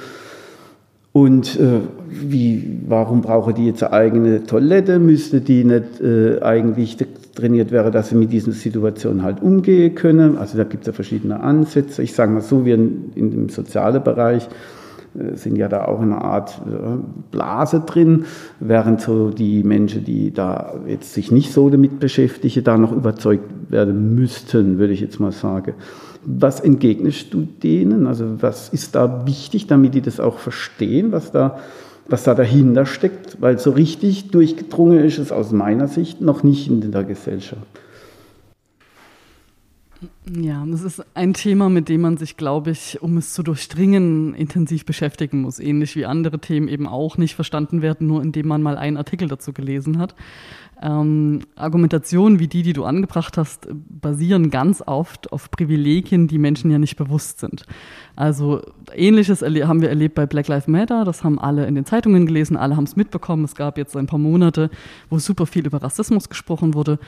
und 1.12 1.58
äh, 1.58 1.80
wie, 2.08 2.78
warum 2.86 3.22
brauche 3.22 3.52
die 3.52 3.66
jetzt 3.66 3.82
eine 3.82 3.92
eigene 3.92 4.44
Toilette? 4.44 5.00
Müsste 5.00 5.40
die 5.40 5.64
nicht 5.64 6.00
äh, 6.00 6.40
eigentlich 6.42 6.96
trainiert 7.34 7.72
werden, 7.72 7.90
dass 7.90 8.10
sie 8.10 8.14
mit 8.14 8.30
diesen 8.32 8.52
Situationen 8.52 9.24
halt 9.24 9.42
umgehen 9.42 9.96
können? 9.96 10.38
Also 10.38 10.58
da 10.58 10.62
gibt 10.62 10.84
es 10.84 10.86
ja 10.86 10.92
verschiedene 10.92 11.40
Ansätze. 11.40 12.04
Ich 12.04 12.12
sage 12.12 12.30
mal 12.30 12.40
so, 12.40 12.64
wir 12.64 12.76
in, 12.76 13.10
in 13.16 13.30
dem 13.32 13.48
sozialen 13.48 14.04
Bereich 14.04 14.44
äh, 14.44 14.75
sind 15.34 15.56
ja 15.56 15.68
da 15.68 15.84
auch 15.86 16.02
in 16.02 16.12
einer 16.12 16.22
Art 16.22 16.60
äh, 16.66 16.96
Blase 17.30 17.80
drin, 17.80 18.24
während 18.60 19.00
so 19.00 19.30
die 19.30 19.62
Menschen, 19.62 20.04
die 20.04 20.32
da 20.32 20.74
jetzt 20.86 21.14
sich 21.14 21.30
nicht 21.30 21.52
so 21.52 21.70
damit 21.70 22.00
beschäftigen, 22.00 22.64
da 22.64 22.76
noch 22.76 22.92
überzeugt 22.92 23.70
werden 23.70 24.14
müssten, 24.14 24.78
würde 24.78 24.92
ich 24.92 25.00
jetzt 25.00 25.20
mal 25.20 25.32
sagen. 25.32 25.74
Was 26.24 26.60
entgegnest 26.60 27.32
du 27.32 27.42
denen? 27.42 28.06
Also 28.06 28.42
was 28.42 28.68
ist 28.68 28.94
da 28.94 29.26
wichtig, 29.26 29.66
damit 29.66 29.94
die 29.94 30.02
das 30.02 30.20
auch 30.20 30.38
verstehen, 30.38 31.12
was 31.12 31.32
da, 31.32 31.58
was 32.08 32.24
da 32.24 32.34
dahinter 32.34 32.84
steckt? 32.84 33.40
Weil 33.40 33.58
so 33.58 33.70
richtig 33.70 34.30
durchgedrungen 34.30 34.98
ist 35.04 35.18
es 35.18 35.32
aus 35.32 35.52
meiner 35.52 35.88
Sicht 35.88 36.20
noch 36.20 36.42
nicht 36.42 36.68
in 36.68 36.90
der 36.90 37.04
Gesellschaft. 37.04 37.66
Ja, 40.34 40.64
das 40.66 40.82
ist 40.82 41.04
ein 41.14 41.34
Thema, 41.34 41.68
mit 41.68 41.88
dem 41.88 42.00
man 42.00 42.16
sich, 42.16 42.36
glaube 42.36 42.72
ich, 42.72 43.00
um 43.00 43.16
es 43.16 43.32
zu 43.32 43.44
durchdringen, 43.44 44.34
intensiv 44.34 44.84
beschäftigen 44.84 45.42
muss. 45.42 45.60
Ähnlich 45.60 45.94
wie 45.94 46.04
andere 46.04 46.40
Themen 46.40 46.66
eben 46.66 46.88
auch 46.88 47.16
nicht 47.16 47.36
verstanden 47.36 47.80
werden, 47.80 48.08
nur 48.08 48.22
indem 48.22 48.48
man 48.48 48.60
mal 48.60 48.76
einen 48.76 48.96
Artikel 48.96 49.28
dazu 49.28 49.52
gelesen 49.52 49.98
hat. 49.98 50.16
Ähm, 50.82 51.42
Argumentationen 51.54 52.38
wie 52.38 52.48
die, 52.48 52.62
die 52.62 52.74
du 52.74 52.84
angebracht 52.84 53.38
hast, 53.38 53.68
basieren 53.70 54.50
ganz 54.50 54.82
oft 54.84 55.32
auf 55.32 55.50
Privilegien, 55.50 56.26
die 56.26 56.38
Menschen 56.38 56.70
ja 56.70 56.78
nicht 56.78 56.96
bewusst 56.96 57.38
sind. 57.38 57.64
Also 58.14 58.60
ähnliches 58.94 59.40
haben 59.42 59.80
wir 59.80 59.88
erlebt 59.88 60.16
bei 60.16 60.26
Black 60.26 60.48
Lives 60.48 60.66
Matter, 60.66 61.04
das 61.04 61.24
haben 61.24 61.38
alle 61.38 61.66
in 61.66 61.76
den 61.76 61.86
Zeitungen 61.86 62.26
gelesen, 62.26 62.56
alle 62.56 62.76
haben 62.76 62.84
es 62.84 62.96
mitbekommen. 62.96 63.44
Es 63.44 63.54
gab 63.54 63.78
jetzt 63.78 63.96
ein 63.96 64.06
paar 64.06 64.18
Monate, 64.18 64.70
wo 65.08 65.18
super 65.18 65.46
viel 65.46 65.66
über 65.66 65.82
Rassismus 65.82 66.28
gesprochen 66.28 66.74
wurde. 66.74 66.98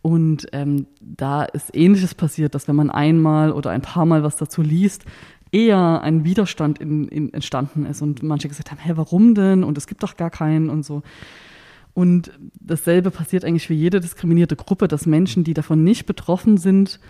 Und 0.00 0.46
ähm, 0.52 0.86
da 1.00 1.42
ist 1.42 1.74
Ähnliches 1.74 2.14
passiert, 2.14 2.54
dass 2.54 2.67
wenn 2.68 2.76
man 2.76 2.90
einmal 2.90 3.52
oder 3.52 3.70
ein 3.70 3.82
paar 3.82 4.06
Mal 4.06 4.22
was 4.22 4.36
dazu 4.36 4.62
liest, 4.62 5.04
eher 5.50 6.02
ein 6.02 6.24
Widerstand 6.24 6.78
in, 6.78 7.08
in 7.08 7.32
entstanden 7.32 7.86
ist 7.86 8.02
und 8.02 8.22
manche 8.22 8.48
gesagt 8.48 8.70
haben, 8.70 8.78
hä, 8.78 8.92
warum 8.94 9.34
denn? 9.34 9.64
Und 9.64 9.78
es 9.78 9.86
gibt 9.86 10.02
doch 10.02 10.16
gar 10.16 10.30
keinen 10.30 10.70
und 10.70 10.84
so. 10.84 11.02
Und 11.94 12.30
dasselbe 12.60 13.10
passiert 13.10 13.44
eigentlich 13.44 13.66
für 13.66 13.74
jede 13.74 14.00
diskriminierte 14.00 14.56
Gruppe, 14.56 14.86
dass 14.86 15.06
Menschen, 15.06 15.42
die 15.42 15.54
davon 15.54 15.82
nicht 15.82 16.06
betroffen 16.06 16.56
sind, 16.56 17.00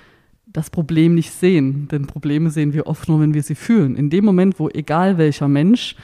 das 0.47 0.71
Problem 0.71 1.15
nicht 1.15 1.33
sehen. 1.33 1.89
Denn 1.89 2.07
Probleme 2.07 2.51
sehen 2.51 2.73
wir 2.73 2.87
oft 2.87 3.09
nur, 3.09 3.21
wenn 3.21 3.35
wir 3.35 3.43
sie 3.43 3.55
fühlen. 3.55 3.97
In 3.97 4.09
dem 4.09 4.25
Moment, 4.25 4.59
wo 4.59 4.69
egal 4.69 5.19
welcher 5.19 5.49
Mensch 5.49 5.95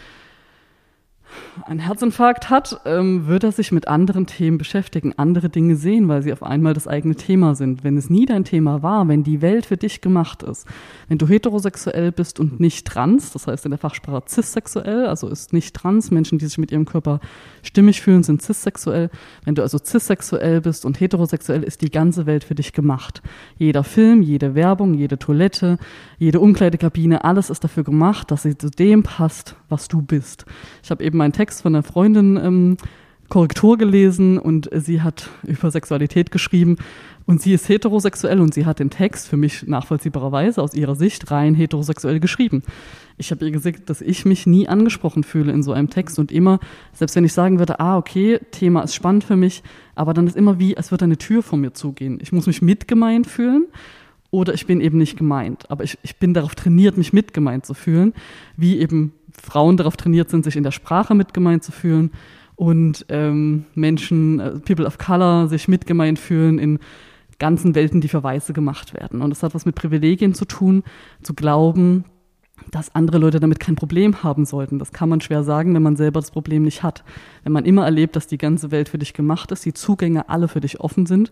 einen 1.66 1.80
Herzinfarkt 1.80 2.50
hat, 2.50 2.80
ähm, 2.84 3.26
wird 3.26 3.44
er 3.44 3.52
sich 3.52 3.72
mit 3.72 3.88
anderen 3.88 4.26
Themen 4.26 4.58
beschäftigen, 4.58 5.14
andere 5.16 5.48
Dinge 5.48 5.76
sehen, 5.76 6.08
weil 6.08 6.22
sie 6.22 6.32
auf 6.32 6.42
einmal 6.42 6.74
das 6.74 6.88
eigene 6.88 7.14
Thema 7.14 7.54
sind. 7.54 7.84
Wenn 7.84 7.96
es 7.96 8.10
nie 8.10 8.26
dein 8.26 8.44
Thema 8.44 8.82
war, 8.82 9.06
wenn 9.08 9.22
die 9.22 9.42
Welt 9.42 9.66
für 9.66 9.76
dich 9.76 10.00
gemacht 10.00 10.42
ist, 10.42 10.66
wenn 11.08 11.18
du 11.18 11.28
heterosexuell 11.28 12.12
bist 12.12 12.40
und 12.40 12.60
nicht 12.60 12.86
trans, 12.86 13.32
das 13.32 13.46
heißt 13.46 13.64
in 13.64 13.70
der 13.70 13.78
Fachsprache 13.78 14.22
cissexuell, 14.26 15.06
also 15.06 15.28
ist 15.28 15.52
nicht 15.52 15.74
trans, 15.74 16.10
Menschen, 16.10 16.38
die 16.38 16.46
sich 16.46 16.58
mit 16.58 16.72
ihrem 16.72 16.84
Körper 16.84 17.20
stimmig 17.62 18.00
fühlen, 18.00 18.22
sind 18.22 18.42
cissexuell. 18.42 19.10
Wenn 19.44 19.54
du 19.54 19.62
also 19.62 19.78
cissexuell 19.78 20.60
bist 20.60 20.84
und 20.84 21.00
heterosexuell, 21.00 21.62
ist 21.62 21.82
die 21.82 21.90
ganze 21.90 22.26
Welt 22.26 22.44
für 22.44 22.54
dich 22.54 22.72
gemacht. 22.72 23.22
Jeder 23.56 23.84
Film, 23.84 24.22
jede 24.22 24.54
Werbung, 24.54 24.94
jede 24.94 25.18
Toilette, 25.18 25.78
jede 26.18 26.40
Umkleidekabine, 26.40 27.24
alles 27.24 27.50
ist 27.50 27.64
dafür 27.64 27.84
gemacht, 27.84 28.30
dass 28.30 28.42
sie 28.42 28.56
zu 28.56 28.70
dem 28.70 29.02
passt, 29.02 29.56
was 29.74 29.88
du 29.88 30.00
bist. 30.00 30.46
Ich 30.82 30.90
habe 30.90 31.04
eben 31.04 31.20
einen 31.20 31.32
Text 31.32 31.62
von 31.62 31.74
einer 31.74 31.82
Freundin 31.82 32.37
ähm, 32.37 32.76
Korrektur 33.28 33.76
gelesen 33.76 34.38
und 34.38 34.70
sie 34.72 35.02
hat 35.02 35.28
über 35.42 35.70
Sexualität 35.70 36.30
geschrieben 36.30 36.76
und 37.26 37.42
sie 37.42 37.54
ist 37.54 37.68
heterosexuell 37.68 38.40
und 38.40 38.54
sie 38.54 38.66
hat 38.66 38.78
den 38.78 38.90
Text 38.90 39.28
für 39.28 39.37
mich 39.37 39.66
nachvollziehbarerweise 39.66 40.62
aus 40.62 40.74
ihrer 40.74 40.94
Sicht 40.94 41.30
rein 41.30 41.54
heterosexuell 41.54 42.20
geschrieben. 42.20 42.62
Ich 43.16 43.30
habe 43.30 43.44
ihr 43.44 43.50
gesagt, 43.50 43.90
dass 43.90 44.02
ich 44.02 44.24
mich 44.24 44.46
nie 44.46 44.68
angesprochen 44.68 45.24
fühle 45.24 45.52
in 45.52 45.62
so 45.62 45.72
einem 45.72 45.90
Text 45.90 46.18
und 46.18 46.30
immer, 46.30 46.60
selbst 46.92 47.16
wenn 47.16 47.24
ich 47.24 47.32
sagen 47.32 47.58
würde, 47.58 47.80
ah, 47.80 47.96
okay, 47.96 48.38
Thema 48.50 48.82
ist 48.82 48.94
spannend 48.94 49.24
für 49.24 49.37
mich, 49.37 49.62
aber 49.94 50.14
dann 50.14 50.26
ist 50.26 50.37
immer 50.37 50.58
wie, 50.58 50.76
als 50.76 50.90
würde 50.90 51.06
eine 51.06 51.18
Tür 51.18 51.42
vor 51.42 51.58
mir 51.58 51.72
zugehen. 51.72 52.18
Ich 52.20 52.30
muss 52.30 52.46
mich 52.46 52.62
mitgemeint 52.62 53.26
fühlen 53.26 53.66
oder 54.30 54.52
ich 54.52 54.66
bin 54.66 54.80
eben 54.80 54.98
nicht 54.98 55.16
gemeint. 55.16 55.70
Aber 55.70 55.84
ich, 55.84 55.96
ich 56.02 56.16
bin 56.16 56.34
darauf 56.34 56.56
trainiert, 56.56 56.98
mich 56.98 57.12
mitgemeint 57.12 57.64
zu 57.64 57.72
fühlen, 57.72 58.12
wie 58.56 58.78
eben 58.78 59.12
Frauen 59.44 59.76
darauf 59.76 59.96
trainiert 59.96 60.30
sind, 60.30 60.44
sich 60.44 60.57
in 60.57 60.62
der 60.62 60.70
Sprache 60.70 61.14
mitgemeint 61.14 61.62
zu 61.62 61.72
fühlen 61.72 62.11
und 62.57 63.07
ähm, 63.09 63.66
Menschen, 63.74 64.40
äh, 64.40 64.50
People 64.61 64.87
of 64.87 64.98
Color, 64.98 65.48
sich 65.48 65.68
mitgemeint 65.68 66.18
fühlen 66.18 66.59
in 66.59 66.78
ganzen 67.38 67.74
Welten, 67.74 68.00
die 68.00 68.09
für 68.09 68.22
Weiße 68.22 68.52
gemacht 68.52 68.94
werden. 68.94 69.20
Und 69.20 69.30
das 69.30 69.42
hat 69.42 69.54
was 69.54 69.66
mit 69.66 69.74
Privilegien 69.74 70.35
zu 70.35 70.44
tun, 70.44 70.85
zu 71.22 71.35
glauben, 71.35 72.04
dass 72.70 72.94
andere 72.94 73.18
Leute 73.18 73.40
damit 73.40 73.59
kein 73.59 73.74
Problem 73.74 74.22
haben 74.22 74.44
sollten. 74.44 74.78
Das 74.78 74.92
kann 74.92 75.09
man 75.09 75.20
schwer 75.20 75.42
sagen, 75.42 75.74
wenn 75.74 75.83
man 75.83 75.96
selber 75.96 76.20
das 76.20 76.30
Problem 76.30 76.62
nicht 76.62 76.83
hat. 76.83 77.04
Wenn 77.42 77.52
man 77.52 77.64
immer 77.64 77.85
erlebt, 77.85 78.14
dass 78.16 78.28
die 78.28 78.38
ganze 78.38 78.70
Welt 78.70 78.88
für 78.88 78.98
dich 78.98 79.12
gemacht 79.12 79.50
ist, 79.50 79.64
die 79.64 79.74
Zugänge 79.74 80.28
alle 80.28 80.48
für 80.48 80.61
dich 80.61 80.80
offen 80.80 81.07
sind, 81.07 81.30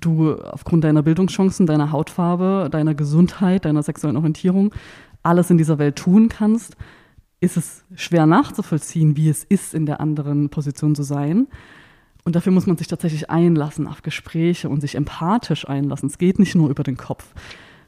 du 0.00 0.34
aufgrund 0.34 0.84
deiner 0.84 1.02
Bildungschancen, 1.02 1.66
deiner 1.66 1.90
Hautfarbe, 1.92 2.68
deiner 2.70 2.94
Gesundheit, 2.94 3.64
deiner 3.64 3.82
sexuellen 3.82 4.16
Orientierung 4.16 4.72
alles 5.22 5.50
in 5.50 5.58
dieser 5.58 5.78
Welt 5.78 5.96
tun 5.96 6.28
kannst, 6.28 6.76
ist 7.42 7.56
es 7.56 7.84
schwer 7.96 8.26
nachzuvollziehen, 8.26 9.16
wie 9.16 9.28
es 9.28 9.42
ist, 9.44 9.74
in 9.74 9.84
der 9.84 10.00
anderen 10.00 10.48
Position 10.48 10.94
zu 10.94 11.02
sein. 11.02 11.48
Und 12.24 12.36
dafür 12.36 12.52
muss 12.52 12.68
man 12.68 12.76
sich 12.76 12.86
tatsächlich 12.86 13.30
einlassen 13.30 13.88
auf 13.88 14.02
Gespräche 14.02 14.68
und 14.68 14.80
sich 14.80 14.94
empathisch 14.94 15.68
einlassen. 15.68 16.08
Es 16.08 16.18
geht 16.18 16.38
nicht 16.38 16.54
nur 16.54 16.70
über 16.70 16.84
den 16.84 16.96
Kopf. 16.96 17.34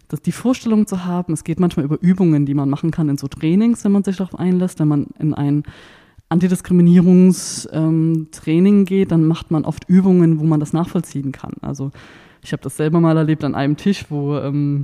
Das, 0.08 0.22
die 0.22 0.32
Vorstellung 0.32 0.88
zu 0.88 1.04
haben, 1.04 1.32
es 1.32 1.44
geht 1.44 1.60
manchmal 1.60 1.84
über 1.84 2.02
Übungen, 2.02 2.46
die 2.46 2.54
man 2.54 2.68
machen 2.68 2.90
kann 2.90 3.08
in 3.08 3.16
so 3.16 3.28
Trainings, 3.28 3.84
wenn 3.84 3.92
man 3.92 4.02
sich 4.02 4.16
darauf 4.16 4.36
einlässt, 4.36 4.80
wenn 4.80 4.88
man 4.88 5.06
in 5.20 5.34
ein 5.34 5.62
Antidiskriminierungstraining 6.30 8.78
ähm, 8.78 8.84
geht, 8.84 9.12
dann 9.12 9.24
macht 9.24 9.52
man 9.52 9.64
oft 9.64 9.88
Übungen, 9.88 10.40
wo 10.40 10.44
man 10.44 10.58
das 10.58 10.72
nachvollziehen 10.72 11.30
kann. 11.30 11.52
Also 11.60 11.92
ich 12.42 12.50
habe 12.52 12.62
das 12.62 12.76
selber 12.76 12.98
mal 12.98 13.16
erlebt 13.16 13.44
an 13.44 13.54
einem 13.54 13.76
Tisch, 13.76 14.06
wo 14.08 14.36
ähm, 14.36 14.82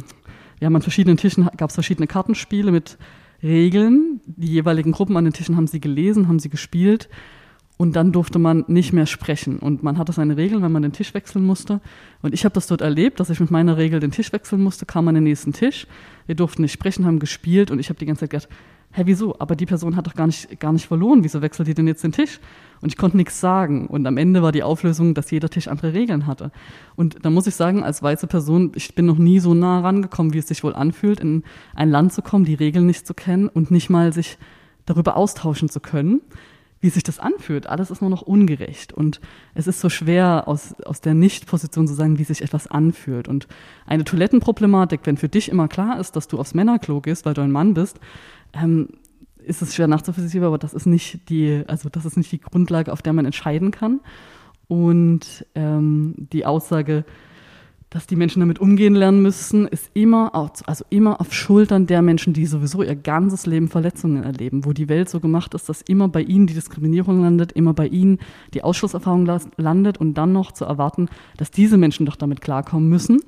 haben 0.63 0.77
an 0.77 0.83
verschiedenen 0.83 1.17
Tischen 1.17 1.49
gab 1.57 1.71
es 1.71 1.75
verschiedene 1.75 2.07
Kartenspiele 2.07 2.71
mit 2.71 2.99
Regeln. 3.43 4.21
Die 4.27 4.49
jeweiligen 4.49 4.93
Gruppen 4.93 5.17
an 5.17 5.25
den 5.25 5.33
Tischen 5.33 5.57
haben 5.57 5.67
sie 5.67 5.81
gelesen, 5.81 6.29
haben 6.29 6.39
sie 6.39 6.51
gespielt 6.51 7.09
und 7.81 7.97
dann 7.97 8.13
durfte 8.13 8.39
man 8.39 8.65
nicht 8.69 8.93
mehr 8.93 9.07
sprechen. 9.07 9.59
Und 9.59 9.83
man 9.83 9.97
hatte 9.97 10.13
seine 10.13 10.37
Regeln, 10.37 10.63
wenn 10.63 10.71
man 10.71 10.83
den 10.83 10.93
Tisch 10.93 11.15
wechseln 11.15 11.47
musste. 11.47 11.81
Und 12.21 12.35
ich 12.35 12.45
habe 12.45 12.53
das 12.53 12.67
dort 12.67 12.83
erlebt, 12.83 13.21
dass 13.21 13.31
ich 13.31 13.41
mit 13.41 13.51
meiner 13.51 13.79
Regel 13.79 14.01
den 14.01 14.11
Tisch 14.11 14.35
wechseln 14.35 14.63
musste, 14.63 14.85
kam 14.85 15.09
an 15.09 15.15
den 15.15 15.25
nächsten 15.25 15.55
Tisch. 15.55 15.87
Wir 16.27 16.35
durften 16.35 16.61
nicht 16.61 16.73
sprechen, 16.73 17.07
haben 17.07 17.19
gespielt 17.19 17.71
und 17.71 17.79
ich 17.79 17.89
habe 17.89 17.99
die 17.99 18.05
ganze 18.05 18.21
Zeit 18.21 18.31
gedacht, 18.31 18.49
hä, 18.93 19.03
wieso? 19.05 19.37
Aber 19.39 19.57
die 19.57 19.67
Person 19.67 19.97
hat 19.97 20.07
doch 20.07 20.15
gar 20.15 20.27
nicht, 20.27 20.59
gar 20.61 20.73
nicht 20.73 20.87
verloren. 20.87 21.23
Wieso 21.25 21.43
wechselt 21.43 21.69
die 21.69 21.75
denn 21.75 21.87
jetzt 21.87 22.03
den 22.03 22.13
Tisch? 22.13 22.41
Und 22.81 22.89
ich 22.89 22.97
konnte 22.97 23.17
nichts 23.17 23.41
sagen. 23.41 23.87
Und 23.87 24.07
am 24.07 24.17
Ende 24.17 24.43
war 24.43 24.53
die 24.53 24.63
Auflösung, 24.63 25.15
dass 25.15 25.31
jeder 25.31 25.49
Tisch 25.49 25.69
andere 25.69 25.93
Regeln 25.93 26.27
hatte. 26.27 26.51
Und 26.97 27.25
da 27.25 27.31
muss 27.31 27.47
ich 27.47 27.55
sagen, 27.55 27.83
als 27.83 28.03
weiße 28.03 28.27
Person, 28.27 28.73
ich 28.75 28.95
bin 28.95 29.07
noch 29.07 29.19
nie 29.19 29.39
so 29.39 29.55
nah 29.55 29.81
rangekommen, 29.81 30.33
wie 30.33 30.39
es 30.39 30.49
sich 30.49 30.65
wohl 30.65 30.75
anfühlt, 30.75 31.21
in 31.21 31.45
ein 31.75 31.91
Land 31.91 32.13
zu 32.13 32.23
kommen, 32.23 32.45
die 32.45 32.55
Regeln 32.55 32.87
nicht 32.87 33.07
zu 33.07 33.15
kennen 33.15 33.49
und 33.49 33.71
nicht 33.71 33.91
mal 33.91 34.13
sich 34.13 34.39
darüber 34.87 35.17
austauschen 35.17 35.69
zu 35.69 35.81
können, 35.81 36.21
wie 36.81 36.89
sich 36.89 37.03
das 37.03 37.19
anfühlt. 37.19 37.67
Alles 37.67 37.91
ist 37.91 38.01
nur 38.01 38.11
noch 38.11 38.23
ungerecht. 38.23 38.93
Und 38.93 39.21
es 39.55 39.67
ist 39.67 39.81
so 39.81 39.91
schwer, 39.91 40.45
aus, 40.47 40.75
aus 40.85 41.03
der 41.03 41.15
Nicht-Position 41.15 41.87
zu 41.87 41.95
sagen, 41.95 42.19
wie 42.19 42.25
sich 42.25 42.43
etwas 42.43 42.67
anfühlt. 42.67 43.29
Und 43.29 43.47
eine 43.87 44.05
Toilettenproblematik, 44.05 45.01
wenn 45.05 45.19
für 45.19 45.29
dich 45.29 45.51
immer 45.51 45.69
klar 45.69 46.01
ist, 46.01 46.17
dass 46.17 46.27
du 46.27 46.39
aufs 46.39 46.55
Männerklo 46.55 47.03
gehst, 47.03 47.27
weil 47.27 47.35
du 47.35 47.43
ein 47.43 47.53
Mann 47.53 47.75
bist, 47.75 48.01
ähm, 48.53 48.89
ist 49.43 49.63
es 49.63 49.75
schwer 49.75 49.89
nachzuvollziehen, 49.89 50.45
aber 50.45 50.59
das 50.59 50.75
ist 50.75 50.87
nicht 50.87 51.29
die, 51.29 51.65
also 51.67 51.89
das 51.89 52.05
ist 52.05 52.17
nicht 52.17 52.31
die 52.33 52.41
Grundlage, 52.41 52.93
auf 52.93 53.03
der 53.03 53.13
man 53.13 53.25
entscheiden 53.25 53.71
kann. 53.71 54.01
Und 54.69 55.45
ähm, 55.55 56.15
die 56.17 56.47
Aussage, 56.47 57.05
dass 57.91 58.07
die 58.07 58.15
Menschen 58.15 58.39
damit 58.39 58.61
umgehen 58.61 58.95
lernen 58.95 59.21
müssen, 59.21 59.67
ist 59.67 59.91
immer 59.95 60.37
auf, 60.37 60.51
also 60.67 60.85
immer 60.91 61.21
auf 61.21 61.33
Schultern 61.33 61.89
der 61.89 62.03
Menschen, 62.03 62.33
die 62.33 62.47
sowieso 62.47 62.85
ihr 62.85 62.95
ganzes 62.95 63.47
Leben 63.47 63.69
Verletzungen 63.69 64.23
erleben, 64.23 64.65
wo 64.65 64.73
die 64.73 64.89
Welt 64.89 65.09
so 65.09 65.19
gemacht 65.19 65.55
ist, 65.55 65.69
dass 65.69 65.83
immer 65.83 66.07
bei 66.07 66.23
ihnen 66.23 66.47
die 66.47 66.55
Diskriminierung 66.55 67.21
landet, 67.21 67.51
immer 67.51 67.75
bei 67.75 67.89
ihnen 67.89 68.21
die 68.55 68.63
Ausschlusserfahrung 68.63 69.29
landet 69.57 69.99
und 69.99 70.15
dann 70.15 70.33
noch 70.33 70.53
zu 70.53 70.65
erwarten, 70.65 71.09
dass 71.37 71.51
diese 71.51 71.77
Menschen 71.77 72.07
doch 72.07 72.15
damit 72.15 72.41
klarkommen 72.41 72.89
müssen, 72.89 73.21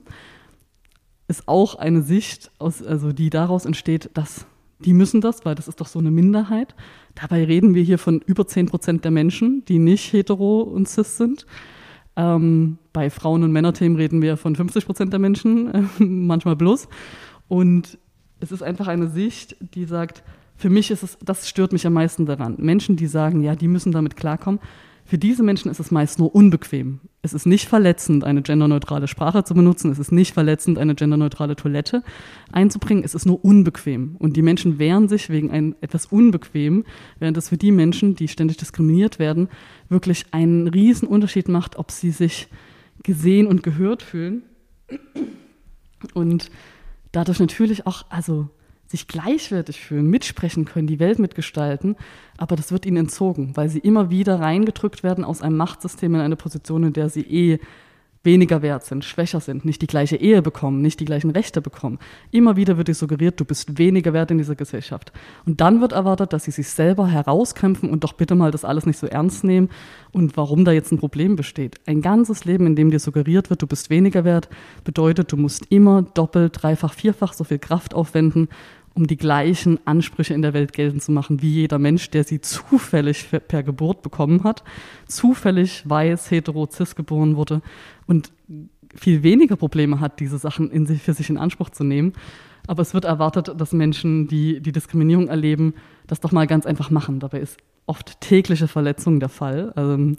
ist 1.26 1.48
auch 1.48 1.74
eine 1.74 2.02
Sicht, 2.02 2.52
aus, 2.60 2.84
also 2.84 3.12
die 3.12 3.30
daraus 3.30 3.64
entsteht, 3.64 4.10
dass 4.14 4.46
die 4.82 4.92
müssen 4.92 5.20
das, 5.20 5.44
weil 5.44 5.54
das 5.54 5.68
ist 5.68 5.80
doch 5.80 5.86
so 5.86 5.98
eine 5.98 6.10
Minderheit. 6.10 6.74
Dabei 7.14 7.44
reden 7.44 7.74
wir 7.74 7.82
hier 7.82 7.98
von 7.98 8.20
über 8.20 8.46
10 8.46 8.66
Prozent 8.66 9.04
der 9.04 9.10
Menschen, 9.10 9.64
die 9.66 9.78
nicht 9.78 10.12
hetero 10.12 10.60
und 10.60 10.88
cis 10.88 11.16
sind. 11.16 11.46
Ähm, 12.16 12.78
bei 12.92 13.08
Frauen- 13.08 13.42
und 13.42 13.52
Männerthemen 13.52 13.96
reden 13.96 14.20
wir 14.20 14.36
von 14.36 14.54
50 14.54 14.84
Prozent 14.84 15.12
der 15.12 15.20
Menschen, 15.20 15.74
äh, 15.74 15.82
manchmal 16.04 16.56
plus. 16.56 16.88
Und 17.48 17.98
es 18.40 18.52
ist 18.52 18.62
einfach 18.62 18.88
eine 18.88 19.08
Sicht, 19.08 19.56
die 19.60 19.84
sagt, 19.84 20.22
für 20.56 20.70
mich 20.70 20.90
ist 20.90 21.02
es, 21.02 21.18
das 21.24 21.48
stört 21.48 21.72
mich 21.72 21.86
am 21.86 21.94
meisten 21.94 22.26
daran. 22.26 22.56
Menschen, 22.58 22.96
die 22.96 23.06
sagen, 23.06 23.42
ja, 23.42 23.56
die 23.56 23.68
müssen 23.68 23.92
damit 23.92 24.16
klarkommen, 24.16 24.60
für 25.04 25.18
diese 25.18 25.42
Menschen 25.42 25.70
ist 25.70 25.80
es 25.80 25.90
meist 25.90 26.18
nur 26.18 26.34
unbequem. 26.34 27.00
Es 27.22 27.34
ist 27.34 27.46
nicht 27.46 27.68
verletzend, 27.68 28.24
eine 28.24 28.42
genderneutrale 28.42 29.08
Sprache 29.08 29.44
zu 29.44 29.54
benutzen. 29.54 29.90
Es 29.90 29.98
ist 29.98 30.10
nicht 30.10 30.32
verletzend, 30.32 30.78
eine 30.78 30.94
genderneutrale 30.94 31.54
Toilette 31.54 32.02
einzubringen. 32.50 33.04
Es 33.04 33.14
ist 33.14 33.26
nur 33.26 33.44
unbequem. 33.44 34.16
Und 34.18 34.36
die 34.36 34.42
Menschen 34.42 34.78
wehren 34.78 35.08
sich 35.08 35.28
wegen 35.28 35.50
ein, 35.50 35.74
etwas 35.80 36.06
unbequem, 36.06 36.84
während 37.18 37.36
es 37.36 37.50
für 37.50 37.56
die 37.56 37.72
Menschen, 37.72 38.16
die 38.16 38.28
ständig 38.28 38.56
diskriminiert 38.56 39.18
werden, 39.18 39.48
wirklich 39.88 40.26
einen 40.32 40.68
riesen 40.68 41.06
Unterschied 41.06 41.48
macht, 41.48 41.76
ob 41.76 41.90
sie 41.90 42.10
sich 42.10 42.48
gesehen 43.02 43.46
und 43.46 43.62
gehört 43.62 44.02
fühlen. 44.02 44.42
Und 46.14 46.50
dadurch 47.12 47.38
natürlich 47.38 47.86
auch, 47.86 48.06
also 48.08 48.48
sich 48.92 49.08
gleichwertig 49.08 49.80
fühlen, 49.80 50.06
mitsprechen 50.06 50.64
können, 50.66 50.86
die 50.86 51.00
Welt 51.00 51.18
mitgestalten, 51.18 51.96
aber 52.36 52.56
das 52.56 52.70
wird 52.70 52.86
ihnen 52.86 52.98
entzogen, 52.98 53.56
weil 53.56 53.68
sie 53.68 53.80
immer 53.80 54.10
wieder 54.10 54.38
reingedrückt 54.38 55.02
werden 55.02 55.24
aus 55.24 55.42
einem 55.42 55.56
Machtsystem 55.56 56.14
in 56.14 56.20
eine 56.20 56.36
Position, 56.36 56.84
in 56.84 56.92
der 56.92 57.08
sie 57.08 57.22
eh 57.22 57.58
weniger 58.24 58.62
wert 58.62 58.84
sind, 58.84 59.04
schwächer 59.04 59.40
sind, 59.40 59.64
nicht 59.64 59.82
die 59.82 59.86
gleiche 59.86 60.16
Ehe 60.16 60.42
bekommen, 60.42 60.80
nicht 60.80 61.00
die 61.00 61.04
gleichen 61.04 61.30
Rechte 61.30 61.60
bekommen. 61.60 61.98
Immer 62.30 62.56
wieder 62.56 62.76
wird 62.76 62.88
dir 62.88 62.94
suggeriert, 62.94 63.40
du 63.40 63.44
bist 63.44 63.78
weniger 63.78 64.12
wert 64.12 64.30
in 64.30 64.38
dieser 64.38 64.54
Gesellschaft. 64.54 65.12
Und 65.44 65.60
dann 65.60 65.80
wird 65.80 65.92
erwartet, 65.92 66.32
dass 66.32 66.44
sie 66.44 66.50
sich 66.50 66.68
selber 66.68 67.08
herauskämpfen 67.08 67.90
und 67.90 68.04
doch 68.04 68.12
bitte 68.12 68.34
mal 68.34 68.50
das 68.50 68.64
alles 68.64 68.86
nicht 68.86 68.98
so 68.98 69.06
ernst 69.06 69.44
nehmen 69.44 69.70
und 70.12 70.36
warum 70.36 70.64
da 70.64 70.72
jetzt 70.72 70.92
ein 70.92 70.98
Problem 70.98 71.36
besteht. 71.36 71.80
Ein 71.86 72.00
ganzes 72.00 72.44
Leben, 72.44 72.66
in 72.66 72.76
dem 72.76 72.90
dir 72.90 73.00
suggeriert 73.00 73.50
wird, 73.50 73.62
du 73.62 73.66
bist 73.66 73.90
weniger 73.90 74.24
wert, 74.24 74.48
bedeutet, 74.84 75.32
du 75.32 75.36
musst 75.36 75.66
immer 75.70 76.02
doppelt, 76.02 76.62
dreifach, 76.62 76.94
vierfach 76.94 77.32
so 77.32 77.44
viel 77.44 77.58
Kraft 77.58 77.94
aufwenden, 77.94 78.48
um 78.94 79.06
die 79.06 79.16
gleichen 79.16 79.78
Ansprüche 79.86 80.34
in 80.34 80.42
der 80.42 80.52
Welt 80.52 80.72
geltend 80.72 81.02
zu 81.02 81.12
machen 81.12 81.42
wie 81.42 81.50
jeder 81.50 81.78
Mensch, 81.78 82.10
der 82.10 82.24
sie 82.24 82.40
zufällig 82.40 83.28
per 83.48 83.62
Geburt 83.62 84.02
bekommen 84.02 84.44
hat, 84.44 84.62
zufällig 85.06 85.88
weiß, 85.88 86.30
hetero, 86.30 86.68
cis 86.70 86.94
geboren 86.94 87.36
wurde 87.36 87.62
und 88.06 88.32
viel 88.94 89.22
weniger 89.22 89.56
Probleme 89.56 90.00
hat, 90.00 90.20
diese 90.20 90.38
Sachen 90.38 90.70
in 90.70 90.86
sich, 90.86 91.02
für 91.02 91.14
sich 91.14 91.30
in 91.30 91.38
Anspruch 91.38 91.70
zu 91.70 91.84
nehmen. 91.84 92.12
Aber 92.66 92.82
es 92.82 92.94
wird 92.94 93.04
erwartet, 93.04 93.52
dass 93.58 93.72
Menschen, 93.72 94.28
die 94.28 94.60
die 94.60 94.72
Diskriminierung 94.72 95.28
erleben, 95.28 95.74
das 96.06 96.20
doch 96.20 96.32
mal 96.32 96.46
ganz 96.46 96.66
einfach 96.66 96.90
machen. 96.90 97.18
Dabei 97.18 97.40
ist 97.40 97.58
oft 97.86 98.20
tägliche 98.20 98.68
Verletzung 98.68 99.18
der 99.18 99.28
Fall. 99.28 99.72
Ähm, 99.76 100.16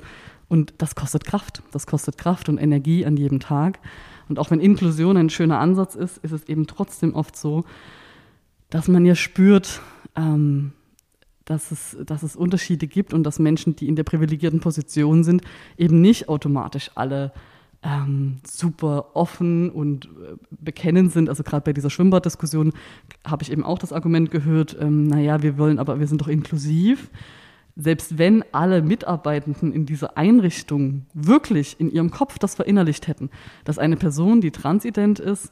und 0.50 0.74
das 0.80 0.96
kostet 0.96 1.24
Kraft. 1.24 1.62
Das 1.72 1.88
kostet 1.88 2.18
Kraft 2.18 2.50
und 2.50 2.58
Energie 2.58 3.06
an 3.06 3.16
jedem 3.16 3.40
Tag. 3.40 3.80
Und 4.28 4.40
auch 4.40 4.52
wenn 4.52 4.60
Inklusion 4.60 5.18
ein 5.18 5.30
schöner 5.30 5.60
Ansatz 5.60 5.96
ist, 5.96 6.18
ist 6.18 6.32
es 6.32 6.44
eben 6.50 6.68
trotzdem 6.68 7.14
oft 7.14 7.36
so, 7.36 7.64
dass 8.74 8.88
man 8.88 9.06
ja 9.06 9.14
spürt, 9.14 9.82
ähm, 10.16 10.72
dass, 11.46 11.70
es, 11.70 11.96
dass 12.08 12.24
es 12.24 12.36
Unterschiede 12.36 12.88
gibt 12.88 13.14
und 13.14 13.24
dass 13.24 13.38
Menschen, 13.38 13.76
die 13.76 13.88
in 13.88 13.96
der 13.96 14.04
privilegierten 14.04 14.62
Position 14.62 15.24
sind, 15.24 15.44
eben 15.78 16.02
nicht 16.02 16.28
automatisch 16.28 16.90
alle 16.96 17.34
ähm, 17.84 18.38
super 18.44 19.16
offen 19.16 19.70
und 19.70 20.06
äh, 20.06 20.38
bekennend 20.50 21.12
sind. 21.12 21.30
Also 21.30 21.44
gerade 21.44 21.64
bei 21.64 21.74
dieser 21.74 21.92
Schwimmbaddiskussion 21.92 22.74
habe 23.24 23.44
ich 23.44 23.52
eben 23.52 23.64
auch 23.64 23.78
das 23.78 23.94
Argument 23.94 24.32
gehört, 24.32 24.76
ähm, 24.82 25.06
naja, 25.06 25.44
wir 25.44 25.60
wollen 25.60 25.78
aber, 25.78 26.00
wir 26.00 26.08
sind 26.08 26.22
doch 26.22 26.28
inklusiv. 26.28 27.12
Selbst 27.76 28.18
wenn 28.18 28.44
alle 28.54 28.82
Mitarbeitenden 28.82 29.72
in 29.72 29.86
dieser 29.86 30.18
Einrichtung 30.18 31.06
wirklich 31.14 31.80
in 31.80 31.92
ihrem 31.92 32.10
Kopf 32.10 32.40
das 32.40 32.56
verinnerlicht 32.56 33.08
hätten, 33.08 33.30
dass 33.66 33.78
eine 33.78 33.98
Person, 33.98 34.42
die 34.42 34.52
transident 34.52 35.20
ist, 35.20 35.52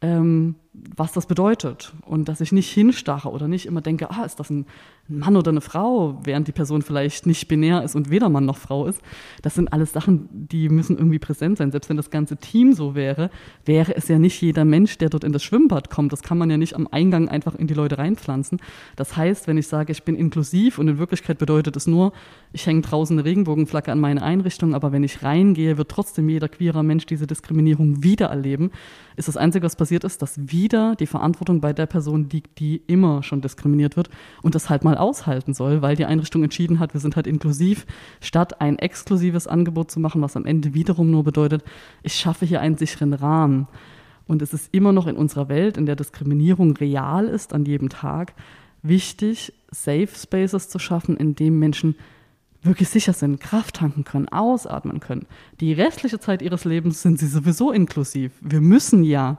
ähm, 0.00 0.54
was 0.72 1.12
das 1.12 1.26
bedeutet 1.26 1.92
und 2.04 2.28
dass 2.28 2.40
ich 2.40 2.52
nicht 2.52 2.70
hinstarre 2.70 3.30
oder 3.30 3.48
nicht 3.48 3.66
immer 3.66 3.80
denke, 3.80 4.10
ah, 4.10 4.24
ist 4.24 4.38
das 4.38 4.50
ein 4.50 4.66
Mann 5.08 5.36
oder 5.36 5.50
eine 5.50 5.62
Frau, 5.62 6.20
während 6.22 6.48
die 6.48 6.52
Person 6.52 6.82
vielleicht 6.82 7.26
nicht 7.26 7.48
binär 7.48 7.82
ist 7.82 7.96
und 7.96 8.10
weder 8.10 8.28
Mann 8.28 8.44
noch 8.44 8.58
Frau 8.58 8.86
ist. 8.86 9.00
Das 9.40 9.54
sind 9.54 9.72
alles 9.72 9.92
Sachen, 9.92 10.28
die 10.30 10.68
müssen 10.68 10.98
irgendwie 10.98 11.18
präsent 11.18 11.56
sein. 11.56 11.70
Selbst 11.70 11.88
wenn 11.88 11.96
das 11.96 12.10
ganze 12.10 12.36
Team 12.36 12.74
so 12.74 12.94
wäre, 12.94 13.30
wäre 13.64 13.96
es 13.96 14.08
ja 14.08 14.18
nicht 14.18 14.40
jeder 14.42 14.66
Mensch, 14.66 14.98
der 14.98 15.08
dort 15.08 15.24
in 15.24 15.32
das 15.32 15.42
Schwimmbad 15.42 15.88
kommt. 15.88 16.12
Das 16.12 16.22
kann 16.22 16.36
man 16.36 16.50
ja 16.50 16.58
nicht 16.58 16.74
am 16.74 16.86
Eingang 16.90 17.28
einfach 17.28 17.54
in 17.54 17.66
die 17.66 17.74
Leute 17.74 17.96
reinpflanzen. 17.96 18.60
Das 18.96 19.16
heißt, 19.16 19.48
wenn 19.48 19.56
ich 19.56 19.66
sage, 19.66 19.92
ich 19.92 20.02
bin 20.02 20.14
inklusiv 20.14 20.78
und 20.78 20.88
in 20.88 20.98
Wirklichkeit 20.98 21.38
bedeutet 21.38 21.76
es 21.76 21.86
nur, 21.86 22.12
ich 22.52 22.66
hänge 22.66 22.82
draußen 22.82 23.18
eine 23.18 23.24
Regenbogenflagge 23.24 23.90
an 23.90 24.00
meine 24.00 24.22
Einrichtung, 24.22 24.74
aber 24.74 24.92
wenn 24.92 25.04
ich 25.04 25.22
reingehe, 25.22 25.78
wird 25.78 25.90
trotzdem 25.90 26.28
jeder 26.28 26.48
queerer 26.48 26.82
Mensch 26.82 27.06
diese 27.06 27.26
Diskriminierung 27.26 28.02
wieder 28.02 28.26
erleben, 28.26 28.70
ist 29.16 29.28
das 29.28 29.36
Einzige, 29.36 29.64
was 29.64 29.74
passiert 29.74 30.04
ist, 30.04 30.22
dass 30.22 30.48
wieder 30.58 30.96
die 30.96 31.06
Verantwortung 31.06 31.60
bei 31.60 31.72
der 31.72 31.86
Person 31.86 32.28
liegt, 32.30 32.58
die 32.58 32.82
immer 32.88 33.22
schon 33.22 33.40
diskriminiert 33.40 33.96
wird 33.96 34.10
und 34.42 34.56
das 34.56 34.68
halt 34.68 34.82
mal 34.82 34.96
aushalten 34.96 35.54
soll, 35.54 35.82
weil 35.82 35.94
die 35.94 36.04
Einrichtung 36.04 36.42
entschieden 36.42 36.80
hat, 36.80 36.94
wir 36.94 37.00
sind 37.00 37.14
halt 37.14 37.28
inklusiv, 37.28 37.86
statt 38.20 38.60
ein 38.60 38.78
exklusives 38.78 39.46
Angebot 39.46 39.90
zu 39.90 40.00
machen, 40.00 40.20
was 40.20 40.36
am 40.36 40.46
Ende 40.46 40.74
wiederum 40.74 41.10
nur 41.10 41.22
bedeutet, 41.22 41.62
ich 42.02 42.14
schaffe 42.14 42.44
hier 42.44 42.60
einen 42.60 42.76
sicheren 42.76 43.12
Rahmen. 43.12 43.68
Und 44.26 44.42
es 44.42 44.52
ist 44.52 44.74
immer 44.74 44.92
noch 44.92 45.06
in 45.06 45.16
unserer 45.16 45.48
Welt, 45.48 45.78
in 45.78 45.86
der 45.86 45.96
Diskriminierung 45.96 46.76
real 46.76 47.26
ist 47.26 47.54
an 47.54 47.64
jedem 47.64 47.88
Tag, 47.88 48.34
wichtig, 48.82 49.52
Safe 49.70 50.08
Spaces 50.08 50.68
zu 50.68 50.78
schaffen, 50.78 51.16
in 51.16 51.34
dem 51.34 51.58
Menschen 51.58 51.94
wirklich 52.62 52.88
sicher 52.88 53.12
sind, 53.12 53.40
Kraft 53.40 53.76
tanken 53.76 54.04
können, 54.04 54.28
ausatmen 54.28 55.00
können. 55.00 55.26
Die 55.60 55.72
restliche 55.72 56.18
Zeit 56.18 56.42
ihres 56.42 56.64
Lebens 56.64 57.02
sind 57.02 57.18
sie 57.18 57.28
sowieso 57.28 57.70
inklusiv. 57.70 58.32
Wir 58.40 58.60
müssen 58.60 59.04
ja 59.04 59.38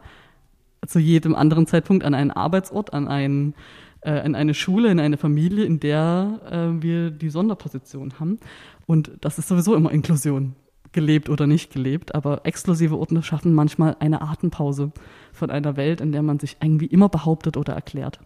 zu 0.89 0.99
jedem 0.99 1.35
anderen 1.35 1.67
Zeitpunkt 1.67 2.03
an 2.03 2.13
einen 2.13 2.31
Arbeitsort, 2.31 2.93
an, 2.93 3.07
einen, 3.07 3.53
äh, 4.01 4.25
in 4.25 4.35
eine 4.35 4.53
Schule, 4.53 4.91
in 4.91 4.99
eine 4.99 5.17
Familie, 5.17 5.65
in 5.65 5.79
der 5.79 6.39
äh, 6.49 6.81
wir 6.81 7.11
die 7.11 7.29
Sonderposition 7.29 8.19
haben. 8.19 8.39
Und 8.87 9.11
das 9.21 9.37
ist 9.37 9.47
sowieso 9.47 9.75
immer 9.75 9.91
Inklusion, 9.91 10.55
gelebt 10.91 11.29
oder 11.29 11.47
nicht 11.47 11.71
gelebt. 11.71 12.15
Aber 12.15 12.41
exklusive 12.43 12.97
Orte 12.97 13.21
schaffen 13.23 13.53
manchmal 13.53 13.95
eine 13.99 14.21
Atempause 14.21 14.91
von 15.31 15.49
einer 15.51 15.77
Welt, 15.77 16.01
in 16.01 16.11
der 16.11 16.23
man 16.23 16.39
sich 16.39 16.57
irgendwie 16.61 16.87
immer 16.87 17.09
behauptet 17.09 17.57
oder 17.57 17.73
erklärt. 17.73 18.19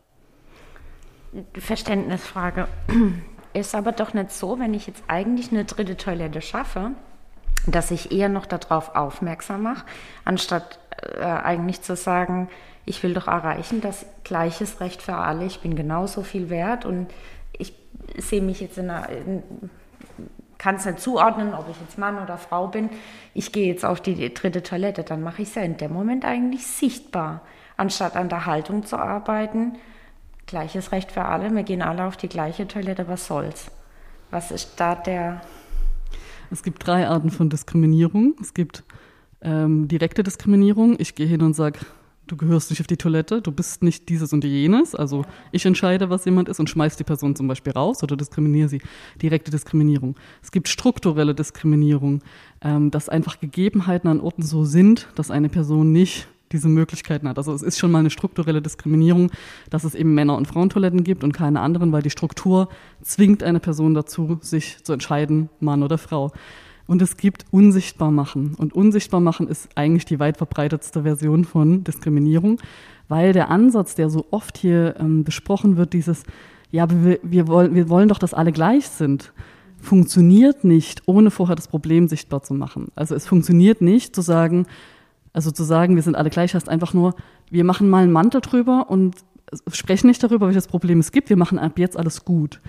Verständnisfrage. 1.54 2.68
Ist 3.54 3.76
aber 3.76 3.92
doch 3.92 4.16
nicht 4.16 4.32
so, 4.32 4.58
wenn 4.58 4.74
ich 4.74 4.88
jetzt 4.88 5.04
eigentlich 5.08 5.52
eine 5.52 5.66
dritte 5.66 5.96
Toilette 5.96 6.42
schaffe, 6.42 6.92
dass 7.68 7.92
ich 7.92 8.12
eher 8.12 8.30
noch 8.30 8.48
darauf 8.48 8.96
aufmerksam 8.96 9.64
mache, 9.64 9.86
anstatt 10.26 10.80
äh, 11.18 11.24
eigentlich 11.24 11.82
zu 11.82 11.96
sagen, 11.96 12.50
ich 12.86 13.02
will 13.04 13.14
doch 13.14 13.28
erreichen, 13.28 13.82
dass 13.82 14.06
gleiches 14.24 14.80
Recht 14.80 15.02
für 15.02 15.16
alle, 15.16 15.46
ich 15.46 15.62
bin 15.62 15.76
genauso 15.76 16.24
viel 16.24 16.50
wert 16.50 16.86
und 16.86 17.08
ich 17.54 17.74
sehe 18.18 18.42
mich 18.42 18.60
jetzt 18.60 18.78
in 18.78 18.90
einer, 18.90 19.08
kann 20.58 20.76
es 20.76 20.86
nicht 20.86 21.00
zuordnen, 21.00 21.54
ob 21.54 21.70
ich 21.70 21.80
jetzt 21.80 21.98
Mann 21.98 22.22
oder 22.22 22.38
Frau 22.38 22.68
bin, 22.68 22.90
ich 23.34 23.52
gehe 23.52 23.68
jetzt 23.68 23.86
auf 23.86 24.02
die 24.02 24.34
dritte 24.34 24.64
Toilette, 24.64 25.04
dann 25.04 25.22
mache 25.22 25.42
ich 25.42 25.50
es 25.50 25.56
ja 25.56 25.62
in 25.62 25.78
dem 25.78 25.94
Moment 25.94 26.26
eigentlich 26.26 26.68
sichtbar, 26.68 27.42
anstatt 27.78 28.16
an 28.16 28.30
der 28.30 28.46
Haltung 28.46 28.86
zu 28.86 28.98
arbeiten, 28.98 29.74
gleiches 30.46 30.92
Recht 30.92 31.12
für 31.12 31.26
alle, 31.26 31.54
wir 31.54 31.64
gehen 31.64 31.82
alle 31.82 32.06
auf 32.06 32.18
die 32.18 32.30
gleiche 32.30 32.68
Toilette, 32.68 33.08
was 33.08 33.28
soll's? 33.28 33.72
Was 34.32 34.52
ist 34.52 34.74
da 34.78 34.96
der... 34.96 35.42
Es 36.50 36.64
gibt 36.64 36.86
drei 36.86 37.08
Arten 37.08 37.30
von 37.30 37.50
Diskriminierung. 37.50 38.36
Es 38.42 38.54
gibt 38.54 38.84
ähm, 39.44 39.88
direkte 39.88 40.24
Diskriminierung. 40.24 40.96
Ich 41.00 41.16
gehe 41.16 41.28
hin 41.28 41.42
und 41.42 41.54
sage, 41.54 41.80
du 42.28 42.38
gehörst 42.38 42.70
nicht 42.70 42.80
auf 42.80 42.88
die 42.88 42.98
Toilette, 42.98 43.42
du 43.42 43.52
bist 43.52 43.84
nicht 43.84 44.10
dieses 44.10 44.34
und 44.34 44.44
jenes. 44.44 44.96
Also 44.96 45.26
ich 45.52 45.66
entscheide, 45.66 46.10
was 46.10 46.26
jemand 46.26 46.50
ist 46.50 46.60
und 46.60 46.70
schmeiß 46.70 46.96
die 46.98 47.04
Person 47.04 47.36
zum 47.36 47.48
Beispiel 47.48 47.74
raus 47.74 48.02
oder 48.04 48.16
diskriminiere 48.16 48.70
sie. 48.70 48.82
Direkte 49.22 49.52
Diskriminierung. 49.52 50.16
Es 50.42 50.52
gibt 50.52 50.68
strukturelle 50.68 51.36
Diskriminierung, 51.36 52.22
ähm, 52.62 52.92
dass 52.92 53.10
einfach 53.10 53.40
Gegebenheiten 53.40 54.08
an 54.08 54.22
Orten 54.22 54.44
so 54.44 54.64
sind, 54.64 55.08
dass 55.16 55.32
eine 55.32 55.50
Person 55.50 55.92
nicht 55.92 56.28
diese 56.52 56.70
Möglichkeiten 56.70 57.28
hat. 57.28 57.38
Also 57.38 57.52
es 57.54 57.64
ist 57.64 57.80
schon 57.80 57.92
mal 57.92 58.00
eine 58.00 58.12
strukturelle 58.12 58.62
Diskriminierung, 58.62 59.32
dass 59.72 59.84
es 59.84 59.96
eben 59.96 60.14
Männer- 60.14 60.38
und 60.38 60.48
Frauentoiletten 60.48 61.04
gibt 61.04 61.24
und 61.24 61.34
keine 61.34 61.60
anderen, 61.60 61.92
weil 61.92 62.04
die 62.04 62.12
Struktur 62.12 62.70
zwingt 63.02 63.42
eine 63.42 63.60
Person 63.60 63.96
dazu, 63.96 64.38
sich 64.42 64.84
zu 64.84 64.94
entscheiden, 64.94 65.50
Mann 65.60 65.82
oder 65.82 65.98
Frau. 65.98 66.32
Und 66.86 67.02
es 67.02 67.18
gibt 67.18 67.46
unsichtbar 67.52 68.12
machen. 68.12 68.56
Und 68.58 68.74
unsichtbar 68.74 69.20
machen 69.20 69.48
ist 69.48 69.70
eigentlich 69.76 70.06
die 70.06 70.20
weit 70.20 70.38
verbreitetste 70.38 71.04
Version 71.04 71.46
von 71.46 71.84
Diskriminierung, 71.84 72.60
weil 73.08 73.34
der 73.34 73.50
Ansatz, 73.50 73.96
der 73.96 74.10
so 74.10 74.26
oft 74.32 74.58
hier 74.58 74.96
ähm, 75.00 75.24
besprochen 75.24 75.78
wird, 75.78 75.94
dieses, 75.94 76.24
ja, 76.72 76.88
wir, 76.90 77.20
wir, 77.24 77.48
wollen, 77.48 77.76
wir 77.76 77.90
wollen 77.90 78.10
doch, 78.10 78.20
dass 78.20 78.34
alle 78.34 78.52
gleich 78.52 78.88
sind, 78.88 79.32
funktioniert 79.80 80.64
nicht, 80.64 81.04
ohne 81.06 81.30
vorher 81.30 81.56
das 81.56 81.68
Problem 81.68 82.08
sichtbar 82.08 82.42
zu 82.44 82.54
machen. 82.54 82.88
Also 82.96 83.16
es 83.16 83.28
funktioniert 83.28 83.82
nicht 83.82 84.16
zu 84.16 84.22
sagen, 84.22 84.66
also 85.34 85.52
zu 85.52 85.64
sagen, 85.64 85.96
wir 85.96 86.04
sind 86.04 86.16
alle 86.16 86.30
gleich, 86.30 86.56
heißt 86.56 86.70
einfach 86.70 86.94
nur, 86.94 87.16
wir 87.50 87.64
machen 87.64 87.90
mal 87.90 88.04
einen 88.04 88.12
Mantel 88.12 88.42
drüber 88.42 88.90
und 88.90 89.16
sprechen 89.72 90.08
nicht 90.08 90.24
darüber, 90.24 90.48
welches 90.48 90.68
Problem 90.68 91.00
es 91.00 91.12
gibt, 91.12 91.30
wir 91.30 91.38
machen 91.38 91.60
ab 91.60 91.78
jetzt 91.78 91.98
alles 91.98 92.24
gut. 92.24 92.60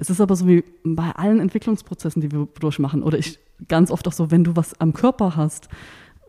Es 0.00 0.08
ist 0.08 0.22
aber 0.22 0.34
so 0.34 0.48
wie 0.48 0.64
bei 0.82 1.10
allen 1.12 1.40
Entwicklungsprozessen, 1.40 2.22
die 2.22 2.32
wir 2.32 2.48
durchmachen, 2.58 3.02
oder 3.02 3.18
ich 3.18 3.38
ganz 3.68 3.90
oft 3.90 4.08
auch 4.08 4.12
so, 4.12 4.30
wenn 4.30 4.44
du 4.44 4.56
was 4.56 4.80
am 4.80 4.94
Körper 4.94 5.36
hast, 5.36 5.68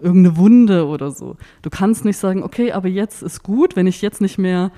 irgendeine 0.02 0.36
Wunde 0.36 0.88
oder 0.88 1.10
so, 1.10 1.38
du 1.62 1.70
kannst 1.70 2.04
nicht 2.04 2.18
sagen, 2.18 2.44
okay, 2.44 2.74
aber 2.74 2.90
jetzt 2.90 3.24
ist 3.24 3.44
gut, 3.44 3.78
wenn 3.78 3.88
ich 3.88 4.02
jetzt 4.02 4.20
nicht 4.20 4.38
mehr 4.38 4.72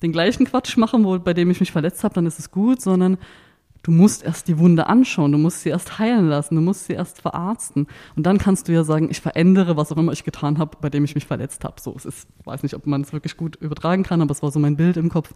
den 0.00 0.10
gleichen 0.10 0.46
Quatsch 0.46 0.78
mache, 0.78 1.04
wo, 1.04 1.18
bei 1.18 1.34
dem 1.34 1.50
ich 1.50 1.60
mich 1.60 1.70
verletzt 1.70 2.02
habe, 2.02 2.14
dann 2.14 2.24
ist 2.24 2.38
es 2.38 2.50
gut, 2.50 2.80
sondern 2.80 3.18
du 3.84 3.90
musst 3.90 4.24
erst 4.24 4.48
die 4.48 4.58
Wunde 4.58 4.86
anschauen, 4.88 5.30
du 5.30 5.38
musst 5.38 5.60
sie 5.60 5.68
erst 5.68 5.98
heilen 5.98 6.28
lassen, 6.28 6.56
du 6.56 6.60
musst 6.62 6.86
sie 6.86 6.94
erst 6.94 7.20
verarzten. 7.20 7.86
Und 8.16 8.26
dann 8.26 8.38
kannst 8.38 8.66
du 8.66 8.72
ja 8.72 8.82
sagen, 8.82 9.08
ich 9.10 9.20
verändere, 9.20 9.76
was 9.76 9.92
auch 9.92 9.98
immer 9.98 10.12
ich 10.12 10.24
getan 10.24 10.58
habe, 10.58 10.78
bei 10.80 10.90
dem 10.90 11.04
ich 11.04 11.14
mich 11.14 11.26
verletzt 11.26 11.64
habe. 11.64 11.80
So, 11.80 11.94
es 11.94 12.06
ist, 12.06 12.26
weiß 12.44 12.62
nicht, 12.62 12.74
ob 12.74 12.86
man 12.86 13.02
es 13.02 13.12
wirklich 13.12 13.36
gut 13.36 13.56
übertragen 13.56 14.02
kann, 14.02 14.22
aber 14.22 14.32
es 14.32 14.42
war 14.42 14.50
so 14.50 14.58
mein 14.58 14.76
Bild 14.76 14.96
im 14.96 15.10
Kopf. 15.10 15.32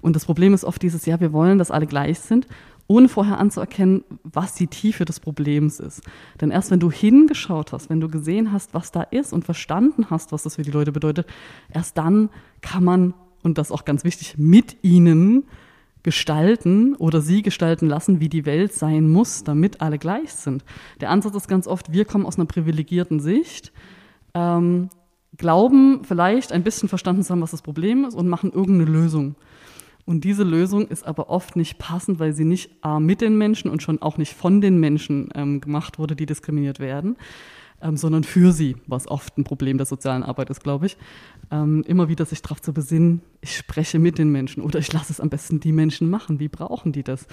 Und 0.00 0.16
das 0.16 0.24
Problem 0.24 0.54
ist 0.54 0.64
oft 0.64 0.80
dieses, 0.80 1.04
ja, 1.06 1.20
wir 1.20 1.32
wollen, 1.32 1.58
dass 1.58 1.72
alle 1.72 1.86
gleich 1.86 2.20
sind, 2.20 2.46
ohne 2.86 3.08
vorher 3.08 3.38
anzuerkennen, 3.38 4.04
was 4.22 4.54
die 4.54 4.68
Tiefe 4.68 5.04
des 5.04 5.18
Problems 5.18 5.80
ist. 5.80 6.00
Denn 6.40 6.52
erst 6.52 6.70
wenn 6.70 6.80
du 6.80 6.90
hingeschaut 6.90 7.72
hast, 7.72 7.90
wenn 7.90 8.00
du 8.00 8.08
gesehen 8.08 8.52
hast, 8.52 8.74
was 8.74 8.92
da 8.92 9.02
ist 9.02 9.32
und 9.32 9.44
verstanden 9.44 10.06
hast, 10.08 10.30
was 10.30 10.44
das 10.44 10.54
für 10.54 10.62
die 10.62 10.70
Leute 10.70 10.92
bedeutet, 10.92 11.26
erst 11.68 11.98
dann 11.98 12.30
kann 12.62 12.84
man, 12.84 13.12
und 13.42 13.58
das 13.58 13.72
auch 13.72 13.84
ganz 13.84 14.04
wichtig, 14.04 14.36
mit 14.38 14.76
ihnen 14.82 15.44
gestalten 16.02 16.94
oder 16.96 17.20
sie 17.20 17.42
gestalten 17.42 17.86
lassen, 17.86 18.20
wie 18.20 18.28
die 18.28 18.46
Welt 18.46 18.72
sein 18.72 19.08
muss, 19.08 19.44
damit 19.44 19.80
alle 19.80 19.98
gleich 19.98 20.32
sind. 20.32 20.64
Der 21.00 21.10
Ansatz 21.10 21.34
ist 21.34 21.48
ganz 21.48 21.66
oft, 21.66 21.92
wir 21.92 22.04
kommen 22.04 22.26
aus 22.26 22.36
einer 22.36 22.46
privilegierten 22.46 23.20
Sicht, 23.20 23.72
ähm, 24.34 24.88
glauben 25.36 26.04
vielleicht 26.04 26.52
ein 26.52 26.62
bisschen 26.62 26.88
verstanden 26.88 27.22
zu 27.22 27.30
haben, 27.30 27.42
was 27.42 27.50
das 27.50 27.62
Problem 27.62 28.04
ist 28.04 28.14
und 28.14 28.28
machen 28.28 28.52
irgendeine 28.52 28.90
Lösung. 28.90 29.34
Und 30.04 30.24
diese 30.24 30.42
Lösung 30.42 30.88
ist 30.88 31.06
aber 31.06 31.28
oft 31.28 31.54
nicht 31.54 31.78
passend, 31.78 32.18
weil 32.18 32.32
sie 32.32 32.46
nicht 32.46 32.70
A, 32.82 32.98
mit 32.98 33.20
den 33.20 33.36
Menschen 33.36 33.70
und 33.70 33.82
schon 33.82 34.00
auch 34.00 34.16
nicht 34.16 34.32
von 34.32 34.62
den 34.62 34.80
Menschen 34.80 35.28
ähm, 35.34 35.60
gemacht 35.60 35.98
wurde, 35.98 36.16
die 36.16 36.24
diskriminiert 36.24 36.80
werden 36.80 37.16
ähm, 37.82 37.96
sondern 37.96 38.24
für 38.24 38.52
sie, 38.52 38.76
was 38.86 39.08
oft 39.08 39.36
ein 39.38 39.44
Problem 39.44 39.78
der 39.78 39.86
sozialen 39.86 40.22
Arbeit 40.22 40.50
ist, 40.50 40.62
glaube 40.62 40.86
ich. 40.86 40.96
Ähm, 41.50 41.84
immer 41.86 42.08
wieder 42.08 42.24
sich 42.24 42.42
darauf 42.42 42.60
zu 42.60 42.72
besinnen, 42.72 43.22
ich 43.40 43.56
spreche 43.56 43.98
mit 43.98 44.18
den 44.18 44.30
Menschen 44.30 44.62
oder 44.62 44.78
ich 44.78 44.92
lasse 44.92 45.12
es 45.12 45.20
am 45.20 45.30
besten 45.30 45.60
die 45.60 45.72
Menschen 45.72 46.10
machen. 46.10 46.40
Wie 46.40 46.48
brauchen 46.48 46.92
die 46.92 47.02
das? 47.02 47.26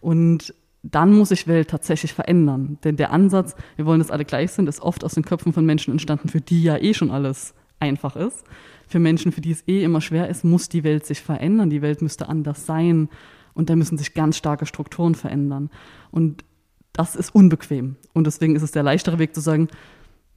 Und 0.00 0.54
dann 0.82 1.12
muss 1.12 1.28
sich 1.28 1.46
Welt 1.46 1.68
tatsächlich 1.68 2.14
verändern. 2.14 2.78
Denn 2.84 2.96
der 2.96 3.12
Ansatz, 3.12 3.54
wir 3.76 3.84
wollen, 3.84 4.00
dass 4.00 4.10
alle 4.10 4.24
gleich 4.24 4.52
sind, 4.52 4.68
ist 4.68 4.80
oft 4.80 5.04
aus 5.04 5.14
den 5.14 5.24
Köpfen 5.24 5.52
von 5.52 5.66
Menschen 5.66 5.92
entstanden, 5.92 6.28
für 6.28 6.40
die 6.40 6.62
ja 6.62 6.78
eh 6.78 6.94
schon 6.94 7.10
alles 7.10 7.54
einfach 7.78 8.16
ist. 8.16 8.44
Für 8.88 8.98
Menschen, 8.98 9.32
für 9.32 9.40
die 9.40 9.52
es 9.52 9.66
eh 9.68 9.84
immer 9.84 10.00
schwer 10.00 10.28
ist, 10.28 10.44
muss 10.44 10.68
die 10.68 10.84
Welt 10.84 11.04
sich 11.04 11.20
verändern. 11.20 11.70
Die 11.70 11.82
Welt 11.82 12.02
müsste 12.02 12.28
anders 12.28 12.66
sein. 12.66 13.08
Und 13.52 13.68
da 13.68 13.76
müssen 13.76 13.98
sich 13.98 14.14
ganz 14.14 14.36
starke 14.36 14.64
Strukturen 14.64 15.14
verändern. 15.14 15.70
Und 16.10 16.44
das 16.92 17.16
ist 17.16 17.34
unbequem. 17.34 17.96
Und 18.12 18.26
deswegen 18.26 18.56
ist 18.56 18.62
es 18.62 18.72
der 18.72 18.82
leichtere 18.82 19.18
Weg 19.18 19.34
zu 19.34 19.40
sagen, 19.40 19.68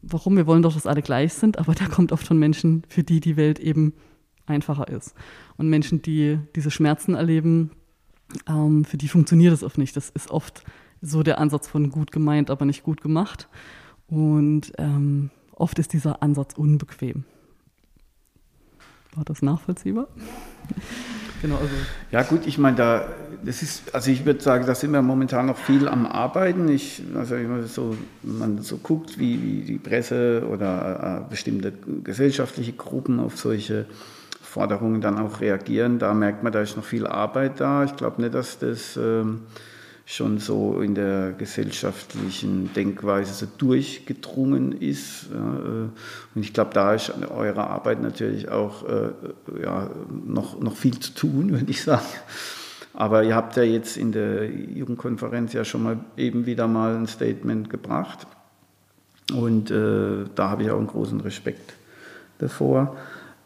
warum, 0.01 0.35
wir 0.35 0.47
wollen 0.47 0.61
doch, 0.61 0.73
dass 0.73 0.87
alle 0.87 1.01
gleich 1.01 1.33
sind, 1.33 1.57
aber 1.57 1.73
der 1.73 1.87
kommt 1.87 2.11
oft 2.11 2.27
von 2.27 2.37
Menschen, 2.37 2.83
für 2.87 3.03
die 3.03 3.19
die 3.19 3.37
Welt 3.37 3.59
eben 3.59 3.93
einfacher 4.45 4.87
ist. 4.87 5.13
Und 5.57 5.69
Menschen, 5.69 6.01
die 6.01 6.39
diese 6.55 6.71
Schmerzen 6.71 7.15
erleben, 7.15 7.71
ähm, 8.47 8.85
für 8.85 8.97
die 8.97 9.07
funktioniert 9.07 9.53
es 9.53 9.63
oft 9.63 9.77
nicht. 9.77 9.95
Das 9.95 10.09
ist 10.09 10.29
oft 10.29 10.63
so 11.01 11.23
der 11.23 11.39
Ansatz 11.39 11.67
von 11.67 11.89
gut 11.89 12.11
gemeint, 12.11 12.49
aber 12.49 12.65
nicht 12.65 12.83
gut 12.83 13.01
gemacht. 13.01 13.47
Und 14.07 14.73
ähm, 14.77 15.31
oft 15.53 15.79
ist 15.79 15.93
dieser 15.93 16.21
Ansatz 16.21 16.53
unbequem. 16.55 17.23
War 19.15 19.25
das 19.25 19.41
nachvollziehbar? 19.41 20.07
Genau, 21.43 21.55
also. 21.57 21.73
Ja 22.09 22.23
gut, 22.23 22.47
ich 22.47 22.57
meine, 22.57 22.77
da, 22.77 23.05
das 23.43 23.61
ist, 23.61 23.93
also 23.93 24.09
ich 24.09 24.25
würde 24.25 24.41
sagen, 24.41 24.65
da 24.65 24.73
sind 24.73 24.91
wir 24.91 25.01
momentan 25.01 25.47
noch 25.47 25.57
viel 25.57 25.89
am 25.89 26.05
Arbeiten. 26.05 26.69
Ich, 26.69 27.03
also 27.15 27.35
wenn 27.35 27.67
so, 27.67 27.97
man 28.21 28.59
so 28.59 28.77
guckt, 28.77 29.19
wie, 29.19 29.43
wie 29.43 29.61
die 29.61 29.77
Presse 29.77 30.47
oder 30.49 31.25
äh, 31.25 31.29
bestimmte 31.29 31.73
gesellschaftliche 32.01 32.71
Gruppen 32.71 33.19
auf 33.19 33.37
solche 33.37 33.85
Forderungen 34.41 35.01
dann 35.01 35.17
auch 35.19 35.41
reagieren, 35.41 35.99
da 35.99 36.13
merkt 36.13 36.43
man, 36.43 36.53
da 36.53 36.61
ist 36.61 36.77
noch 36.77 36.85
viel 36.85 37.05
Arbeit 37.05 37.59
da. 37.59 37.83
Ich 37.83 37.97
glaube 37.97 38.21
nicht, 38.21 38.33
dass 38.33 38.59
das 38.59 38.95
ähm, 38.95 39.41
schon 40.05 40.37
so 40.39 40.81
in 40.81 40.95
der 40.95 41.31
gesellschaftlichen 41.31 42.73
Denkweise 42.73 43.33
so 43.33 43.47
durchgedrungen 43.57 44.73
ist. 44.73 45.27
Äh, 45.31 45.35
und 45.35 46.41
ich 46.41 46.53
glaube, 46.53 46.71
da 46.73 46.93
ist 46.93 47.09
an 47.09 47.23
eurer 47.23 47.69
Arbeit 47.69 48.01
natürlich 48.01 48.49
auch 48.49 48.87
äh, 48.87 49.11
ja, 49.61 49.89
noch, 50.09 50.59
noch 50.59 50.75
viel 50.75 50.99
zu 50.99 51.13
tun, 51.13 51.51
würde 51.59 51.71
ich 51.71 51.81
sagen. 51.81 52.05
Aber 52.93 53.23
ihr 53.23 53.35
habt 53.35 53.55
ja 53.55 53.63
jetzt 53.63 53.97
in 53.97 54.11
der 54.11 54.49
Jugendkonferenz 54.49 55.53
ja 55.53 55.65
schon 55.65 55.83
mal 55.83 55.97
eben 56.17 56.45
wieder 56.45 56.67
mal 56.67 56.95
ein 56.95 57.07
Statement 57.07 57.69
gebracht. 57.69 58.27
Und 59.33 59.71
äh, 59.71 60.25
da 60.35 60.49
habe 60.49 60.63
ich 60.63 60.69
auch 60.69 60.77
einen 60.77 60.87
großen 60.87 61.21
Respekt 61.21 61.73
davor. 62.37 62.97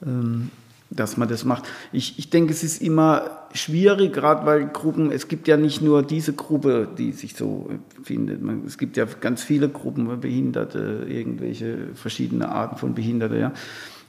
Ähm, 0.05 0.49
dass 0.89 1.17
man 1.17 1.27
das 1.27 1.45
macht. 1.45 1.65
Ich, 1.91 2.17
ich 2.17 2.29
denke, 2.29 2.53
es 2.53 2.63
ist 2.63 2.81
immer 2.81 3.36
schwierig, 3.53 4.13
gerade 4.13 4.45
weil 4.45 4.67
Gruppen, 4.67 5.11
es 5.11 5.27
gibt 5.27 5.47
ja 5.47 5.57
nicht 5.57 5.81
nur 5.81 6.03
diese 6.03 6.33
Gruppe, 6.33 6.87
die 6.97 7.11
sich 7.11 7.35
so 7.35 7.69
findet. 8.03 8.41
Es 8.65 8.77
gibt 8.77 8.97
ja 8.97 9.05
ganz 9.05 9.43
viele 9.43 9.69
Gruppen, 9.69 10.19
Behinderte, 10.19 11.05
irgendwelche 11.07 11.93
verschiedene 11.95 12.49
Arten 12.49 12.77
von 12.77 12.93
Behinderte, 12.93 13.37
ja, 13.37 13.53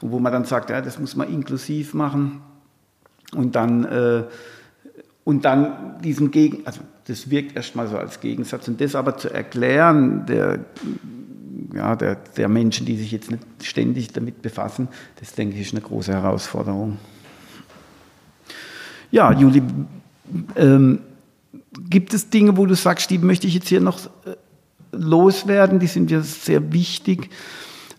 wo 0.01 0.19
man 0.19 0.33
dann 0.33 0.45
sagt, 0.45 0.71
ja, 0.71 0.81
das 0.81 0.99
muss 0.99 1.17
man 1.17 1.33
inklusiv 1.33 1.95
machen 1.95 2.41
und 3.35 3.57
dann 3.57 3.85
äh, 3.85 4.25
und 5.25 5.45
dann 5.45 6.01
diesen 6.03 6.31
Gegen, 6.31 6.67
also 6.67 6.81
das 7.07 7.31
wirkt 7.31 7.55
erstmal 7.55 7.87
so 7.87 7.99
als 7.99 8.21
Gegensatz 8.21 8.67
und 8.67 8.81
das 8.81 8.95
aber 8.95 9.19
zu 9.19 9.29
erklären, 9.29 10.25
der 10.27 10.61
ja, 11.75 11.97
der, 11.97 12.17
der 12.37 12.49
Menschen, 12.49 12.87
die 12.87 12.97
sich 12.97 13.13
jetzt 13.13 13.31
nicht 13.31 13.43
ständig 13.63 14.13
damit 14.13 14.43
befassen, 14.43 14.89
das 15.21 15.35
denke 15.35 15.57
ich 15.57 15.63
ist 15.63 15.75
eine 15.75 15.83
große 15.83 16.13
Herausforderung. 16.13 16.99
Ja, 19.11 19.33
Juli, 19.33 19.63
ähm, 20.57 21.01
gibt 21.89 22.15
es 22.15 22.31
Dinge, 22.31 22.57
wo 22.57 22.67
du 22.67 22.75
sagst, 22.75 23.11
die 23.11 23.19
möchte 23.19 23.47
ich 23.47 23.55
jetzt 23.55 23.69
hier 23.69 23.81
noch 23.81 23.99
äh, 24.27 24.37
loswerden, 24.93 25.79
die 25.79 25.87
sind 25.87 26.11
ja 26.11 26.21
sehr 26.21 26.73
wichtig 26.73 27.31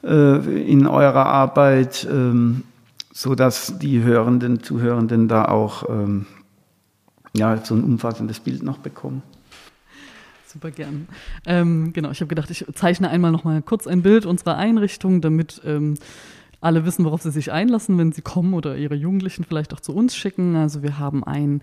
äh, 0.03 0.62
in 0.72 0.88
eurer 0.88 1.26
Arbeit, 1.26 2.07
ähm, 2.10 2.64
sodass 3.12 3.80
die 3.80 4.03
Hörenden, 4.03 4.62
Zuhörenden 4.62 5.28
da 5.28 5.45
auch 5.45 5.89
ähm, 5.89 6.26
ja, 7.36 7.57
so 7.64 7.76
ein 7.76 7.84
umfassendes 7.84 8.39
Bild 8.39 8.64
noch 8.64 8.78
bekommen? 8.78 9.22
Super 10.45 10.72
gern. 10.72 11.07
Ähm, 11.45 11.93
genau, 11.93 12.10
ich 12.10 12.22
habe 12.22 12.28
gedacht, 12.28 12.49
ich 12.49 12.66
zeichne 12.74 13.10
einmal 13.10 13.32
noch 13.32 13.43
mal 13.43 13.62
kurz 13.62 13.86
ein 13.86 14.01
Bild 14.01 14.26
unserer 14.26 14.57
Einrichtung, 14.57 15.22
damit 15.22 15.62
ähm, 15.64 15.95
alle 16.62 16.86
wissen, 16.86 17.05
worauf 17.05 17.22
sie 17.22 17.32
sich 17.32 17.51
einlassen, 17.51 17.97
wenn 17.97 18.12
sie 18.12 18.22
kommen 18.22 18.53
oder 18.53 18.76
ihre 18.76 18.95
Jugendlichen 18.95 19.43
vielleicht 19.43 19.74
auch 19.74 19.80
zu 19.80 19.95
uns 19.95 20.16
schicken. 20.16 20.55
Also 20.55 20.84
wir 20.84 20.99
haben 20.99 21.24
ein 21.24 21.62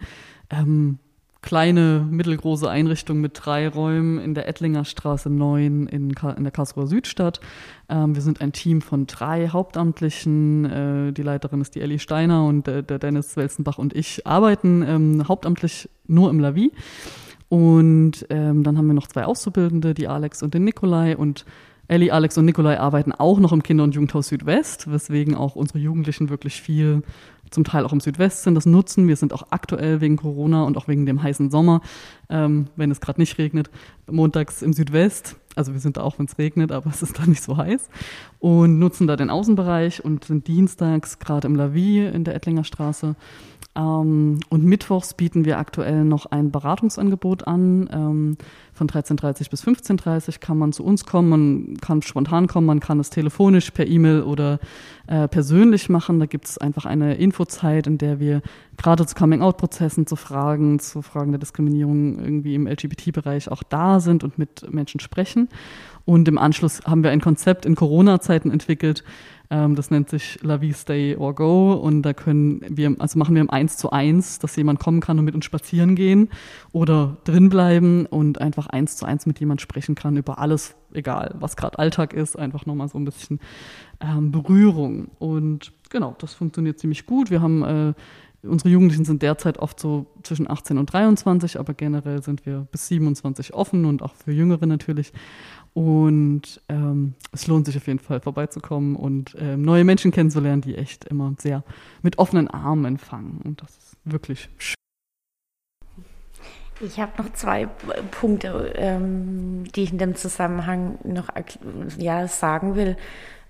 ähm, 0.50 0.98
kleine, 1.42 2.04
mittelgroße 2.10 2.68
Einrichtung 2.68 3.20
mit 3.20 3.32
drei 3.34 3.68
Räumen 3.68 4.18
in 4.18 4.34
der 4.34 4.48
Ettlinger 4.48 4.84
Straße 4.84 5.30
9 5.30 5.86
in, 5.86 6.10
in 6.10 6.42
der 6.42 6.50
Karlsruher 6.50 6.88
Südstadt. 6.88 7.40
Ähm, 7.88 8.14
wir 8.14 8.22
sind 8.22 8.40
ein 8.40 8.52
Team 8.52 8.82
von 8.82 9.06
drei 9.06 9.48
Hauptamtlichen. 9.48 10.64
Äh, 10.64 11.12
die 11.12 11.22
Leiterin 11.22 11.60
ist 11.60 11.74
die 11.74 11.80
Ellie 11.82 12.00
Steiner 12.00 12.44
und 12.44 12.66
äh, 12.66 12.82
der 12.82 12.98
Dennis 12.98 13.36
Welzenbach 13.36 13.78
und 13.78 13.94
ich 13.94 14.26
arbeiten 14.26 14.82
ähm, 14.82 15.28
hauptamtlich 15.28 15.88
nur 16.08 16.30
im 16.30 16.40
Lavi. 16.40 16.72
Und 17.48 18.26
ähm, 18.28 18.64
dann 18.64 18.76
haben 18.76 18.88
wir 18.88 18.94
noch 18.94 19.06
zwei 19.06 19.24
Auszubildende, 19.24 19.94
die 19.94 20.08
Alex 20.08 20.42
und 20.42 20.52
den 20.54 20.64
Nikolai. 20.64 21.16
Und 21.16 21.44
Ellie, 21.88 22.12
Alex 22.12 22.36
und 22.36 22.46
Nikolai 22.46 22.80
arbeiten 22.80 23.12
auch 23.12 23.38
noch 23.38 23.52
im 23.52 23.62
Kinder- 23.62 23.84
und 23.84 23.94
Jugendhaus 23.94 24.28
Südwest, 24.28 24.90
weswegen 24.90 25.34
auch 25.34 25.54
unsere 25.54 25.78
Jugendlichen 25.78 26.28
wirklich 26.30 26.60
viel 26.60 27.02
zum 27.50 27.62
Teil 27.62 27.84
auch 27.84 27.92
im 27.92 28.00
Südwest 28.00 28.42
sind, 28.42 28.56
das 28.56 28.66
nutzen. 28.66 29.06
Wir 29.06 29.14
sind 29.14 29.32
auch 29.32 29.46
aktuell 29.50 30.00
wegen 30.00 30.16
Corona 30.16 30.64
und 30.64 30.76
auch 30.76 30.88
wegen 30.88 31.06
dem 31.06 31.22
heißen 31.22 31.50
Sommer, 31.50 31.80
ähm, 32.28 32.66
wenn 32.74 32.90
es 32.90 33.00
gerade 33.00 33.20
nicht 33.20 33.38
regnet, 33.38 33.70
montags 34.10 34.62
im 34.62 34.72
Südwest. 34.72 35.36
Also 35.54 35.72
wir 35.72 35.80
sind 35.80 35.96
da 35.96 36.02
auch, 36.02 36.18
wenn 36.18 36.26
es 36.26 36.38
regnet, 36.38 36.72
aber 36.72 36.90
es 36.94 37.02
ist 37.02 37.18
da 37.18 37.26
nicht 37.26 37.42
so 37.42 37.56
heiß. 37.56 37.88
Und 38.40 38.80
nutzen 38.80 39.06
da 39.06 39.14
den 39.14 39.30
Außenbereich 39.30 40.04
und 40.04 40.24
sind 40.24 40.48
dienstags 40.48 41.20
gerade 41.20 41.46
im 41.46 41.54
Lavi 41.54 42.04
in 42.04 42.24
der 42.24 42.34
Ettlinger 42.34 42.64
Straße 42.64 43.14
ähm, 43.76 44.40
und 44.48 44.64
mittwochs 44.64 45.14
bieten 45.14 45.44
wir 45.44 45.58
aktuell 45.58 46.04
noch 46.04 46.26
ein 46.26 46.50
Beratungsangebot 46.50 47.46
an. 47.46 47.88
Ähm, 47.92 48.36
von 48.76 48.88
13.30 48.88 49.50
bis 49.50 49.64
15.30 49.64 50.38
kann 50.40 50.58
man 50.58 50.72
zu 50.72 50.84
uns 50.84 51.04
kommen, 51.04 51.28
man 51.28 51.76
kann 51.80 52.02
spontan 52.02 52.46
kommen, 52.46 52.66
man 52.66 52.80
kann 52.80 53.00
es 53.00 53.10
telefonisch, 53.10 53.70
per 53.70 53.86
E-Mail 53.86 54.22
oder 54.22 54.58
äh, 55.06 55.28
persönlich 55.28 55.88
machen. 55.88 56.20
Da 56.20 56.26
gibt 56.26 56.46
es 56.46 56.58
einfach 56.58 56.84
eine 56.84 57.14
Infozeit, 57.14 57.86
in 57.86 57.98
der 57.98 58.20
wir 58.20 58.42
gerade 58.76 59.06
zu 59.06 59.14
Coming-out-Prozessen, 59.14 60.06
zu 60.06 60.16
Fragen, 60.16 60.78
zu 60.78 61.02
Fragen 61.02 61.32
der 61.32 61.38
Diskriminierung 61.38 62.18
irgendwie 62.18 62.54
im 62.54 62.66
LGBT-Bereich 62.66 63.50
auch 63.50 63.62
da 63.62 64.00
sind 64.00 64.24
und 64.24 64.38
mit 64.38 64.72
Menschen 64.72 65.00
sprechen. 65.00 65.48
Und 66.04 66.28
im 66.28 66.38
Anschluss 66.38 66.82
haben 66.84 67.02
wir 67.02 67.10
ein 67.10 67.20
Konzept 67.20 67.66
in 67.66 67.74
Corona-Zeiten 67.74 68.50
entwickelt, 68.50 69.02
ähm, 69.50 69.74
das 69.74 69.90
nennt 69.90 70.08
sich 70.08 70.38
La 70.42 70.60
Vie 70.60 70.72
Stay 70.72 71.16
or 71.16 71.34
Go 71.34 71.72
und 71.72 72.02
da 72.02 72.12
können 72.12 72.64
wir, 72.68 72.94
also 72.98 73.18
machen 73.18 73.34
wir 73.34 73.42
im 73.42 73.50
Eins 73.50 73.76
zu 73.76 73.90
eins, 73.90 74.38
dass 74.38 74.56
jemand 74.56 74.80
kommen 74.80 75.00
kann 75.00 75.18
und 75.18 75.24
mit 75.24 75.34
uns 75.34 75.44
spazieren 75.44 75.94
gehen 75.94 76.28
oder 76.72 77.16
drin 77.24 77.48
bleiben 77.48 78.06
und 78.06 78.40
einfach 78.40 78.66
eins 78.66 78.96
zu 78.96 79.06
eins 79.06 79.26
mit 79.26 79.38
jemand 79.38 79.60
sprechen 79.60 79.94
kann 79.94 80.16
über 80.16 80.38
alles, 80.38 80.74
egal 80.92 81.34
was 81.38 81.56
gerade 81.56 81.78
Alltag 81.78 82.12
ist, 82.12 82.36
einfach 82.36 82.66
nochmal 82.66 82.88
so 82.88 82.98
ein 82.98 83.04
bisschen 83.04 83.40
ähm, 84.00 84.30
Berührung. 84.30 85.08
Und 85.18 85.72
genau, 85.90 86.14
das 86.18 86.34
funktioniert 86.34 86.78
ziemlich 86.78 87.06
gut. 87.06 87.30
Wir 87.30 87.40
haben 87.40 87.62
äh, 87.62 87.94
Unsere 88.48 88.70
Jugendlichen 88.70 89.04
sind 89.04 89.22
derzeit 89.22 89.58
oft 89.58 89.80
so 89.80 90.06
zwischen 90.22 90.48
18 90.48 90.78
und 90.78 90.92
23, 90.92 91.58
aber 91.58 91.74
generell 91.74 92.22
sind 92.22 92.46
wir 92.46 92.66
bis 92.70 92.88
27 92.88 93.54
offen 93.54 93.84
und 93.84 94.02
auch 94.02 94.14
für 94.14 94.32
Jüngere 94.32 94.66
natürlich. 94.66 95.12
Und 95.74 96.60
ähm, 96.68 97.14
es 97.32 97.46
lohnt 97.46 97.66
sich 97.66 97.76
auf 97.76 97.86
jeden 97.86 97.98
Fall 97.98 98.20
vorbeizukommen 98.20 98.96
und 98.96 99.36
ähm, 99.38 99.62
neue 99.62 99.84
Menschen 99.84 100.10
kennenzulernen, 100.10 100.62
die 100.62 100.74
echt 100.74 101.04
immer 101.04 101.34
sehr 101.38 101.64
mit 102.02 102.18
offenen 102.18 102.48
Armen 102.48 102.84
empfangen. 102.84 103.40
Und 103.44 103.62
das 103.62 103.76
ist 103.76 103.96
wirklich 104.04 104.48
schön. 104.58 104.85
Ich 106.80 107.00
habe 107.00 107.22
noch 107.22 107.32
zwei 107.32 107.66
Punkte, 108.10 108.74
ähm, 108.76 109.64
die 109.74 109.84
ich 109.84 109.92
in 109.92 109.98
dem 109.98 110.14
Zusammenhang 110.14 110.98
noch 111.04 111.28
ja, 111.96 112.28
sagen 112.28 112.76
will. 112.76 112.96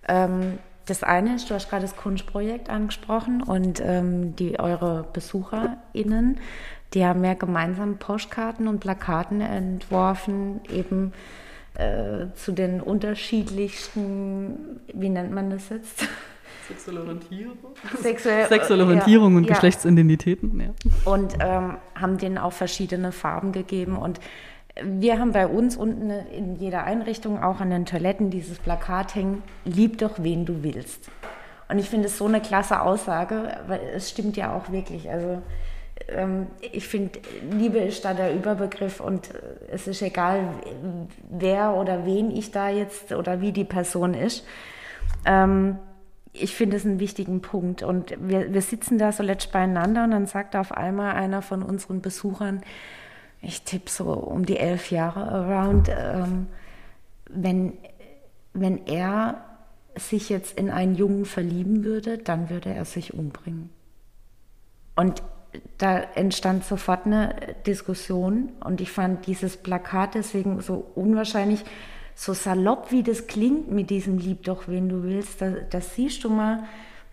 Ähm, 0.06 0.58
das 0.86 1.02
eine 1.02 1.34
ist, 1.34 1.50
du 1.50 1.54
hast 1.54 1.68
gerade 1.68 1.82
das 1.82 1.96
Kunstprojekt 1.96 2.70
angesprochen 2.70 3.42
und 3.42 3.82
ähm, 3.84 4.36
die 4.36 4.60
eure 4.60 5.04
BesucherInnen, 5.12 6.38
die 6.94 7.04
haben 7.04 7.24
ja 7.24 7.34
gemeinsam 7.34 7.98
Postkarten 7.98 8.68
und 8.68 8.78
Plakaten 8.78 9.40
entworfen, 9.40 10.60
eben 10.70 11.12
äh, 11.74 12.26
zu 12.34 12.52
den 12.52 12.80
unterschiedlichsten, 12.80 14.80
wie 14.94 15.08
nennt 15.08 15.32
man 15.32 15.50
das 15.50 15.70
jetzt? 15.70 16.06
Sexuelle 16.68 17.00
Orientierung. 17.00 17.56
Sexuelle, 18.02 18.48
Sexuelle 18.48 18.84
Orientierung 18.84 19.32
ja, 19.32 19.38
und 19.38 19.46
Geschlechtsidentitäten. 19.46 20.60
Ja. 20.60 21.10
Und 21.10 21.34
ähm, 21.40 21.76
haben 21.94 22.18
denen 22.18 22.38
auch 22.38 22.52
verschiedene 22.52 23.12
Farben 23.12 23.52
gegeben. 23.52 23.96
Und 23.96 24.20
wir 24.82 25.18
haben 25.18 25.32
bei 25.32 25.46
uns 25.46 25.76
unten 25.76 26.10
in 26.10 26.56
jeder 26.56 26.84
Einrichtung 26.84 27.42
auch 27.42 27.60
an 27.60 27.70
den 27.70 27.86
Toiletten 27.86 28.30
dieses 28.30 28.58
Plakat 28.58 29.14
hängen, 29.14 29.42
lieb 29.64 29.98
doch 29.98 30.22
wen 30.22 30.44
du 30.44 30.62
willst. 30.62 31.10
Und 31.68 31.78
ich 31.78 31.88
finde 31.88 32.06
es 32.06 32.18
so 32.18 32.26
eine 32.26 32.40
klasse 32.40 32.82
Aussage, 32.82 33.56
weil 33.66 33.80
es 33.94 34.10
stimmt 34.10 34.36
ja 34.36 34.54
auch 34.54 34.70
wirklich. 34.70 35.10
Also 35.10 35.42
ähm, 36.08 36.46
ich 36.60 36.86
finde, 36.86 37.18
Liebe 37.50 37.78
ist 37.78 38.04
da 38.04 38.14
der 38.14 38.34
Überbegriff 38.34 39.00
und 39.00 39.30
äh, 39.30 39.38
es 39.72 39.88
ist 39.88 40.02
egal, 40.02 40.48
wer 41.30 41.74
oder 41.74 42.04
wen 42.04 42.30
ich 42.30 42.50
da 42.50 42.68
jetzt 42.68 43.12
oder 43.12 43.40
wie 43.40 43.52
die 43.52 43.64
Person 43.64 44.14
ist. 44.14 44.44
Ähm, 45.24 45.78
ich 46.42 46.54
finde 46.54 46.76
es 46.76 46.84
einen 46.84 47.00
wichtigen 47.00 47.40
Punkt. 47.40 47.82
Und 47.82 48.14
wir, 48.20 48.52
wir 48.52 48.62
sitzen 48.62 48.98
da 48.98 49.12
so 49.12 49.22
letzt 49.22 49.52
beieinander 49.52 50.04
und 50.04 50.10
dann 50.10 50.26
sagt 50.26 50.56
auf 50.56 50.72
einmal 50.72 51.14
einer 51.14 51.42
von 51.42 51.62
unseren 51.62 52.00
Besuchern, 52.00 52.62
ich 53.42 53.62
tippe 53.62 53.90
so 53.90 54.12
um 54.12 54.46
die 54.46 54.58
elf 54.58 54.90
Jahre 54.90 55.30
around, 55.30 55.88
ähm, 55.88 56.46
wenn, 57.30 57.74
wenn 58.54 58.86
er 58.86 59.44
sich 59.96 60.28
jetzt 60.28 60.58
in 60.58 60.70
einen 60.70 60.94
Jungen 60.94 61.24
verlieben 61.24 61.84
würde, 61.84 62.18
dann 62.18 62.50
würde 62.50 62.72
er 62.72 62.84
sich 62.84 63.14
umbringen. 63.14 63.70
Und 64.94 65.22
da 65.78 65.98
entstand 65.98 66.64
sofort 66.64 67.06
eine 67.06 67.34
Diskussion 67.66 68.50
und 68.64 68.80
ich 68.80 68.90
fand 68.90 69.26
dieses 69.26 69.56
Plakat 69.56 70.14
deswegen 70.14 70.60
so 70.60 70.86
unwahrscheinlich, 70.94 71.64
so 72.16 72.32
salopp 72.32 72.90
wie 72.90 73.02
das 73.02 73.26
klingt 73.26 73.70
mit 73.70 73.90
diesem 73.90 74.16
Lieb 74.18 74.44
doch, 74.44 74.66
wen 74.66 74.88
du 74.88 75.02
willst, 75.02 75.42
da, 75.42 75.50
das 75.70 75.94
siehst 75.94 76.24
du 76.24 76.30
mal, 76.30 76.64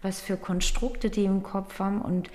was 0.02 0.22
für 0.22 0.38
Konstrukte 0.38 1.10
die 1.10 1.26
im 1.26 1.44
Kopf 1.44 1.78
haben 1.80 2.02
und 2.02 2.30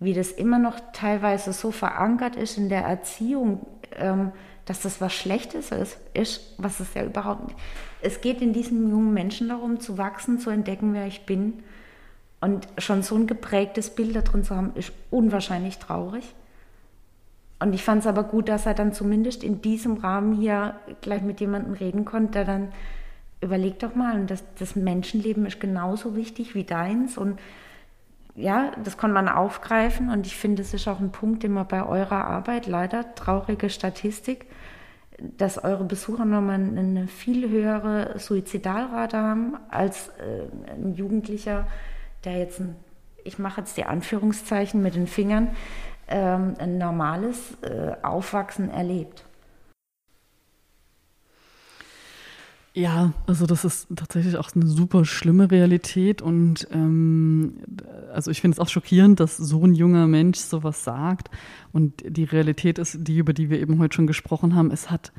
wie 0.00 0.12
das 0.12 0.32
immer 0.32 0.58
noch 0.58 0.78
teilweise 0.92 1.52
so 1.52 1.70
verankert 1.70 2.36
ist 2.36 2.58
in 2.58 2.68
der 2.68 2.82
Erziehung, 2.82 3.66
ähm, 3.96 4.32
dass 4.66 4.82
das 4.82 5.00
was 5.00 5.14
Schlechtes 5.14 5.70
ist, 5.70 5.96
ist, 6.12 6.54
was 6.58 6.80
es 6.80 6.92
ja 6.94 7.04
überhaupt 7.04 7.46
nicht. 7.46 7.58
Es 8.02 8.20
geht 8.20 8.42
in 8.42 8.52
diesen 8.52 8.90
jungen 8.90 9.14
Menschen 9.14 9.48
darum, 9.48 9.80
zu 9.80 9.96
wachsen, 9.96 10.40
zu 10.40 10.50
entdecken, 10.50 10.94
wer 10.94 11.06
ich 11.06 11.24
bin. 11.24 11.62
Und 12.40 12.68
schon 12.78 13.02
so 13.02 13.14
ein 13.14 13.26
geprägtes 13.26 13.90
Bild 13.90 14.14
da 14.14 14.20
drin 14.20 14.44
zu 14.44 14.54
haben, 14.54 14.72
ist 14.74 14.92
unwahrscheinlich 15.10 15.78
traurig. 15.78 16.34
Und 17.60 17.74
ich 17.74 17.82
fand 17.82 18.02
es 18.02 18.06
aber 18.06 18.22
gut, 18.22 18.48
dass 18.48 18.66
er 18.66 18.74
dann 18.74 18.92
zumindest 18.92 19.42
in 19.42 19.60
diesem 19.60 19.96
Rahmen 19.96 20.34
hier 20.34 20.76
gleich 21.00 21.22
mit 21.22 21.40
jemandem 21.40 21.74
reden 21.74 22.04
konnte, 22.04 22.32
der 22.32 22.44
dann 22.44 22.68
überlegt 23.40 23.82
doch 23.82 23.94
mal, 23.94 24.24
das, 24.26 24.44
das 24.58 24.76
Menschenleben 24.76 25.46
ist 25.46 25.60
genauso 25.60 26.14
wichtig 26.14 26.54
wie 26.54 26.64
deins. 26.64 27.18
Und 27.18 27.38
ja, 28.34 28.72
das 28.84 28.96
kann 28.96 29.12
man 29.12 29.28
aufgreifen. 29.28 30.10
Und 30.10 30.26
ich 30.26 30.36
finde, 30.36 30.62
es 30.62 30.72
ist 30.72 30.86
auch 30.86 31.00
ein 31.00 31.10
Punkt, 31.10 31.42
den 31.42 31.52
man 31.52 31.66
bei 31.66 31.84
eurer 31.84 32.24
Arbeit, 32.24 32.66
leider 32.66 33.14
traurige 33.14 33.70
Statistik, 33.70 34.46
dass 35.18 35.62
eure 35.62 35.84
Besucher 35.84 36.24
nochmal 36.24 36.54
eine 36.60 37.08
viel 37.08 37.48
höhere 37.48 38.18
Suizidalrate 38.18 39.16
haben 39.16 39.56
als 39.68 40.10
äh, 40.18 40.72
ein 40.72 40.94
Jugendlicher, 40.94 41.66
der 42.24 42.38
jetzt, 42.38 42.60
ein, 42.60 42.76
ich 43.24 43.40
mache 43.40 43.60
jetzt 43.60 43.76
die 43.76 43.84
Anführungszeichen 43.84 44.80
mit 44.80 44.94
den 44.94 45.08
Fingern, 45.08 45.48
ähm, 46.08 46.54
ein 46.58 46.78
normales 46.78 47.56
äh, 47.62 47.92
Aufwachsen 48.02 48.70
erlebt. 48.70 49.24
Ja, 52.74 53.12
also 53.26 53.46
das 53.46 53.64
ist 53.64 53.88
tatsächlich 53.96 54.36
auch 54.36 54.50
eine 54.54 54.66
super 54.66 55.04
schlimme 55.04 55.50
Realität 55.50 56.22
und 56.22 56.68
ähm, 56.70 57.58
also 58.12 58.30
ich 58.30 58.40
finde 58.40 58.54
es 58.54 58.60
auch 58.60 58.68
schockierend, 58.68 59.18
dass 59.18 59.36
so 59.36 59.64
ein 59.64 59.74
junger 59.74 60.06
Mensch 60.06 60.38
sowas 60.38 60.84
sagt 60.84 61.28
und 61.72 62.04
die 62.06 62.24
Realität 62.24 62.78
ist 62.78 62.98
die, 63.00 63.18
über 63.18 63.32
die 63.32 63.50
wir 63.50 63.58
eben 63.60 63.80
heute 63.80 63.96
schon 63.96 64.06
gesprochen 64.06 64.54
haben, 64.54 64.70
es 64.70 64.92
hat 64.92 65.12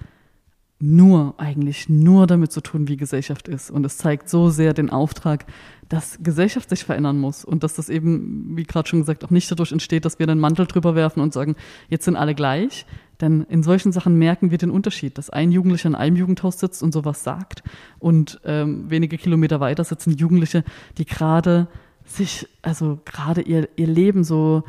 nur, 0.80 1.36
eigentlich 1.38 1.90
nur 1.90 2.26
damit 2.26 2.52
zu 2.52 2.62
tun, 2.62 2.88
wie 2.88 2.96
Gesellschaft 2.96 3.48
ist. 3.48 3.70
Und 3.70 3.86
es 3.86 3.98
zeigt 3.98 4.30
so 4.30 4.50
sehr 4.50 4.74
den 4.74 4.90
Auftrag, 4.90 5.46
dass 5.90 6.20
Gesellschaft 6.22 6.70
sich 6.70 6.86
verändern 6.86 7.18
muss 7.18 7.44
und 7.44 7.64
dass 7.64 7.74
das 7.74 7.90
eben, 7.90 8.56
wie 8.56 8.64
gerade 8.64 8.88
schon 8.88 9.00
gesagt, 9.00 9.26
auch 9.26 9.30
nicht 9.30 9.52
dadurch 9.52 9.72
entsteht, 9.72 10.06
dass 10.06 10.20
wir 10.20 10.28
den 10.28 10.40
Mantel 10.40 10.68
drüber 10.68 10.96
werfen 10.96 11.20
und 11.20 11.34
sagen, 11.34 11.56
jetzt 11.90 12.06
sind 12.06 12.16
alle 12.16 12.36
gleich. 12.36 12.86
Denn 13.20 13.46
in 13.50 13.64
solchen 13.64 13.92
Sachen 13.92 14.18
merken 14.18 14.52
wir 14.52 14.58
den 14.58 14.72
Unterschied, 14.72 15.18
dass 15.18 15.30
ein 15.30 15.52
Jugendlicher 15.52 15.90
in 15.90 15.96
einem 15.96 16.16
Jugendhaus 16.16 16.60
sitzt 16.60 16.82
und 16.82 16.94
sowas 16.94 17.24
sagt 17.24 17.64
und 18.00 18.40
ähm, 18.46 18.90
wenige 18.90 19.18
Kilometer 19.18 19.60
weiter 19.60 19.84
sitzen 19.84 20.16
Jugendliche, 20.16 20.64
die 20.98 21.06
gerade 21.06 21.68
sich, 22.06 22.48
also 22.62 23.00
gerade 23.04 23.42
ihr, 23.42 23.68
ihr 23.76 23.88
Leben 23.88 24.24
so 24.24 24.64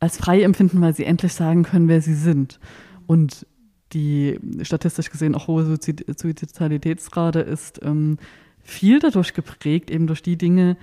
als 0.00 0.16
frei 0.16 0.42
empfinden, 0.42 0.80
weil 0.80 0.94
sie 0.94 1.04
endlich 1.04 1.34
sagen 1.34 1.62
können, 1.62 1.86
wer 1.86 2.02
sie 2.02 2.14
sind. 2.14 2.58
Und 3.06 3.46
die 3.92 4.38
statistisch 4.62 5.10
gesehen 5.10 5.34
auch 5.34 5.48
hohe 5.48 5.64
Suizidalitätsrate 5.64 7.40
ist 7.40 7.80
ähm, 7.82 8.18
viel 8.62 8.98
dadurch 8.98 9.34
geprägt, 9.34 9.90
eben 9.90 10.06
durch 10.06 10.22
die 10.22 10.36
Dinge, 10.36 10.76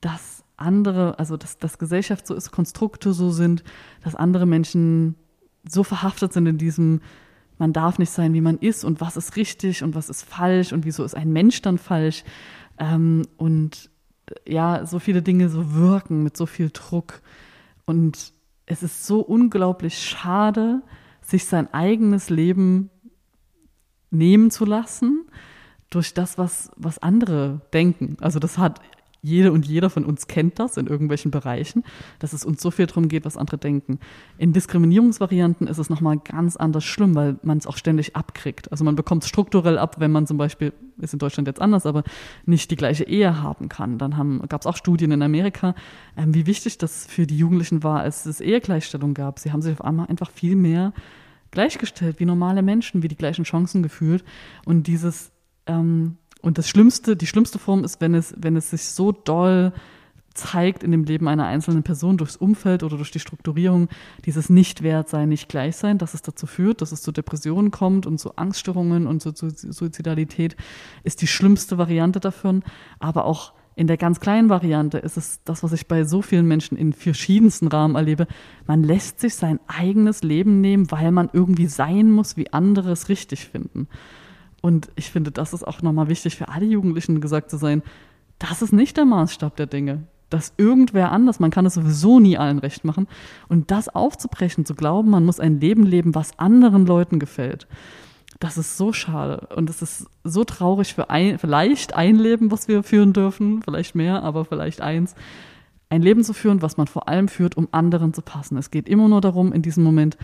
dass 0.00 0.44
andere, 0.56 1.18
also 1.18 1.36
dass, 1.36 1.58
dass 1.58 1.78
Gesellschaft 1.78 2.26
so 2.26 2.34
ist, 2.34 2.50
Konstrukte 2.50 3.12
so 3.12 3.30
sind, 3.30 3.64
dass 4.02 4.14
andere 4.14 4.46
Menschen 4.46 5.14
so 5.68 5.82
verhaftet 5.84 6.32
sind 6.32 6.46
in 6.46 6.58
diesem, 6.58 7.00
man 7.58 7.72
darf 7.72 7.98
nicht 7.98 8.10
sein, 8.10 8.34
wie 8.34 8.40
man 8.40 8.58
ist 8.58 8.84
und 8.84 9.00
was 9.00 9.16
ist 9.16 9.36
richtig 9.36 9.82
und 9.82 9.94
was 9.94 10.08
ist 10.08 10.22
falsch 10.22 10.72
und 10.72 10.84
wieso 10.84 11.04
ist 11.04 11.14
ein 11.14 11.32
Mensch 11.32 11.62
dann 11.62 11.78
falsch. 11.78 12.24
Ähm, 12.78 13.22
und 13.36 13.90
ja, 14.46 14.86
so 14.86 14.98
viele 14.98 15.22
Dinge 15.22 15.48
so 15.48 15.74
wirken 15.74 16.22
mit 16.22 16.36
so 16.36 16.46
viel 16.46 16.70
Druck. 16.72 17.20
Und 17.86 18.32
es 18.66 18.82
ist 18.82 19.06
so 19.06 19.20
unglaublich 19.20 19.98
schade, 19.98 20.82
sich 21.24 21.46
sein 21.46 21.72
eigenes 21.72 22.30
Leben 22.30 22.90
nehmen 24.10 24.50
zu 24.50 24.64
lassen 24.64 25.26
durch 25.90 26.14
das, 26.14 26.38
was, 26.38 26.70
was 26.76 26.98
andere 26.98 27.62
denken. 27.72 28.16
Also 28.20 28.38
das 28.38 28.58
hat 28.58 28.80
jede 29.24 29.52
und 29.52 29.66
jeder 29.66 29.88
von 29.88 30.04
uns 30.04 30.26
kennt 30.26 30.58
das 30.58 30.76
in 30.76 30.86
irgendwelchen 30.86 31.30
Bereichen, 31.30 31.82
dass 32.18 32.34
es 32.34 32.44
uns 32.44 32.60
so 32.60 32.70
viel 32.70 32.84
darum 32.84 33.08
geht, 33.08 33.24
was 33.24 33.38
andere 33.38 33.56
denken. 33.56 33.98
In 34.36 34.52
Diskriminierungsvarianten 34.52 35.66
ist 35.66 35.78
es 35.78 35.88
nochmal 35.88 36.18
ganz 36.18 36.56
anders 36.56 36.84
schlimm, 36.84 37.14
weil 37.14 37.36
man 37.42 37.56
es 37.56 37.66
auch 37.66 37.78
ständig 37.78 38.14
abkriegt. 38.14 38.70
Also 38.70 38.84
man 38.84 38.96
bekommt 38.96 39.22
es 39.22 39.30
strukturell 39.30 39.78
ab, 39.78 39.96
wenn 39.98 40.12
man 40.12 40.26
zum 40.26 40.36
Beispiel, 40.36 40.74
ist 40.98 41.14
in 41.14 41.18
Deutschland 41.18 41.48
jetzt 41.48 41.60
anders, 41.62 41.86
aber 41.86 42.04
nicht 42.44 42.70
die 42.70 42.76
gleiche 42.76 43.04
Ehe 43.04 43.40
haben 43.40 43.70
kann. 43.70 43.96
Dann 43.96 44.42
gab 44.46 44.60
es 44.60 44.66
auch 44.66 44.76
Studien 44.76 45.10
in 45.10 45.22
Amerika, 45.22 45.74
ähm, 46.18 46.34
wie 46.34 46.44
wichtig 46.44 46.76
das 46.76 47.06
für 47.06 47.26
die 47.26 47.38
Jugendlichen 47.38 47.82
war, 47.82 48.00
als 48.00 48.26
es 48.26 48.42
Ehegleichstellung 48.42 49.14
gab. 49.14 49.38
Sie 49.38 49.52
haben 49.52 49.62
sich 49.62 49.72
auf 49.72 49.84
einmal 49.84 50.06
einfach 50.08 50.30
viel 50.30 50.54
mehr 50.54 50.92
gleichgestellt, 51.50 52.20
wie 52.20 52.26
normale 52.26 52.60
Menschen, 52.60 53.02
wie 53.02 53.08
die 53.08 53.16
gleichen 53.16 53.44
Chancen 53.44 53.82
gefühlt. 53.82 54.22
Und 54.66 54.86
dieses 54.86 55.32
ähm, 55.66 56.18
und 56.44 56.58
das 56.58 56.68
Schlimmste, 56.68 57.16
die 57.16 57.26
schlimmste 57.26 57.58
Form 57.58 57.84
ist, 57.84 58.02
wenn 58.02 58.14
es, 58.14 58.34
wenn 58.36 58.54
es 58.54 58.70
sich 58.70 58.84
so 58.84 59.12
doll 59.12 59.72
zeigt 60.34 60.82
in 60.82 60.90
dem 60.90 61.04
Leben 61.04 61.26
einer 61.26 61.46
einzelnen 61.46 61.84
Person 61.84 62.18
durchs 62.18 62.36
Umfeld 62.36 62.82
oder 62.82 62.96
durch 62.96 63.12
die 63.12 63.20
Strukturierung, 63.20 63.88
dieses 64.26 64.50
Nichtwertsein, 64.50 65.28
nicht 65.28 65.48
Gleichsein, 65.48 65.96
dass 65.96 66.12
es 66.12 66.22
dazu 66.22 66.46
führt, 66.46 66.82
dass 66.82 66.92
es 66.92 67.02
zu 67.02 67.12
Depressionen 67.12 67.70
kommt 67.70 68.04
und 68.04 68.18
zu 68.18 68.36
Angststörungen 68.36 69.06
und 69.06 69.22
zu, 69.22 69.32
zu 69.32 69.48
Suizidalität, 69.48 70.56
ist 71.02 71.22
die 71.22 71.28
schlimmste 71.28 71.78
Variante 71.78 72.20
davon. 72.20 72.62
Aber 72.98 73.24
auch 73.24 73.54
in 73.76 73.86
der 73.86 73.96
ganz 73.96 74.20
kleinen 74.20 74.50
Variante 74.50 74.98
ist 74.98 75.16
es 75.16 75.40
das, 75.44 75.62
was 75.62 75.72
ich 75.72 75.88
bei 75.88 76.04
so 76.04 76.20
vielen 76.20 76.46
Menschen 76.46 76.76
in 76.76 76.92
verschiedensten 76.92 77.68
Rahmen 77.68 77.94
erlebe. 77.94 78.26
Man 78.66 78.82
lässt 78.82 79.20
sich 79.20 79.34
sein 79.36 79.60
eigenes 79.66 80.22
Leben 80.22 80.60
nehmen, 80.60 80.90
weil 80.90 81.10
man 81.10 81.30
irgendwie 81.32 81.68
sein 81.68 82.10
muss, 82.10 82.36
wie 82.36 82.52
andere 82.52 82.90
es 82.90 83.08
richtig 83.08 83.46
finden. 83.46 83.88
Und 84.64 84.90
ich 84.96 85.10
finde, 85.10 85.30
das 85.30 85.52
ist 85.52 85.62
auch 85.62 85.82
nochmal 85.82 86.08
wichtig 86.08 86.36
für 86.36 86.48
alle 86.48 86.64
Jugendlichen 86.64 87.20
gesagt 87.20 87.50
zu 87.50 87.58
sein, 87.58 87.82
das 88.38 88.62
ist 88.62 88.72
nicht 88.72 88.96
der 88.96 89.04
Maßstab 89.04 89.54
der 89.56 89.66
Dinge. 89.66 90.04
Dass 90.30 90.54
irgendwer 90.56 91.12
anders, 91.12 91.38
man 91.38 91.50
kann 91.50 91.66
es 91.66 91.74
sowieso 91.74 92.18
nie 92.18 92.38
allen 92.38 92.60
recht 92.60 92.82
machen. 92.82 93.06
Und 93.46 93.70
das 93.70 93.90
aufzubrechen, 93.90 94.64
zu 94.64 94.74
glauben, 94.74 95.10
man 95.10 95.26
muss 95.26 95.38
ein 95.38 95.60
Leben 95.60 95.84
leben, 95.84 96.14
was 96.14 96.38
anderen 96.38 96.86
Leuten 96.86 97.18
gefällt, 97.18 97.68
das 98.40 98.56
ist 98.56 98.78
so 98.78 98.94
schade. 98.94 99.48
Und 99.54 99.68
es 99.68 99.82
ist 99.82 100.06
so 100.24 100.44
traurig 100.44 100.94
für 100.94 101.10
ein, 101.10 101.38
vielleicht 101.38 101.94
ein 101.94 102.16
Leben, 102.16 102.50
was 102.50 102.66
wir 102.66 102.82
führen 102.82 103.12
dürfen, 103.12 103.62
vielleicht 103.62 103.94
mehr, 103.94 104.22
aber 104.22 104.46
vielleicht 104.46 104.80
eins. 104.80 105.14
Ein 105.90 106.00
Leben 106.00 106.24
zu 106.24 106.32
führen, 106.32 106.62
was 106.62 106.78
man 106.78 106.86
vor 106.86 107.06
allem 107.06 107.28
führt, 107.28 107.58
um 107.58 107.68
anderen 107.70 108.14
zu 108.14 108.22
passen. 108.22 108.56
Es 108.56 108.70
geht 108.70 108.88
immer 108.88 109.08
nur 109.08 109.20
darum, 109.20 109.52
in 109.52 109.60
diesem 109.60 109.84
Moment 109.84 110.16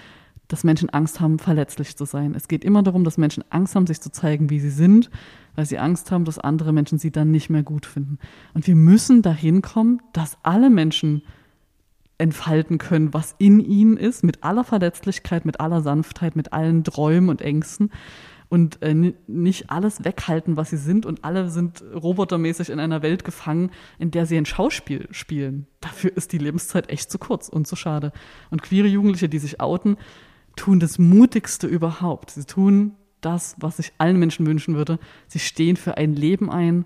dass 0.51 0.64
Menschen 0.64 0.90
Angst 0.90 1.20
haben, 1.20 1.38
verletzlich 1.38 1.96
zu 1.96 2.05
sein. 2.05 2.34
Es 2.34 2.48
geht 2.48 2.64
immer 2.64 2.82
darum, 2.82 3.05
dass 3.05 3.18
Menschen 3.18 3.44
Angst 3.51 3.74
haben, 3.76 3.86
sich 3.86 4.01
zu 4.01 4.11
zeigen, 4.11 4.51
wie 4.51 4.59
sie 4.59 4.70
sind, 4.70 5.11
weil 5.55 5.64
sie 5.64 5.78
Angst 5.78 6.11
haben, 6.11 6.24
dass 6.24 6.38
andere 6.38 6.72
Menschen 6.72 6.98
sie 6.98 7.12
dann 7.12 7.30
nicht 7.30 7.51
mehr 7.51 7.62
gut 7.62 7.86
finden. 7.86 8.18
Und 8.53 8.66
wir 8.66 8.74
müssen 8.74 9.22
dahin 9.22 9.62
kommen, 9.62 10.03
dass 10.12 10.38
alle 10.42 10.68
Menschen 10.68 11.22
entfalten 12.18 12.78
können, 12.78 13.14
was 13.14 13.34
in 13.38 13.61
ihnen 13.61 13.96
ist, 13.96 14.24
mit 14.24 14.42
aller 14.44 14.64
Verletzlichkeit, 14.64 15.44
mit 15.44 15.61
aller 15.61 15.82
Sanftheit, 15.82 16.36
mit 16.36 16.53
allen 16.53 16.84
Träumen 16.84 17.30
und 17.30 17.40
Ängsten 17.40 17.90
und 18.51 18.82
äh, 18.82 19.14
nicht 19.28 19.70
alles 19.70 20.05
weghalten, 20.05 20.57
was 20.57 20.70
sie 20.70 20.76
sind 20.76 21.07
und 21.07 21.24
alle 21.24 21.48
sind 21.48 21.82
robotermäßig 21.94 22.70
in 22.70 22.80
einer 22.80 23.01
Welt 23.01 23.24
gefangen, 23.24 23.70
in 23.98 24.11
der 24.11 24.26
sie 24.26 24.36
ein 24.36 24.44
Schauspiel 24.44 25.07
spielen. 25.12 25.68
Dafür 25.80 26.14
ist 26.16 26.32
die 26.32 26.38
Lebenszeit 26.38 26.90
echt 26.90 27.11
zu 27.11 27.18
kurz 27.18 27.48
und 27.48 27.68
zu 27.68 27.76
schade. 27.76 28.12
Und 28.51 28.62
queere 28.62 28.88
Jugendliche, 28.88 29.28
die 29.28 29.38
sich 29.38 29.61
outen, 29.61 29.96
tun 30.61 30.79
das 30.79 30.99
Mutigste 30.99 31.67
überhaupt. 31.67 32.33
Sie 32.33 32.45
tun 32.45 32.93
das, 33.23 33.57
was 33.59 33.79
ich 33.79 33.93
allen 33.97 34.19
Menschen 34.19 34.47
wünschen 34.47 34.75
würde. 34.75 34.99
Sie 35.27 35.39
stehen 35.39 35.77
für 35.77 35.97
ein 35.97 36.15
Leben 36.15 36.51
ein, 36.51 36.85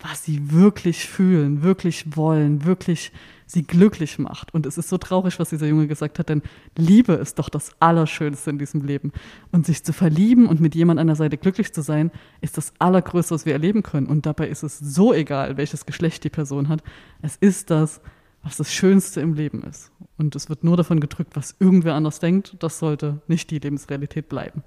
was 0.00 0.24
sie 0.24 0.50
wirklich 0.50 1.06
fühlen, 1.06 1.62
wirklich 1.62 2.16
wollen, 2.16 2.64
wirklich 2.64 3.12
sie 3.46 3.62
glücklich 3.62 4.18
macht. 4.18 4.52
Und 4.52 4.66
es 4.66 4.76
ist 4.76 4.88
so 4.88 4.98
traurig, 4.98 5.38
was 5.38 5.50
dieser 5.50 5.68
Junge 5.68 5.86
gesagt 5.86 6.18
hat, 6.18 6.30
denn 6.30 6.42
Liebe 6.76 7.12
ist 7.12 7.38
doch 7.38 7.48
das 7.48 7.70
Allerschönste 7.78 8.50
in 8.50 8.58
diesem 8.58 8.84
Leben. 8.84 9.12
Und 9.52 9.66
sich 9.66 9.84
zu 9.84 9.92
verlieben 9.92 10.46
und 10.46 10.60
mit 10.60 10.74
jemand 10.74 10.98
an 10.98 11.06
der 11.06 11.16
Seite 11.16 11.38
glücklich 11.38 11.72
zu 11.72 11.82
sein, 11.82 12.10
ist 12.40 12.56
das 12.56 12.72
Allergrößte, 12.80 13.34
was 13.34 13.46
wir 13.46 13.52
erleben 13.52 13.84
können. 13.84 14.08
Und 14.08 14.26
dabei 14.26 14.48
ist 14.48 14.64
es 14.64 14.80
so 14.80 15.14
egal, 15.14 15.56
welches 15.56 15.86
Geschlecht 15.86 16.24
die 16.24 16.30
Person 16.30 16.68
hat. 16.68 16.82
Es 17.20 17.36
ist 17.36 17.70
das, 17.70 18.00
was 18.42 18.56
das 18.56 18.72
Schönste 18.72 19.20
im 19.20 19.34
Leben 19.34 19.62
ist. 19.62 19.90
Und 20.18 20.34
es 20.36 20.48
wird 20.48 20.64
nur 20.64 20.76
davon 20.76 21.00
gedrückt, 21.00 21.36
was 21.36 21.56
irgendwer 21.58 21.94
anders 21.94 22.18
denkt. 22.18 22.56
Das 22.60 22.78
sollte 22.78 23.20
nicht 23.26 23.50
die 23.50 23.58
Lebensrealität 23.58 24.28
bleiben. 24.28 24.62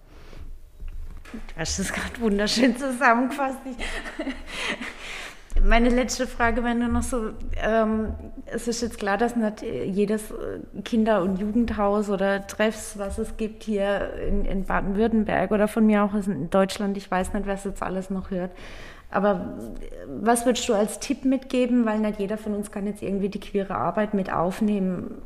Du 1.31 1.39
das 1.57 1.91
gerade 1.91 2.19
wunderschön 2.19 2.77
zusammengefasst. 2.77 3.59
Meine 5.63 5.89
letzte 5.89 6.27
Frage 6.27 6.63
wäre 6.63 6.75
nur 6.75 6.89
noch 6.89 7.01
so, 7.01 7.31
ähm, 7.55 8.13
es 8.45 8.67
ist 8.67 8.81
jetzt 8.81 8.99
klar, 8.99 9.17
dass 9.17 9.35
nicht 9.35 9.61
jedes 9.61 10.33
Kinder- 10.83 11.21
und 11.21 11.39
Jugendhaus 11.39 12.09
oder 12.09 12.45
Treffs, 12.45 12.97
was 12.97 13.17
es 13.17 13.37
gibt 13.37 13.63
hier 13.63 14.13
in, 14.27 14.45
in 14.45 14.65
Baden-Württemberg 14.65 15.51
oder 15.51 15.67
von 15.67 15.85
mir 15.85 16.03
auch 16.03 16.13
in 16.13 16.49
Deutschland, 16.49 16.97
ich 16.97 17.09
weiß 17.09 17.33
nicht, 17.33 17.45
wer 17.45 17.55
es 17.55 17.63
jetzt 17.63 17.81
alles 17.81 18.09
noch 18.09 18.31
hört, 18.31 18.51
aber 19.11 19.57
was 20.07 20.45
würdest 20.45 20.67
du 20.67 20.73
als 20.73 20.99
Tipp 20.99 21.25
mitgeben, 21.25 21.85
weil 21.85 21.99
nicht 21.99 22.19
jeder 22.19 22.37
von 22.37 22.53
uns 22.53 22.71
kann 22.71 22.85
jetzt 22.87 23.01
irgendwie 23.01 23.29
die 23.29 23.39
queere 23.39 23.75
Arbeit 23.75 24.13
mit 24.13 24.31
aufnehmen? 24.31 25.21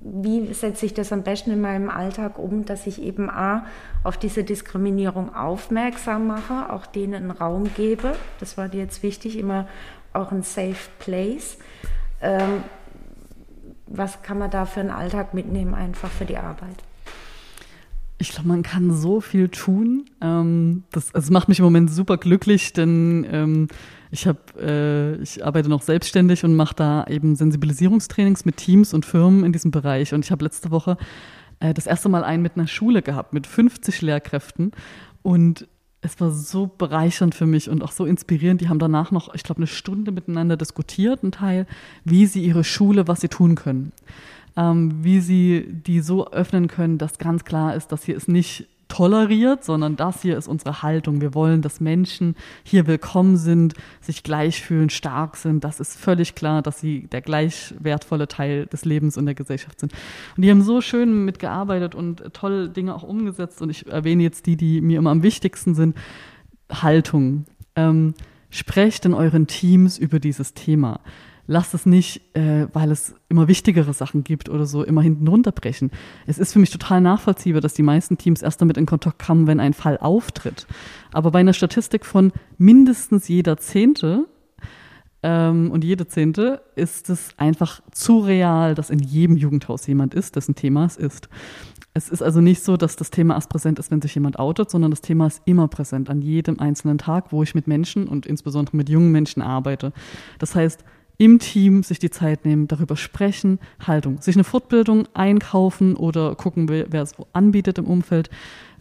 wie 0.00 0.52
setze 0.52 0.86
ich 0.86 0.94
das 0.94 1.12
am 1.12 1.22
besten 1.22 1.50
in 1.50 1.60
meinem 1.60 1.90
Alltag 1.90 2.38
um, 2.38 2.64
dass 2.64 2.86
ich 2.86 3.02
eben 3.02 3.28
A, 3.30 3.66
auf 4.04 4.16
diese 4.16 4.44
Diskriminierung 4.44 5.34
aufmerksam 5.34 6.26
mache, 6.26 6.72
auch 6.72 6.86
denen 6.86 7.14
einen 7.14 7.30
Raum 7.30 7.70
gebe. 7.74 8.14
Das 8.40 8.56
war 8.56 8.68
dir 8.68 8.80
jetzt 8.80 9.02
wichtig, 9.02 9.38
immer 9.38 9.66
auch 10.12 10.30
ein 10.32 10.42
Safe 10.42 10.76
Place. 10.98 11.58
Ähm, 12.20 12.64
was 13.86 14.22
kann 14.22 14.38
man 14.38 14.50
da 14.50 14.66
für 14.66 14.80
einen 14.80 14.90
Alltag 14.90 15.34
mitnehmen, 15.34 15.74
einfach 15.74 16.10
für 16.10 16.24
die 16.24 16.36
Arbeit? 16.36 16.87
Ich 18.20 18.30
glaube, 18.30 18.48
man 18.48 18.62
kann 18.62 18.92
so 18.92 19.20
viel 19.20 19.48
tun. 19.48 20.04
Ähm, 20.20 20.82
das, 20.90 21.14
also 21.14 21.32
macht 21.32 21.48
mich 21.48 21.60
im 21.60 21.64
Moment 21.64 21.90
super 21.90 22.16
glücklich, 22.16 22.72
denn 22.72 23.24
ähm, 23.30 23.68
ich 24.10 24.26
habe, 24.26 24.38
äh, 24.60 25.22
ich 25.22 25.44
arbeite 25.44 25.68
noch 25.68 25.82
selbstständig 25.82 26.44
und 26.44 26.54
mache 26.54 26.74
da 26.74 27.04
eben 27.08 27.36
Sensibilisierungstrainings 27.36 28.44
mit 28.44 28.56
Teams 28.56 28.92
und 28.92 29.06
Firmen 29.06 29.44
in 29.44 29.52
diesem 29.52 29.70
Bereich. 29.70 30.14
Und 30.14 30.24
ich 30.24 30.32
habe 30.32 30.44
letzte 30.44 30.70
Woche 30.70 30.96
äh, 31.60 31.74
das 31.74 31.86
erste 31.86 32.08
Mal 32.08 32.24
einen 32.24 32.42
mit 32.42 32.56
einer 32.56 32.66
Schule 32.66 33.02
gehabt, 33.02 33.32
mit 33.32 33.46
50 33.46 34.02
Lehrkräften. 34.02 34.72
Und 35.22 35.68
es 36.00 36.20
war 36.20 36.30
so 36.30 36.66
bereichernd 36.66 37.34
für 37.34 37.46
mich 37.46 37.68
und 37.68 37.82
auch 37.82 37.92
so 37.92 38.04
inspirierend. 38.04 38.60
Die 38.60 38.68
haben 38.68 38.78
danach 38.78 39.10
noch, 39.10 39.34
ich 39.34 39.42
glaube, 39.42 39.58
eine 39.58 39.66
Stunde 39.66 40.12
miteinander 40.12 40.56
diskutiert, 40.56 41.22
ein 41.22 41.32
Teil, 41.32 41.66
wie 42.04 42.26
sie 42.26 42.44
ihre 42.44 42.64
Schule, 42.64 43.08
was 43.08 43.20
sie 43.20 43.28
tun 43.28 43.56
können. 43.56 43.92
Ähm, 44.58 45.04
wie 45.04 45.20
sie 45.20 45.66
die 45.68 46.00
so 46.00 46.32
öffnen 46.32 46.66
können, 46.66 46.98
dass 46.98 47.18
ganz 47.18 47.44
klar 47.44 47.76
ist, 47.76 47.92
dass 47.92 48.02
hier 48.02 48.16
ist 48.16 48.26
nicht 48.26 48.66
toleriert, 48.88 49.62
sondern 49.62 49.94
das 49.94 50.22
hier 50.22 50.36
ist 50.36 50.48
unsere 50.48 50.82
Haltung. 50.82 51.20
Wir 51.20 51.32
wollen, 51.32 51.62
dass 51.62 51.80
Menschen 51.80 52.34
hier 52.64 52.88
willkommen 52.88 53.36
sind, 53.36 53.74
sich 54.00 54.24
gleich 54.24 54.60
fühlen, 54.60 54.90
stark 54.90 55.36
sind. 55.36 55.62
Das 55.62 55.78
ist 55.78 55.96
völlig 55.96 56.34
klar, 56.34 56.60
dass 56.60 56.80
sie 56.80 57.06
der 57.06 57.20
gleich 57.20 57.72
wertvolle 57.78 58.26
Teil 58.26 58.66
des 58.66 58.84
Lebens 58.84 59.16
und 59.16 59.26
der 59.26 59.36
Gesellschaft 59.36 59.78
sind. 59.78 59.92
Und 60.36 60.42
die 60.42 60.50
haben 60.50 60.62
so 60.62 60.80
schön 60.80 61.24
mitgearbeitet 61.24 61.94
und 61.94 62.22
tolle 62.32 62.68
Dinge 62.68 62.96
auch 62.96 63.04
umgesetzt. 63.04 63.62
Und 63.62 63.70
ich 63.70 63.86
erwähne 63.86 64.24
jetzt 64.24 64.46
die, 64.46 64.56
die 64.56 64.80
mir 64.80 64.98
immer 64.98 65.10
am 65.10 65.22
wichtigsten 65.22 65.76
sind. 65.76 65.96
Haltung. 66.68 67.44
Ähm, 67.76 68.14
sprecht 68.50 69.04
in 69.04 69.14
euren 69.14 69.46
Teams 69.46 69.98
über 69.98 70.18
dieses 70.18 70.54
Thema 70.54 71.00
lasst 71.48 71.74
es 71.74 71.86
nicht, 71.86 72.36
äh, 72.36 72.68
weil 72.72 72.92
es 72.92 73.14
immer 73.28 73.48
wichtigere 73.48 73.92
Sachen 73.92 74.22
gibt 74.22 74.48
oder 74.48 74.66
so, 74.66 74.84
immer 74.84 75.02
hinten 75.02 75.26
runterbrechen. 75.26 75.90
Es 76.26 76.38
ist 76.38 76.52
für 76.52 76.60
mich 76.60 76.70
total 76.70 77.00
nachvollziehbar, 77.00 77.60
dass 77.60 77.74
die 77.74 77.82
meisten 77.82 78.18
Teams 78.18 78.42
erst 78.42 78.60
damit 78.60 78.76
in 78.76 78.86
Kontakt 78.86 79.18
kommen, 79.18 79.46
wenn 79.48 79.58
ein 79.58 79.72
Fall 79.72 79.98
auftritt. 79.98 80.66
Aber 81.12 81.32
bei 81.32 81.40
einer 81.40 81.54
Statistik 81.54 82.06
von 82.06 82.32
mindestens 82.58 83.26
jeder 83.26 83.56
Zehnte 83.56 84.26
ähm, 85.22 85.70
und 85.70 85.84
jede 85.84 86.06
Zehnte 86.06 86.60
ist 86.76 87.08
es 87.10 87.30
einfach 87.38 87.80
zu 87.90 88.20
real, 88.20 88.74
dass 88.74 88.90
in 88.90 89.00
jedem 89.00 89.36
Jugendhaus 89.36 89.86
jemand 89.86 90.14
ist, 90.14 90.36
dessen 90.36 90.54
Thema 90.54 90.84
es 90.84 90.96
ist. 90.98 91.28
Es 91.94 92.10
ist 92.10 92.22
also 92.22 92.40
nicht 92.42 92.62
so, 92.62 92.76
dass 92.76 92.94
das 92.94 93.10
Thema 93.10 93.34
erst 93.34 93.48
präsent 93.48 93.78
ist, 93.78 93.90
wenn 93.90 94.02
sich 94.02 94.14
jemand 94.14 94.38
outet, 94.38 94.70
sondern 94.70 94.90
das 94.90 95.00
Thema 95.00 95.26
ist 95.26 95.42
immer 95.46 95.66
präsent 95.66 96.10
an 96.10 96.20
jedem 96.20 96.60
einzelnen 96.60 96.98
Tag, 96.98 97.32
wo 97.32 97.42
ich 97.42 97.54
mit 97.54 97.66
Menschen 97.66 98.06
und 98.06 98.26
insbesondere 98.26 98.76
mit 98.76 98.88
jungen 98.90 99.10
Menschen 99.10 99.42
arbeite. 99.42 99.92
Das 100.38 100.54
heißt, 100.54 100.84
im 101.18 101.40
Team 101.40 101.82
sich 101.82 101.98
die 101.98 102.10
Zeit 102.10 102.44
nehmen, 102.44 102.68
darüber 102.68 102.96
sprechen, 102.96 103.58
Haltung, 103.84 104.22
sich 104.22 104.36
eine 104.36 104.44
Fortbildung 104.44 105.08
einkaufen 105.14 105.96
oder 105.96 106.36
gucken, 106.36 106.68
wer, 106.68 107.02
es 107.02 107.14
anbietet 107.32 107.78
im 107.78 107.86
Umfeld, 107.86 108.30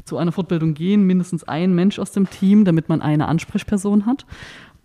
zu 0.06 0.18
einer 0.18 0.32
Fortbildung 0.32 0.74
gehen, 0.74 1.06
mindestens 1.06 1.44
ein 1.44 1.76
Mensch 1.76 2.00
aus 2.00 2.14
dem 2.14 2.30
Team, 2.30 2.64
damit 2.64 2.88
man 2.88 3.02
eine 3.02 3.28
Ansprechperson 3.28 4.06
hat 4.06 4.26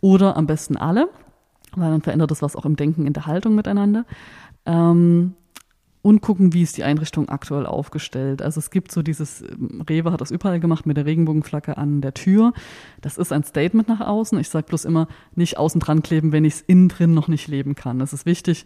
oder 0.00 0.36
am 0.36 0.46
besten 0.46 0.76
alle, 0.76 1.08
weil 1.76 1.90
dann 1.90 2.02
verändert 2.02 2.32
das 2.32 2.42
was 2.42 2.56
auch 2.56 2.64
im 2.64 2.74
Denken, 2.74 3.06
in 3.06 3.12
der 3.12 3.26
Haltung 3.26 3.54
miteinander. 3.54 4.04
Ähm, 4.66 5.34
und 6.02 6.20
gucken, 6.20 6.52
wie 6.52 6.62
ist 6.62 6.76
die 6.76 6.82
Einrichtung 6.82 7.28
aktuell 7.28 7.64
aufgestellt. 7.64 8.42
Also 8.42 8.58
es 8.58 8.70
gibt 8.70 8.90
so 8.90 9.02
dieses, 9.02 9.42
ähm, 9.42 9.82
Rewe 9.88 10.12
hat 10.12 10.20
das 10.20 10.32
überall 10.32 10.58
gemacht 10.58 10.84
mit 10.84 10.96
der 10.96 11.06
Regenbogenflagge 11.06 11.78
an 11.78 12.00
der 12.00 12.12
Tür. 12.12 12.52
Das 13.00 13.16
ist 13.16 13.32
ein 13.32 13.44
Statement 13.44 13.88
nach 13.88 14.00
außen. 14.00 14.38
Ich 14.38 14.48
sage 14.48 14.66
bloß 14.66 14.84
immer, 14.84 15.06
nicht 15.36 15.58
außen 15.58 15.80
dran 15.80 16.02
kleben, 16.02 16.32
wenn 16.32 16.44
ich 16.44 16.54
es 16.54 16.60
innen 16.62 16.88
drin 16.88 17.14
noch 17.14 17.28
nicht 17.28 17.46
leben 17.46 17.76
kann. 17.76 18.00
Es 18.00 18.12
ist 18.12 18.26
wichtig, 18.26 18.64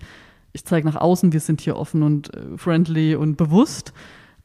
ich 0.53 0.64
zeige 0.64 0.87
nach 0.87 0.97
außen, 0.97 1.32
wir 1.34 1.41
sind 1.41 1.61
hier 1.61 1.76
offen 1.76 2.03
und 2.03 2.34
äh, 2.34 2.57
friendly 2.57 3.14
und 3.14 3.37
bewusst. 3.37 3.93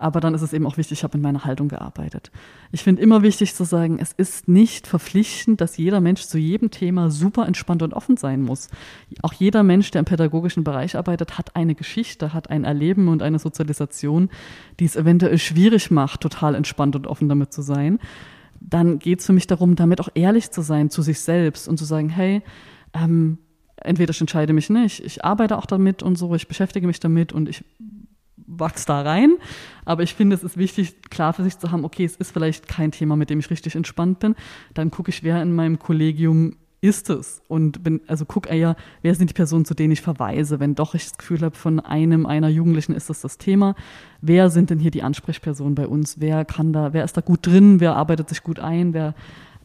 Aber 0.02 0.20
dann 0.20 0.34
ist 0.34 0.42
es 0.42 0.52
eben 0.52 0.66
auch 0.66 0.78
wichtig, 0.78 0.98
ich 0.98 1.04
habe 1.04 1.16
in 1.16 1.22
meiner 1.22 1.46
Haltung 1.46 1.68
gearbeitet. 1.68 2.32
Ich 2.72 2.82
finde 2.82 3.04
immer 3.04 3.22
wichtig 3.22 3.54
zu 3.54 3.64
sagen, 3.64 4.00
es 4.00 4.14
ist 4.14 4.48
nicht 4.48 4.88
verpflichtend, 4.88 5.62
dass 5.62 5.78
jeder 5.78 6.02
Mensch 6.02 6.24
zu 6.24 6.40
jedem 6.40 6.72
Thema 6.72 7.12
super 7.12 7.46
entspannt 7.46 7.84
und 7.84 7.94
offen 7.94 8.18
sein 8.18 8.42
muss. 8.42 8.70
Auch 9.22 9.34
jeder 9.34 9.62
Mensch, 9.62 9.92
der 9.92 10.00
im 10.00 10.06
pädagogischen 10.06 10.64
Bereich 10.64 10.98
arbeitet, 10.98 11.38
hat 11.38 11.56
eine 11.56 11.76
Geschichte, 11.76 12.34
hat 12.34 12.50
ein 12.50 12.64
Erleben 12.64 13.10
und 13.10 13.22
eine 13.22 13.38
Sozialisation, 13.38 14.32
die 14.80 14.86
es 14.86 14.96
eventuell 14.96 15.38
schwierig 15.38 15.92
macht, 15.92 16.22
total 16.22 16.56
entspannt 16.56 16.96
und 16.96 17.06
offen 17.06 17.30
damit 17.30 17.54
zu 17.54 17.62
sein. 17.62 18.00
Dann 18.60 18.98
geht 18.98 19.20
es 19.20 19.28
für 19.28 19.34
mich 19.34 19.46
darum, 19.46 19.76
damit 19.76 20.02
auch 20.02 20.10
ehrlich 20.16 20.50
zu 20.50 20.64
sein 20.64 20.90
zu 20.90 21.04
sich 21.04 21.20
selbst 21.20 21.68
und 21.68 21.78
zu 21.78 21.86
sagen, 21.86 22.10
hey, 22.10 22.42
ähm, 22.96 23.38
entweder 23.78 24.10
ich 24.10 24.22
entscheide 24.22 24.54
mich 24.54 24.72
nicht, 24.72 25.06
ich 25.06 25.24
arbeite 25.24 25.60
auch 25.60 25.68
damit 25.68 26.02
und 26.02 26.16
so, 26.18 26.34
ich 26.34 26.48
beschäftige 26.48 26.88
mich 26.88 27.00
damit 27.00 27.34
und 27.34 27.48
ich 27.50 27.64
wachs 28.60 28.86
da 28.86 29.02
rein. 29.02 29.36
Aber 29.86 30.04
ich 30.04 30.14
finde, 30.14 30.36
es 30.36 30.44
ist 30.44 30.58
wichtig, 30.58 31.02
klar 31.10 31.34
für 31.34 31.44
sich 31.44 31.58
zu 31.58 31.72
haben, 31.72 31.86
okay, 31.86 32.06
es 32.06 32.16
ist 32.16 32.32
vielleicht 32.32 32.68
kein 32.68 32.92
Thema, 32.92 33.16
mit 33.16 33.30
dem 33.30 33.40
ich 33.40 33.50
richtig 33.50 33.76
entspannt 33.76 34.20
bin. 34.20 34.36
Dann 34.74 34.92
gucke 34.92 35.10
ich, 35.10 35.24
wer 35.24 35.42
in 35.42 35.54
meinem 35.54 35.80
Kollegium 35.80 36.56
ist 36.82 37.12
es 37.12 37.44
und 37.48 37.84
bin, 37.84 38.02
also 38.08 38.26
guck 38.26 38.50
eher, 38.50 38.76
wer 39.04 39.14
sind 39.14 39.30
die 39.30 39.36
Personen, 39.36 39.66
zu 39.66 39.76
denen 39.76 39.94
ich 39.94 40.02
verweise, 40.02 40.60
wenn 40.60 40.74
doch 40.74 40.96
ich 40.96 41.04
das 41.04 41.18
Gefühl 41.18 41.42
habe, 41.42 41.56
von 41.56 41.80
einem, 41.80 42.26
einer 42.26 42.50
Jugendlichen 42.50 42.94
ist 42.94 43.10
das 43.10 43.22
das 43.22 43.38
Thema. 43.38 43.76
Wer 44.20 44.50
sind 44.50 44.72
denn 44.72 44.80
hier 44.80 44.90
die 44.90 45.04
Ansprechpersonen 45.04 45.76
bei 45.76 45.88
uns? 45.88 46.20
Wer 46.20 46.44
kann 46.44 46.74
da, 46.74 46.92
wer 46.94 47.04
ist 47.04 47.16
da 47.16 47.22
gut 47.22 47.46
drin? 47.46 47.80
Wer 47.80 47.96
arbeitet 47.96 48.30
sich 48.30 48.42
gut 48.42 48.60
ein? 48.60 48.94
Wer 48.94 49.14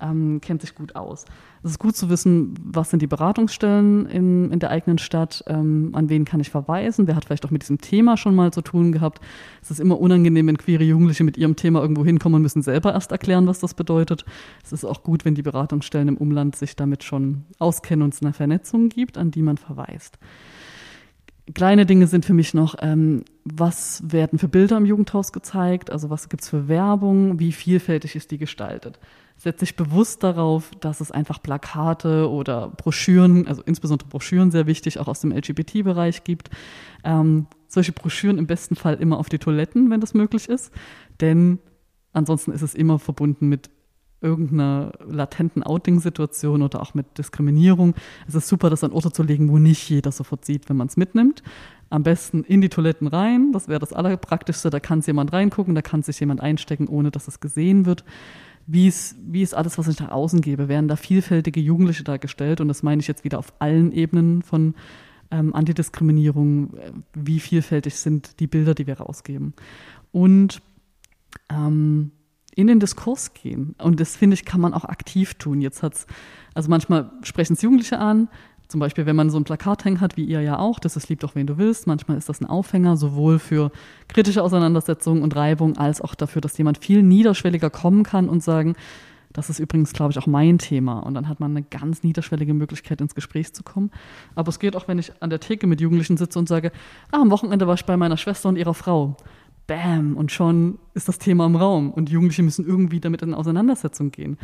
ähm, 0.01 0.41
kennt 0.41 0.61
sich 0.61 0.75
gut 0.75 0.97
aus? 0.97 1.25
Es 1.63 1.73
ist 1.73 1.79
gut 1.79 1.97
zu 1.97 2.09
wissen, 2.09 2.55
was 2.63 2.91
sind 2.91 3.03
die 3.03 3.07
Beratungsstellen 3.07 4.07
in, 4.07 4.53
in 4.53 4.59
der 4.59 4.71
eigenen 4.71 4.99
Stadt, 4.99 5.43
ähm, 5.47 5.91
an 5.95 6.09
wen 6.09 6.25
kann 6.25 6.41
ich 6.41 6.51
verweisen, 6.51 7.07
wer 7.07 7.17
hat 7.17 7.25
vielleicht 7.25 7.45
auch 7.45 7.51
mit 7.51 7.63
diesem 7.63 7.79
Thema 7.79 8.17
schon 8.17 8.35
mal 8.35 8.53
zu 8.53 8.63
tun 8.63 8.93
gehabt. 8.93 9.21
Es 9.63 9.71
ist 9.71 9.81
immer 9.81 10.01
unangenehm, 10.01 10.47
wenn 10.47 10.59
queere 10.59 10.85
Jugendliche 10.85 11.25
mit 11.25 11.37
ihrem 11.37 11.57
Thema 11.57 11.81
irgendwo 11.81 12.05
hinkommen 12.05 12.37
und 12.37 12.43
müssen 12.43 12.63
selber 12.63 12.93
erst 12.93 13.11
erklären, 13.11 13.47
was 13.47 13.59
das 13.59 13.75
bedeutet. 13.75 14.25
Es 14.65 14.73
ist 14.73 14.85
auch 14.85 15.03
gut, 15.03 15.25
wenn 15.25 15.35
die 15.35 15.43
Beratungsstellen 15.43 16.09
im 16.09 16.17
Umland 16.17 16.57
sich 16.57 16.77
damit 16.77 17.03
schon 17.03 17.45
auskennen 17.59 18.03
und 18.03 18.15
es 18.15 18.23
eine 18.23 18.33
Vernetzung 18.33 18.89
gibt, 18.89 19.19
an 19.19 19.31
die 19.31 19.43
man 19.43 19.57
verweist. 19.57 20.19
Kleine 21.55 21.87
Dinge 21.87 22.09
sind 22.09 22.25
für 22.25 22.35
mich 22.35 22.55
noch, 22.55 22.75
ähm, 22.81 23.25
was 23.45 24.03
werden 24.05 24.39
für 24.39 24.49
Bilder 24.49 24.77
im 24.77 24.85
Jugendhaus 24.85 25.33
gezeigt, 25.33 25.91
also 25.91 26.11
was 26.11 26.29
gibt 26.29 26.43
es 26.43 26.49
für 26.49 26.67
Werbung, 26.67 27.39
wie 27.39 27.53
vielfältig 27.53 28.17
ist 28.17 28.33
die 28.33 28.39
gestaltet 28.39 28.99
setzt 29.37 29.61
sich 29.61 29.77
bewusst 29.77 30.23
darauf, 30.23 30.71
dass 30.81 31.01
es 31.01 31.11
einfach 31.11 31.43
Plakate 31.43 32.31
oder 32.31 32.69
Broschüren, 32.69 33.47
also 33.47 33.63
insbesondere 33.63 34.09
Broschüren 34.09 34.51
sehr 34.51 34.67
wichtig, 34.67 34.99
auch 34.99 35.09
aus 35.09 35.21
dem 35.21 35.33
LGBT-Bereich 35.33 36.25
gibt. 36.25 36.51
Ähm, 37.05 37.47
solche 37.69 37.93
Broschüren 37.93 38.39
im 38.39 38.47
besten 38.47 38.77
Fall 38.77 38.95
immer 38.95 39.19
auf 39.19 39.29
die 39.29 39.39
Toiletten, 39.39 39.91
wenn 39.91 40.01
das 40.01 40.15
möglich 40.15 40.49
ist, 40.49 40.73
denn 41.21 41.59
ansonsten 42.13 42.53
ist 42.53 42.63
es 42.63 42.75
immer 42.75 42.99
verbunden 42.99 43.49
mit 43.49 43.71
irgendeiner 44.23 44.93
latenten 45.07 45.63
Outing-Situation 45.63 46.63
oder 46.63 46.81
auch 46.81 46.95
mit 46.95 47.19
Diskriminierung. 47.19 47.95
Es 48.27 48.35
ist 48.35 48.49
super, 48.49 48.71
das 48.71 48.83
an 48.83 48.93
Orte 48.93 49.13
zu 49.13 49.23
legen, 49.23 49.51
wo 49.51 49.59
nicht 49.59 49.89
jeder 49.91 50.11
sofort 50.11 50.47
sieht, 50.47 50.71
wenn 50.71 50.77
man 50.77 50.87
es 50.87 50.97
mitnimmt. 50.97 51.43
Am 51.91 52.03
besten 52.03 52.43
in 52.43 52.63
die 52.63 52.71
Toiletten 52.71 53.07
rein, 53.07 53.53
das 53.53 53.69
wäre 53.69 53.79
das 53.79 53.93
Allerpraktischste. 53.93 54.71
Da 54.71 54.81
kann 54.81 55.01
es 55.01 55.07
jemand 55.07 55.35
reingucken, 55.35 55.75
da 55.75 55.83
kann 55.83 56.03
sich 56.03 56.19
jemand 56.19 56.41
einstecken, 56.41 56.89
ohne 56.89 57.11
dass 57.11 57.29
es 57.29 57.41
gesehen 57.41 57.85
wird 57.85 58.05
wie 58.67 58.89
ist, 58.89 59.17
wie 59.21 59.43
ist 59.43 59.55
alles, 59.55 59.79
was 59.79 59.89
ich 59.89 60.01
nach 60.01 60.11
außen 60.11 60.41
gebe? 60.41 60.69
Werden 60.69 60.89
da 60.89 60.97
vielfältige 60.97 61.61
Jugendliche 61.61 62.05
dargestellt? 62.05 62.61
Und 62.61 62.69
das 62.69 62.83
meine 62.83 63.01
ich 63.01 63.09
jetzt 63.09 63.25
wieder 63.25 63.39
auf 63.39 63.53
allen 63.61 63.93
Ebenen 63.93 64.43
von 64.43 64.75
ähm, 65.31 65.55
Antidiskriminierung. 65.55 66.75
Wie 67.15 67.41
vielfältig 67.41 67.97
sind 67.97 68.41
die 68.41 68.47
Bilder, 68.47 68.75
die 68.75 68.87
wir 68.87 68.99
rausgeben? 68.99 69.55
Und 70.11 70.63
ähm, 71.49 72.11
in 72.57 72.67
den 72.67 72.81
Diskurs 72.81 73.35
gehen. 73.35 73.75
Und 73.79 74.01
das 74.01 74.17
finde 74.17 74.35
ich, 74.35 74.45
kann 74.45 74.61
man 74.61 74.75
auch 74.75 74.85
aktiv 74.85 75.35
tun. 75.35 75.61
Jetzt 75.61 75.83
hat's, 75.83 76.07
also 76.55 76.71
manchmal 76.71 77.13
sprechen 77.23 77.53
es 77.53 77.63
Jugendliche 77.63 77.99
an, 77.99 78.29
zum 78.69 78.81
Beispiel, 78.81 79.07
wenn 79.07 79.17
man 79.17 79.31
so 79.31 79.39
ein 79.39 79.45
Plakat 79.45 79.85
hängen 79.85 80.01
hat, 80.01 80.17
wie 80.17 80.25
ihr 80.25 80.41
ja 80.41 80.59
auch, 80.59 80.79
das 80.79 80.97
ist 80.97 81.09
lieb 81.09 81.21
doch, 81.21 81.35
wen 81.35 81.47
du 81.47 81.59
willst. 81.59 81.87
Manchmal 81.87 82.17
ist 82.17 82.29
das 82.29 82.41
ein 82.41 82.47
Aufhänger, 82.47 82.97
sowohl 82.97 83.39
für 83.39 83.71
kritische 84.09 84.43
Auseinandersetzungen 84.43 85.23
und 85.23 85.37
Reibung, 85.37 85.77
als 85.77 86.01
auch 86.01 86.15
dafür, 86.15 86.41
dass 86.41 86.59
jemand 86.59 86.79
viel 86.79 87.03
niederschwelliger 87.03 87.71
kommen 87.71 88.03
kann 88.03 88.29
und 88.29 88.43
sagen, 88.43 88.75
das 89.37 89.51
ist 89.51 89.59
übrigens, 89.59 89.93
glaube 89.93 90.13
ich, 90.13 90.19
auch 90.19 90.27
mein 90.27 90.59
Thema. 90.59 91.01
Und 91.01 91.13
dann 91.13 91.29
hat 91.29 91.41
man 91.41 91.51
eine 91.51 91.63
ganz 91.63 92.03
niederschwellige 92.03 92.55
Möglichkeit, 92.55 93.03
ins 93.03 93.15
Gespräch 93.15 93.53
zu 93.53 93.63
kommen. 93.63 93.91
Aber 94.35 94.49
es 94.49 94.59
geht 94.59 94.75
auch, 94.75 94.89
wenn 94.89 94.99
ich 94.99 95.13
an 95.21 95.29
der 95.29 95.41
Theke 95.41 95.67
mit 95.67 95.81
Jugendlichen 95.81 96.17
sitze 96.17 96.39
und 96.39 96.49
sage, 96.49 96.73
ah, 97.13 97.21
am 97.21 97.31
Wochenende 97.31 97.67
war 97.67 97.75
ich 97.75 97.85
bei 97.85 97.99
meiner 97.99 98.17
Schwester 98.17 98.49
und 98.49 98.57
ihrer 98.57 98.73
Frau. 98.73 99.17
Bam! 99.67 100.17
Und 100.17 100.33
schon 100.33 100.79
ist 100.95 101.09
das 101.09 101.19
Thema 101.19 101.45
im 101.45 101.57
Raum. 101.57 101.91
Und 101.91 102.09
Jugendliche 102.09 102.43
müssen 102.43 102.67
irgendwie 102.67 102.99
damit 102.99 103.21
in 103.21 103.35
Auseinandersetzung 103.35 104.11
gehen. 104.11 104.39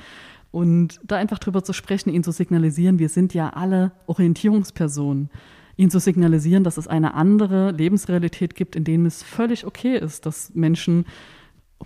Und 0.53 1.01
da 1.03 1.17
einfach 1.17 1.39
drüber 1.39 1.65
zu 1.65 1.73
sprechen, 1.73 2.11
ihnen 2.11 2.23
zu 2.23 2.31
signalisieren, 2.31 2.99
wir 2.99 3.09
sind 3.09 3.35
ja 3.35 3.51
alle 3.51 3.93
Orientierungspersonen. 4.07 5.31
ihnen 5.77 5.91
zu 5.91 5.99
signalisieren, 5.99 6.65
dass 6.65 6.77
es 6.77 6.87
eine 6.87 7.15
andere 7.15 7.71
Lebensrealität 7.71 8.55
gibt, 8.55 8.77
in 8.77 8.85
denen 8.85 9.07
es 9.07 9.23
völlig 9.23 9.67
okay 9.67 9.97
ist, 9.99 10.27
dass 10.27 10.55
Menschen 10.55 11.07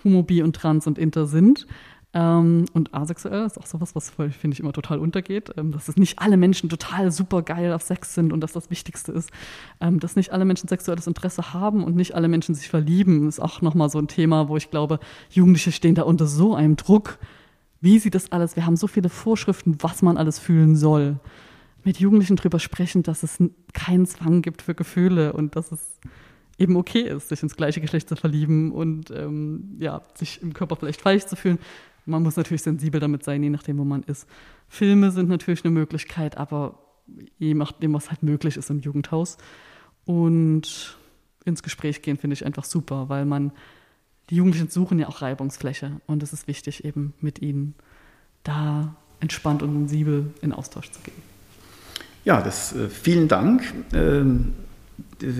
homo, 0.02 0.24
bi 0.24 0.42
und 0.42 0.56
trans 0.56 0.88
und 0.88 0.98
inter 0.98 1.26
sind. 1.26 1.66
Ähm, 2.12 2.64
und 2.72 2.94
asexuell 2.94 3.44
ist 3.46 3.58
auch 3.58 3.66
sowas, 3.66 3.94
was 3.94 4.10
finde 4.10 4.54
ich 4.54 4.60
immer 4.60 4.72
total 4.72 4.98
untergeht, 4.98 5.50
ähm, 5.56 5.70
dass 5.70 5.88
es 5.88 5.96
nicht 5.96 6.18
alle 6.18 6.36
Menschen 6.36 6.68
total 6.68 7.12
super 7.12 7.42
geil 7.42 7.72
auf 7.72 7.82
Sex 7.82 8.14
sind 8.14 8.32
und 8.32 8.40
dass 8.40 8.52
das 8.52 8.70
Wichtigste 8.70 9.12
ist, 9.12 9.30
ähm, 9.80 10.00
dass 10.00 10.16
nicht 10.16 10.32
alle 10.32 10.44
Menschen 10.44 10.68
sexuelles 10.68 11.06
Interesse 11.06 11.52
haben 11.52 11.84
und 11.84 11.94
nicht 11.94 12.14
alle 12.14 12.28
Menschen 12.28 12.54
sich 12.54 12.68
verlieben, 12.68 13.28
ist 13.28 13.38
auch 13.38 13.60
nochmal 13.60 13.90
so 13.90 13.98
ein 13.98 14.08
Thema, 14.08 14.48
wo 14.48 14.56
ich 14.56 14.70
glaube, 14.70 14.98
Jugendliche 15.30 15.72
stehen 15.72 15.94
da 15.94 16.02
unter 16.02 16.26
so 16.26 16.54
einem 16.54 16.76
Druck. 16.76 17.18
Wie 17.80 17.98
sieht 17.98 18.14
das 18.14 18.32
alles? 18.32 18.56
Wir 18.56 18.66
haben 18.66 18.76
so 18.76 18.86
viele 18.86 19.08
Vorschriften, 19.08 19.76
was 19.80 20.02
man 20.02 20.16
alles 20.16 20.38
fühlen 20.38 20.76
soll. 20.76 21.20
Mit 21.84 21.98
Jugendlichen 21.98 22.36
drüber 22.36 22.58
sprechen, 22.58 23.02
dass 23.02 23.22
es 23.22 23.38
keinen 23.72 24.06
Zwang 24.06 24.42
gibt 24.42 24.62
für 24.62 24.74
Gefühle 24.74 25.32
und 25.32 25.54
dass 25.56 25.72
es 25.72 26.00
eben 26.58 26.76
okay 26.76 27.02
ist, 27.02 27.28
sich 27.28 27.42
ins 27.42 27.56
gleiche 27.56 27.80
Geschlecht 27.80 28.08
zu 28.08 28.16
verlieben 28.16 28.72
und 28.72 29.10
ähm, 29.10 29.76
ja, 29.78 30.02
sich 30.14 30.42
im 30.42 30.52
Körper 30.54 30.76
vielleicht 30.76 31.02
falsch 31.02 31.26
zu 31.26 31.36
fühlen. 31.36 31.58
Man 32.06 32.22
muss 32.22 32.36
natürlich 32.36 32.62
sensibel 32.62 33.00
damit 33.00 33.24
sein, 33.24 33.42
je 33.42 33.50
nachdem, 33.50 33.78
wo 33.78 33.84
man 33.84 34.02
ist. 34.04 34.26
Filme 34.68 35.10
sind 35.10 35.28
natürlich 35.28 35.64
eine 35.64 35.72
Möglichkeit, 35.72 36.36
aber 36.36 36.78
je 37.38 37.54
nachdem, 37.54 37.94
was 37.94 38.10
halt 38.10 38.22
möglich 38.22 38.56
ist 38.56 38.70
im 38.70 38.80
Jugendhaus. 38.80 39.36
Und 40.04 40.96
ins 41.44 41.62
Gespräch 41.62 42.02
gehen 42.02 42.16
finde 42.16 42.34
ich 42.34 42.46
einfach 42.46 42.64
super, 42.64 43.08
weil 43.08 43.26
man, 43.26 43.52
die 44.30 44.36
Jugendlichen 44.36 44.68
suchen 44.68 44.98
ja 44.98 45.08
auch 45.08 45.22
Reibungsfläche 45.22 46.00
und 46.06 46.22
es 46.22 46.32
ist 46.32 46.48
wichtig, 46.48 46.84
eben 46.84 47.14
mit 47.20 47.40
ihnen 47.40 47.74
da 48.42 48.96
entspannt 49.20 49.62
und 49.62 49.72
sensibel 49.72 50.32
in 50.42 50.52
Austausch 50.52 50.90
zu 50.90 51.00
gehen. 51.00 51.22
Ja, 52.24 52.42
das, 52.42 52.74
äh, 52.74 52.88
vielen 52.88 53.28
Dank 53.28 53.62
ähm, 53.92 54.54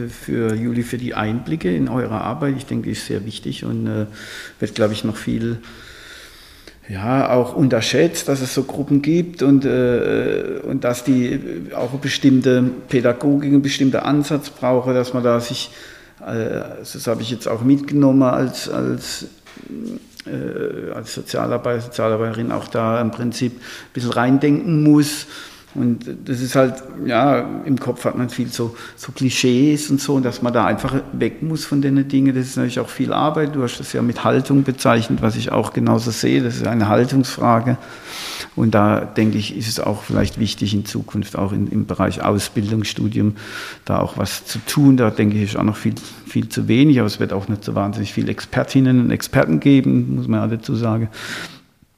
für 0.09 0.55
Juli 0.55 0.83
für 0.83 0.99
die 0.99 1.15
Einblicke 1.15 1.75
in 1.75 1.89
eure 1.89 2.21
Arbeit. 2.21 2.57
Ich 2.57 2.67
denke, 2.67 2.85
die 2.85 2.93
ist 2.93 3.07
sehr 3.07 3.27
wichtig 3.27 3.65
und 3.65 3.87
äh, 3.87 4.07
wird, 4.61 4.75
glaube 4.75 4.93
ich, 4.93 5.05
noch 5.05 5.17
viel 5.17 5.59
ja, 6.89 7.31
auch 7.31 7.57
unterschätzt, 7.57 8.29
dass 8.29 8.41
es 8.41 8.55
so 8.55 8.63
Gruppen 8.63 9.03
gibt 9.03 9.43
und, 9.43 9.65
äh, 9.65 10.61
und 10.63 10.85
dass 10.85 11.03
die 11.03 11.41
auch 11.75 11.91
eine 11.91 11.99
bestimmte 11.99 12.63
Pädagogik, 12.89 13.53
einen 13.53 13.63
bestimmten 13.63 13.97
Ansatz 13.97 14.51
brauchen, 14.51 14.95
dass 14.95 15.13
man 15.13 15.25
da 15.25 15.41
sich, 15.41 15.71
äh, 15.71 15.96
das 16.19 17.07
habe 17.07 17.23
ich 17.23 17.31
jetzt 17.31 17.47
auch 17.47 17.63
mitgenommen 17.63 18.23
als, 18.23 18.69
als, 18.69 19.27
äh, 20.27 20.91
als 20.93 21.15
Sozialarbeiter, 21.15 21.83
Sozialarbeiterin, 21.83 22.53
auch 22.53 22.69
da 22.69 23.01
im 23.01 23.11
Prinzip 23.11 23.57
ein 23.57 23.93
bisschen 23.93 24.13
reindenken 24.13 24.83
muss 24.83 25.27
und 25.77 26.07
das 26.25 26.41
ist 26.41 26.57
halt, 26.57 26.83
ja, 27.05 27.41
im 27.65 27.79
Kopf 27.79 28.05
hat 28.05 28.17
man 28.17 28.31
viel 28.31 28.49
so, 28.49 28.77
so 28.97 29.13
Klischees 29.13 29.91
und 29.91 30.01
so, 30.01 30.15
und 30.15 30.25
dass 30.25 30.43
man 30.43 30.53
da 30.53 30.65
einfach 30.65 30.95
weg 31.13 31.43
muss 31.43 31.65
von 31.65 31.83
den 31.83 32.09
Dingen. 32.09 32.35
Das 32.35 32.47
ist 32.47 32.57
natürlich 32.57 32.81
auch 32.81 32.89
viel 32.89 33.13
Arbeit. 33.13 33.55
Du 33.55 33.63
hast 33.63 33.79
das 33.79 33.93
ja 33.93 34.03
mit 34.03 34.25
Haltung 34.25 34.63
bezeichnet, 34.63 35.23
was 35.23 35.37
ich 35.37 35.53
auch 35.53 35.73
genauso 35.73 36.11
sehe. 36.11 36.43
Das 36.43 36.57
ist 36.57 36.67
eine 36.67 36.89
Haltungsfrage. 36.89 37.77
Und 38.57 38.75
da 38.75 39.01
denke 39.01 39.37
ich, 39.37 39.57
ist 39.57 39.69
es 39.69 39.79
auch 39.79 40.03
vielleicht 40.03 40.41
wichtig 40.41 40.73
in 40.73 40.87
Zukunft, 40.87 41.37
auch 41.37 41.53
in, 41.53 41.69
im 41.69 41.87
Bereich 41.87 42.23
Ausbildungsstudium, 42.23 43.37
da 43.85 43.99
auch 44.01 44.17
was 44.17 44.47
zu 44.47 44.59
tun. 44.61 44.97
Da 44.97 45.11
denke 45.11 45.37
ich, 45.37 45.43
ist 45.43 45.57
auch 45.57 45.63
noch 45.63 45.77
viel, 45.77 45.95
viel 46.27 46.49
zu 46.49 46.67
wenig, 46.67 46.99
aber 46.99 47.07
es 47.07 47.21
wird 47.21 47.35
auch 47.35 47.49
nicht 47.49 47.65
so 47.65 47.75
wahnsinnig 47.75 48.15
viele 48.15 48.31
Expertinnen 48.31 49.01
und 49.01 49.11
Experten 49.11 49.61
geben, 49.61 50.17
muss 50.17 50.27
man 50.27 50.41
ja 50.41 50.57
dazu 50.57 50.75
sagen. 50.75 51.11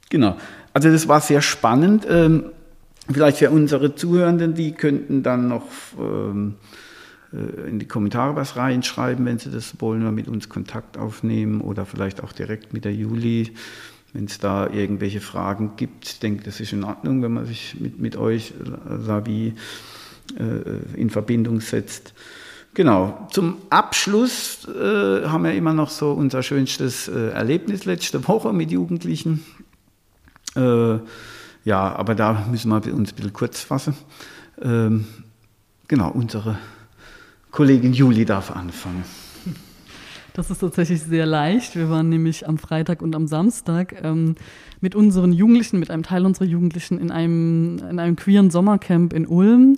Genau. 0.09 0.35
Also 0.73 0.91
das 0.91 1.07
war 1.07 1.21
sehr 1.21 1.41
spannend. 1.41 2.05
Ähm, 2.09 2.43
Vielleicht 3.11 3.37
für 3.37 3.49
unsere 3.49 3.95
Zuhörenden, 3.95 4.53
die 4.53 4.71
könnten 4.73 5.23
dann 5.23 5.47
noch 5.47 5.65
ähm, 5.99 6.55
äh, 7.33 7.69
in 7.69 7.79
die 7.79 7.87
Kommentare 7.87 8.35
was 8.35 8.55
reinschreiben, 8.55 9.25
wenn 9.25 9.39
sie 9.39 9.49
das 9.49 9.81
wollen, 9.81 10.01
oder 10.01 10.11
mit 10.11 10.27
uns 10.27 10.49
Kontakt 10.49 10.97
aufnehmen 10.97 11.61
oder 11.61 11.85
vielleicht 11.85 12.23
auch 12.23 12.31
direkt 12.31 12.73
mit 12.73 12.85
der 12.85 12.93
Juli, 12.93 13.53
wenn 14.13 14.25
es 14.25 14.37
da 14.37 14.67
irgendwelche 14.69 15.21
Fragen 15.21 15.73
gibt. 15.75 16.07
Ich 16.07 16.19
denke, 16.19 16.43
das 16.43 16.59
ist 16.59 16.73
in 16.73 16.83
Ordnung, 16.83 17.21
wenn 17.23 17.33
man 17.33 17.45
sich 17.45 17.79
mit, 17.79 17.99
mit 17.99 18.15
euch, 18.15 18.53
Savi, 19.05 19.55
äh, 20.37 20.99
in 20.99 21.09
Verbindung 21.09 21.61
setzt. 21.61 22.13
Genau, 22.75 23.27
zum 23.31 23.57
Abschluss 23.71 24.67
äh, 24.67 25.25
haben 25.25 25.43
wir 25.43 25.53
immer 25.53 25.73
noch 25.73 25.89
so 25.89 26.11
unser 26.11 26.43
schönstes 26.43 27.07
äh, 27.07 27.29
Erlebnis 27.29 27.85
letzte 27.85 28.27
Woche 28.27 28.53
mit 28.53 28.71
Jugendlichen. 28.71 29.43
Äh, 30.55 30.99
ja, 31.69 31.95
aber 31.95 32.15
da 32.15 32.47
müssen 32.49 32.71
wir 32.71 32.95
uns 32.95 33.11
ein 33.11 33.15
bisschen 33.15 33.31
kurz 33.31 33.61
fassen. 33.61 33.93
Ähm, 34.59 35.05
genau, 35.87 36.09
unsere 36.09 36.57
Kollegin 37.51 37.93
Juli 37.93 38.25
darf 38.25 38.49
anfangen. 38.49 39.03
Das 40.33 40.49
ist 40.49 40.59
tatsächlich 40.59 41.03
sehr 41.03 41.27
leicht. 41.27 41.75
Wir 41.75 41.89
waren 41.91 42.09
nämlich 42.09 42.47
am 42.47 42.57
Freitag 42.57 43.03
und 43.03 43.15
am 43.15 43.27
Samstag 43.27 44.03
ähm, 44.03 44.33
mit 44.81 44.95
unseren 44.95 45.31
Jugendlichen, 45.31 45.79
mit 45.79 45.91
einem 45.91 46.01
Teil 46.01 46.25
unserer 46.25 46.45
Jugendlichen 46.45 46.97
in 46.97 47.11
einem, 47.11 47.77
in 47.87 47.99
einem 47.99 48.15
queeren 48.15 48.49
Sommercamp 48.49 49.13
in 49.13 49.27
Ulm. 49.27 49.77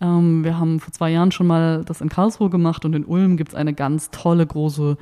Ähm, 0.00 0.44
wir 0.44 0.60
haben 0.60 0.78
vor 0.78 0.92
zwei 0.92 1.10
Jahren 1.10 1.32
schon 1.32 1.48
mal 1.48 1.82
das 1.84 2.00
in 2.00 2.08
Karlsruhe 2.08 2.50
gemacht 2.50 2.84
und 2.84 2.94
in 2.94 3.04
Ulm 3.04 3.36
gibt 3.36 3.50
es 3.50 3.54
eine 3.56 3.74
ganz 3.74 4.10
tolle 4.10 4.46
große 4.46 4.96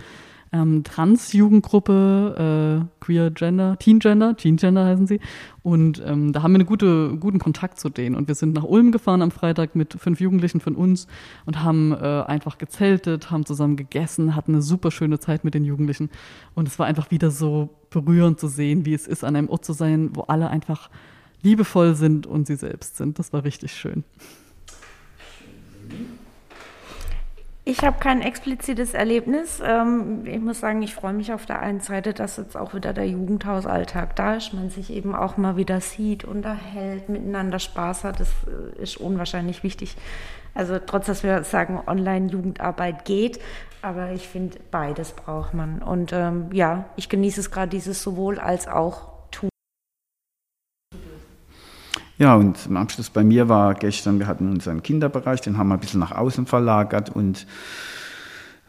ähm, 0.53 0.82
Trans-Jugendgruppe, 0.82 2.82
äh, 2.82 3.05
Queer 3.05 3.30
Gender, 3.30 3.78
Teen 3.78 4.01
Gender, 4.01 4.36
Teen 4.36 4.57
Gender 4.57 4.84
heißen 4.84 5.07
sie. 5.07 5.20
Und 5.62 6.03
ähm, 6.05 6.32
da 6.32 6.42
haben 6.42 6.53
wir 6.53 6.59
einen 6.59 6.66
gute, 6.66 7.16
guten 7.18 7.38
Kontakt 7.38 7.78
zu 7.78 7.88
denen. 7.88 8.16
Und 8.16 8.28
wir 8.28 8.34
sind 8.34 8.55
nach 8.55 8.64
Ulm 8.64 8.92
gefahren 8.92 9.22
am 9.22 9.30
Freitag 9.30 9.76
mit 9.76 9.94
fünf 9.94 10.20
Jugendlichen 10.20 10.61
von 10.61 10.74
uns 10.74 11.07
und 11.46 11.62
haben 11.62 11.92
äh, 11.92 12.24
einfach 12.26 12.59
gezeltet, 12.59 13.30
haben 13.30 13.46
zusammen 13.46 13.76
gegessen, 13.76 14.34
hatten 14.34 14.55
eine 14.55 14.62
super 14.62 14.90
schöne 14.90 15.20
Zeit 15.20 15.44
mit 15.44 15.55
den 15.55 15.64
Jugendlichen. 15.64 16.11
Und 16.55 16.66
es 16.66 16.78
war 16.78 16.86
einfach 16.86 17.11
wieder 17.11 17.30
so 17.30 17.70
berührend 17.90 18.40
zu 18.40 18.48
sehen, 18.48 18.84
wie 18.84 18.94
es 18.94 19.07
ist, 19.07 19.24
an 19.24 19.36
einem 19.36 19.48
Ort 19.48 19.64
zu 19.64 19.72
sein, 19.72 20.11
wo 20.14 20.22
alle 20.22 20.48
einfach 20.48 20.90
liebevoll 21.42 21.94
sind 21.94 22.26
und 22.26 22.46
sie 22.46 22.57
selbst 22.57 22.96
sind. 22.96 23.18
Das 23.18 23.32
war 23.32 23.44
richtig 23.44 23.72
schön. 23.72 24.05
Ich 27.70 27.84
habe 27.84 27.98
kein 28.00 28.20
explizites 28.20 28.94
Erlebnis. 28.94 29.62
Ähm, 29.64 30.26
ich 30.26 30.40
muss 30.40 30.58
sagen, 30.58 30.82
ich 30.82 30.92
freue 30.92 31.12
mich 31.12 31.32
auf 31.32 31.46
der 31.46 31.60
einen 31.60 31.78
Seite, 31.78 32.12
dass 32.12 32.36
jetzt 32.36 32.56
auch 32.56 32.74
wieder 32.74 32.92
der 32.92 33.06
Jugendhausalltag 33.06 34.16
da 34.16 34.34
ist, 34.34 34.52
man 34.52 34.70
sich 34.70 34.92
eben 34.92 35.14
auch 35.14 35.36
mal 35.36 35.56
wieder 35.56 35.80
sieht, 35.80 36.24
unterhält, 36.24 37.08
miteinander 37.08 37.60
Spaß 37.60 38.02
hat. 38.02 38.18
Das 38.18 38.28
äh, 38.48 38.82
ist 38.82 38.96
unwahrscheinlich 38.96 39.62
wichtig. 39.62 39.96
Also 40.52 40.80
trotz, 40.84 41.06
dass 41.06 41.22
wir 41.22 41.44
sagen, 41.44 41.80
Online-Jugendarbeit 41.86 43.04
geht, 43.04 43.38
aber 43.82 44.10
ich 44.10 44.26
finde, 44.26 44.58
beides 44.72 45.12
braucht 45.12 45.54
man. 45.54 45.80
Und 45.80 46.12
ähm, 46.12 46.48
ja, 46.52 46.86
ich 46.96 47.08
genieße 47.08 47.38
es 47.38 47.52
gerade 47.52 47.70
dieses 47.70 48.02
sowohl 48.02 48.40
als 48.40 48.66
auch 48.66 49.09
Ja, 52.20 52.34
und 52.34 52.66
im 52.66 52.76
Abschluss 52.76 53.08
bei 53.08 53.24
mir 53.24 53.48
war 53.48 53.72
gestern, 53.72 54.18
wir 54.18 54.26
hatten 54.26 54.50
unseren 54.50 54.82
Kinderbereich, 54.82 55.40
den 55.40 55.56
haben 55.56 55.68
wir 55.68 55.74
ein 55.74 55.80
bisschen 55.80 56.00
nach 56.00 56.12
außen 56.12 56.44
verlagert 56.44 57.08
und 57.08 57.46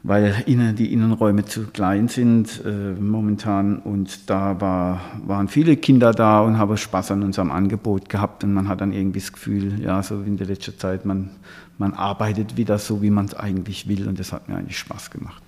weil 0.04 0.34
innen, 0.46 0.78
die 0.78 0.94
Innenräume 0.94 1.44
zu 1.44 1.66
klein 1.68 2.08
sind 2.08 2.64
äh, 2.66 2.94
momentan 2.98 3.80
und 3.80 4.30
da 4.30 4.62
war, 4.62 5.02
waren 5.28 5.50
viele 5.50 5.76
Kinder 5.76 6.14
da 6.14 6.40
und 6.40 6.58
haben 6.58 6.78
Spaß 6.78 7.12
an 7.12 7.24
unserem 7.24 7.52
Angebot 7.52 8.08
gehabt 8.08 8.46
und 8.46 8.54
man 8.54 8.70
hat 8.70 8.80
dann 8.80 8.94
irgendwie 8.94 9.20
das 9.20 9.34
Gefühl, 9.34 9.82
ja, 9.82 10.02
so 10.02 10.22
in 10.22 10.38
der 10.38 10.48
letzten 10.48 10.80
Zeit, 10.80 11.06
man, 11.06 11.32
man 11.78 11.94
arbeitet 11.94 12.56
wieder 12.56 12.78
so, 12.78 13.02
wie 13.02 13.12
man 13.12 13.26
es 13.26 13.34
eigentlich 13.34 13.90
will 13.90 14.08
und 14.08 14.18
das 14.18 14.32
hat 14.32 14.48
mir 14.48 14.56
eigentlich 14.56 14.80
Spaß 14.80 15.12
gemacht. 15.12 15.44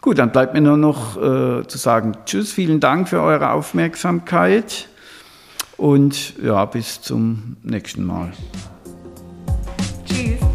Gut, 0.00 0.20
dann 0.20 0.30
bleibt 0.30 0.54
mir 0.54 0.60
nur 0.60 0.76
noch 0.76 1.16
äh, 1.16 1.66
zu 1.66 1.76
sagen, 1.76 2.12
tschüss, 2.24 2.52
vielen 2.52 2.78
Dank 2.78 3.08
für 3.08 3.20
eure 3.20 3.50
Aufmerksamkeit. 3.50 4.86
Und 5.80 6.34
ja, 6.42 6.66
bis 6.66 7.00
zum 7.00 7.56
nächsten 7.62 8.04
Mal. 8.04 8.34
Tschüss. 10.04 10.49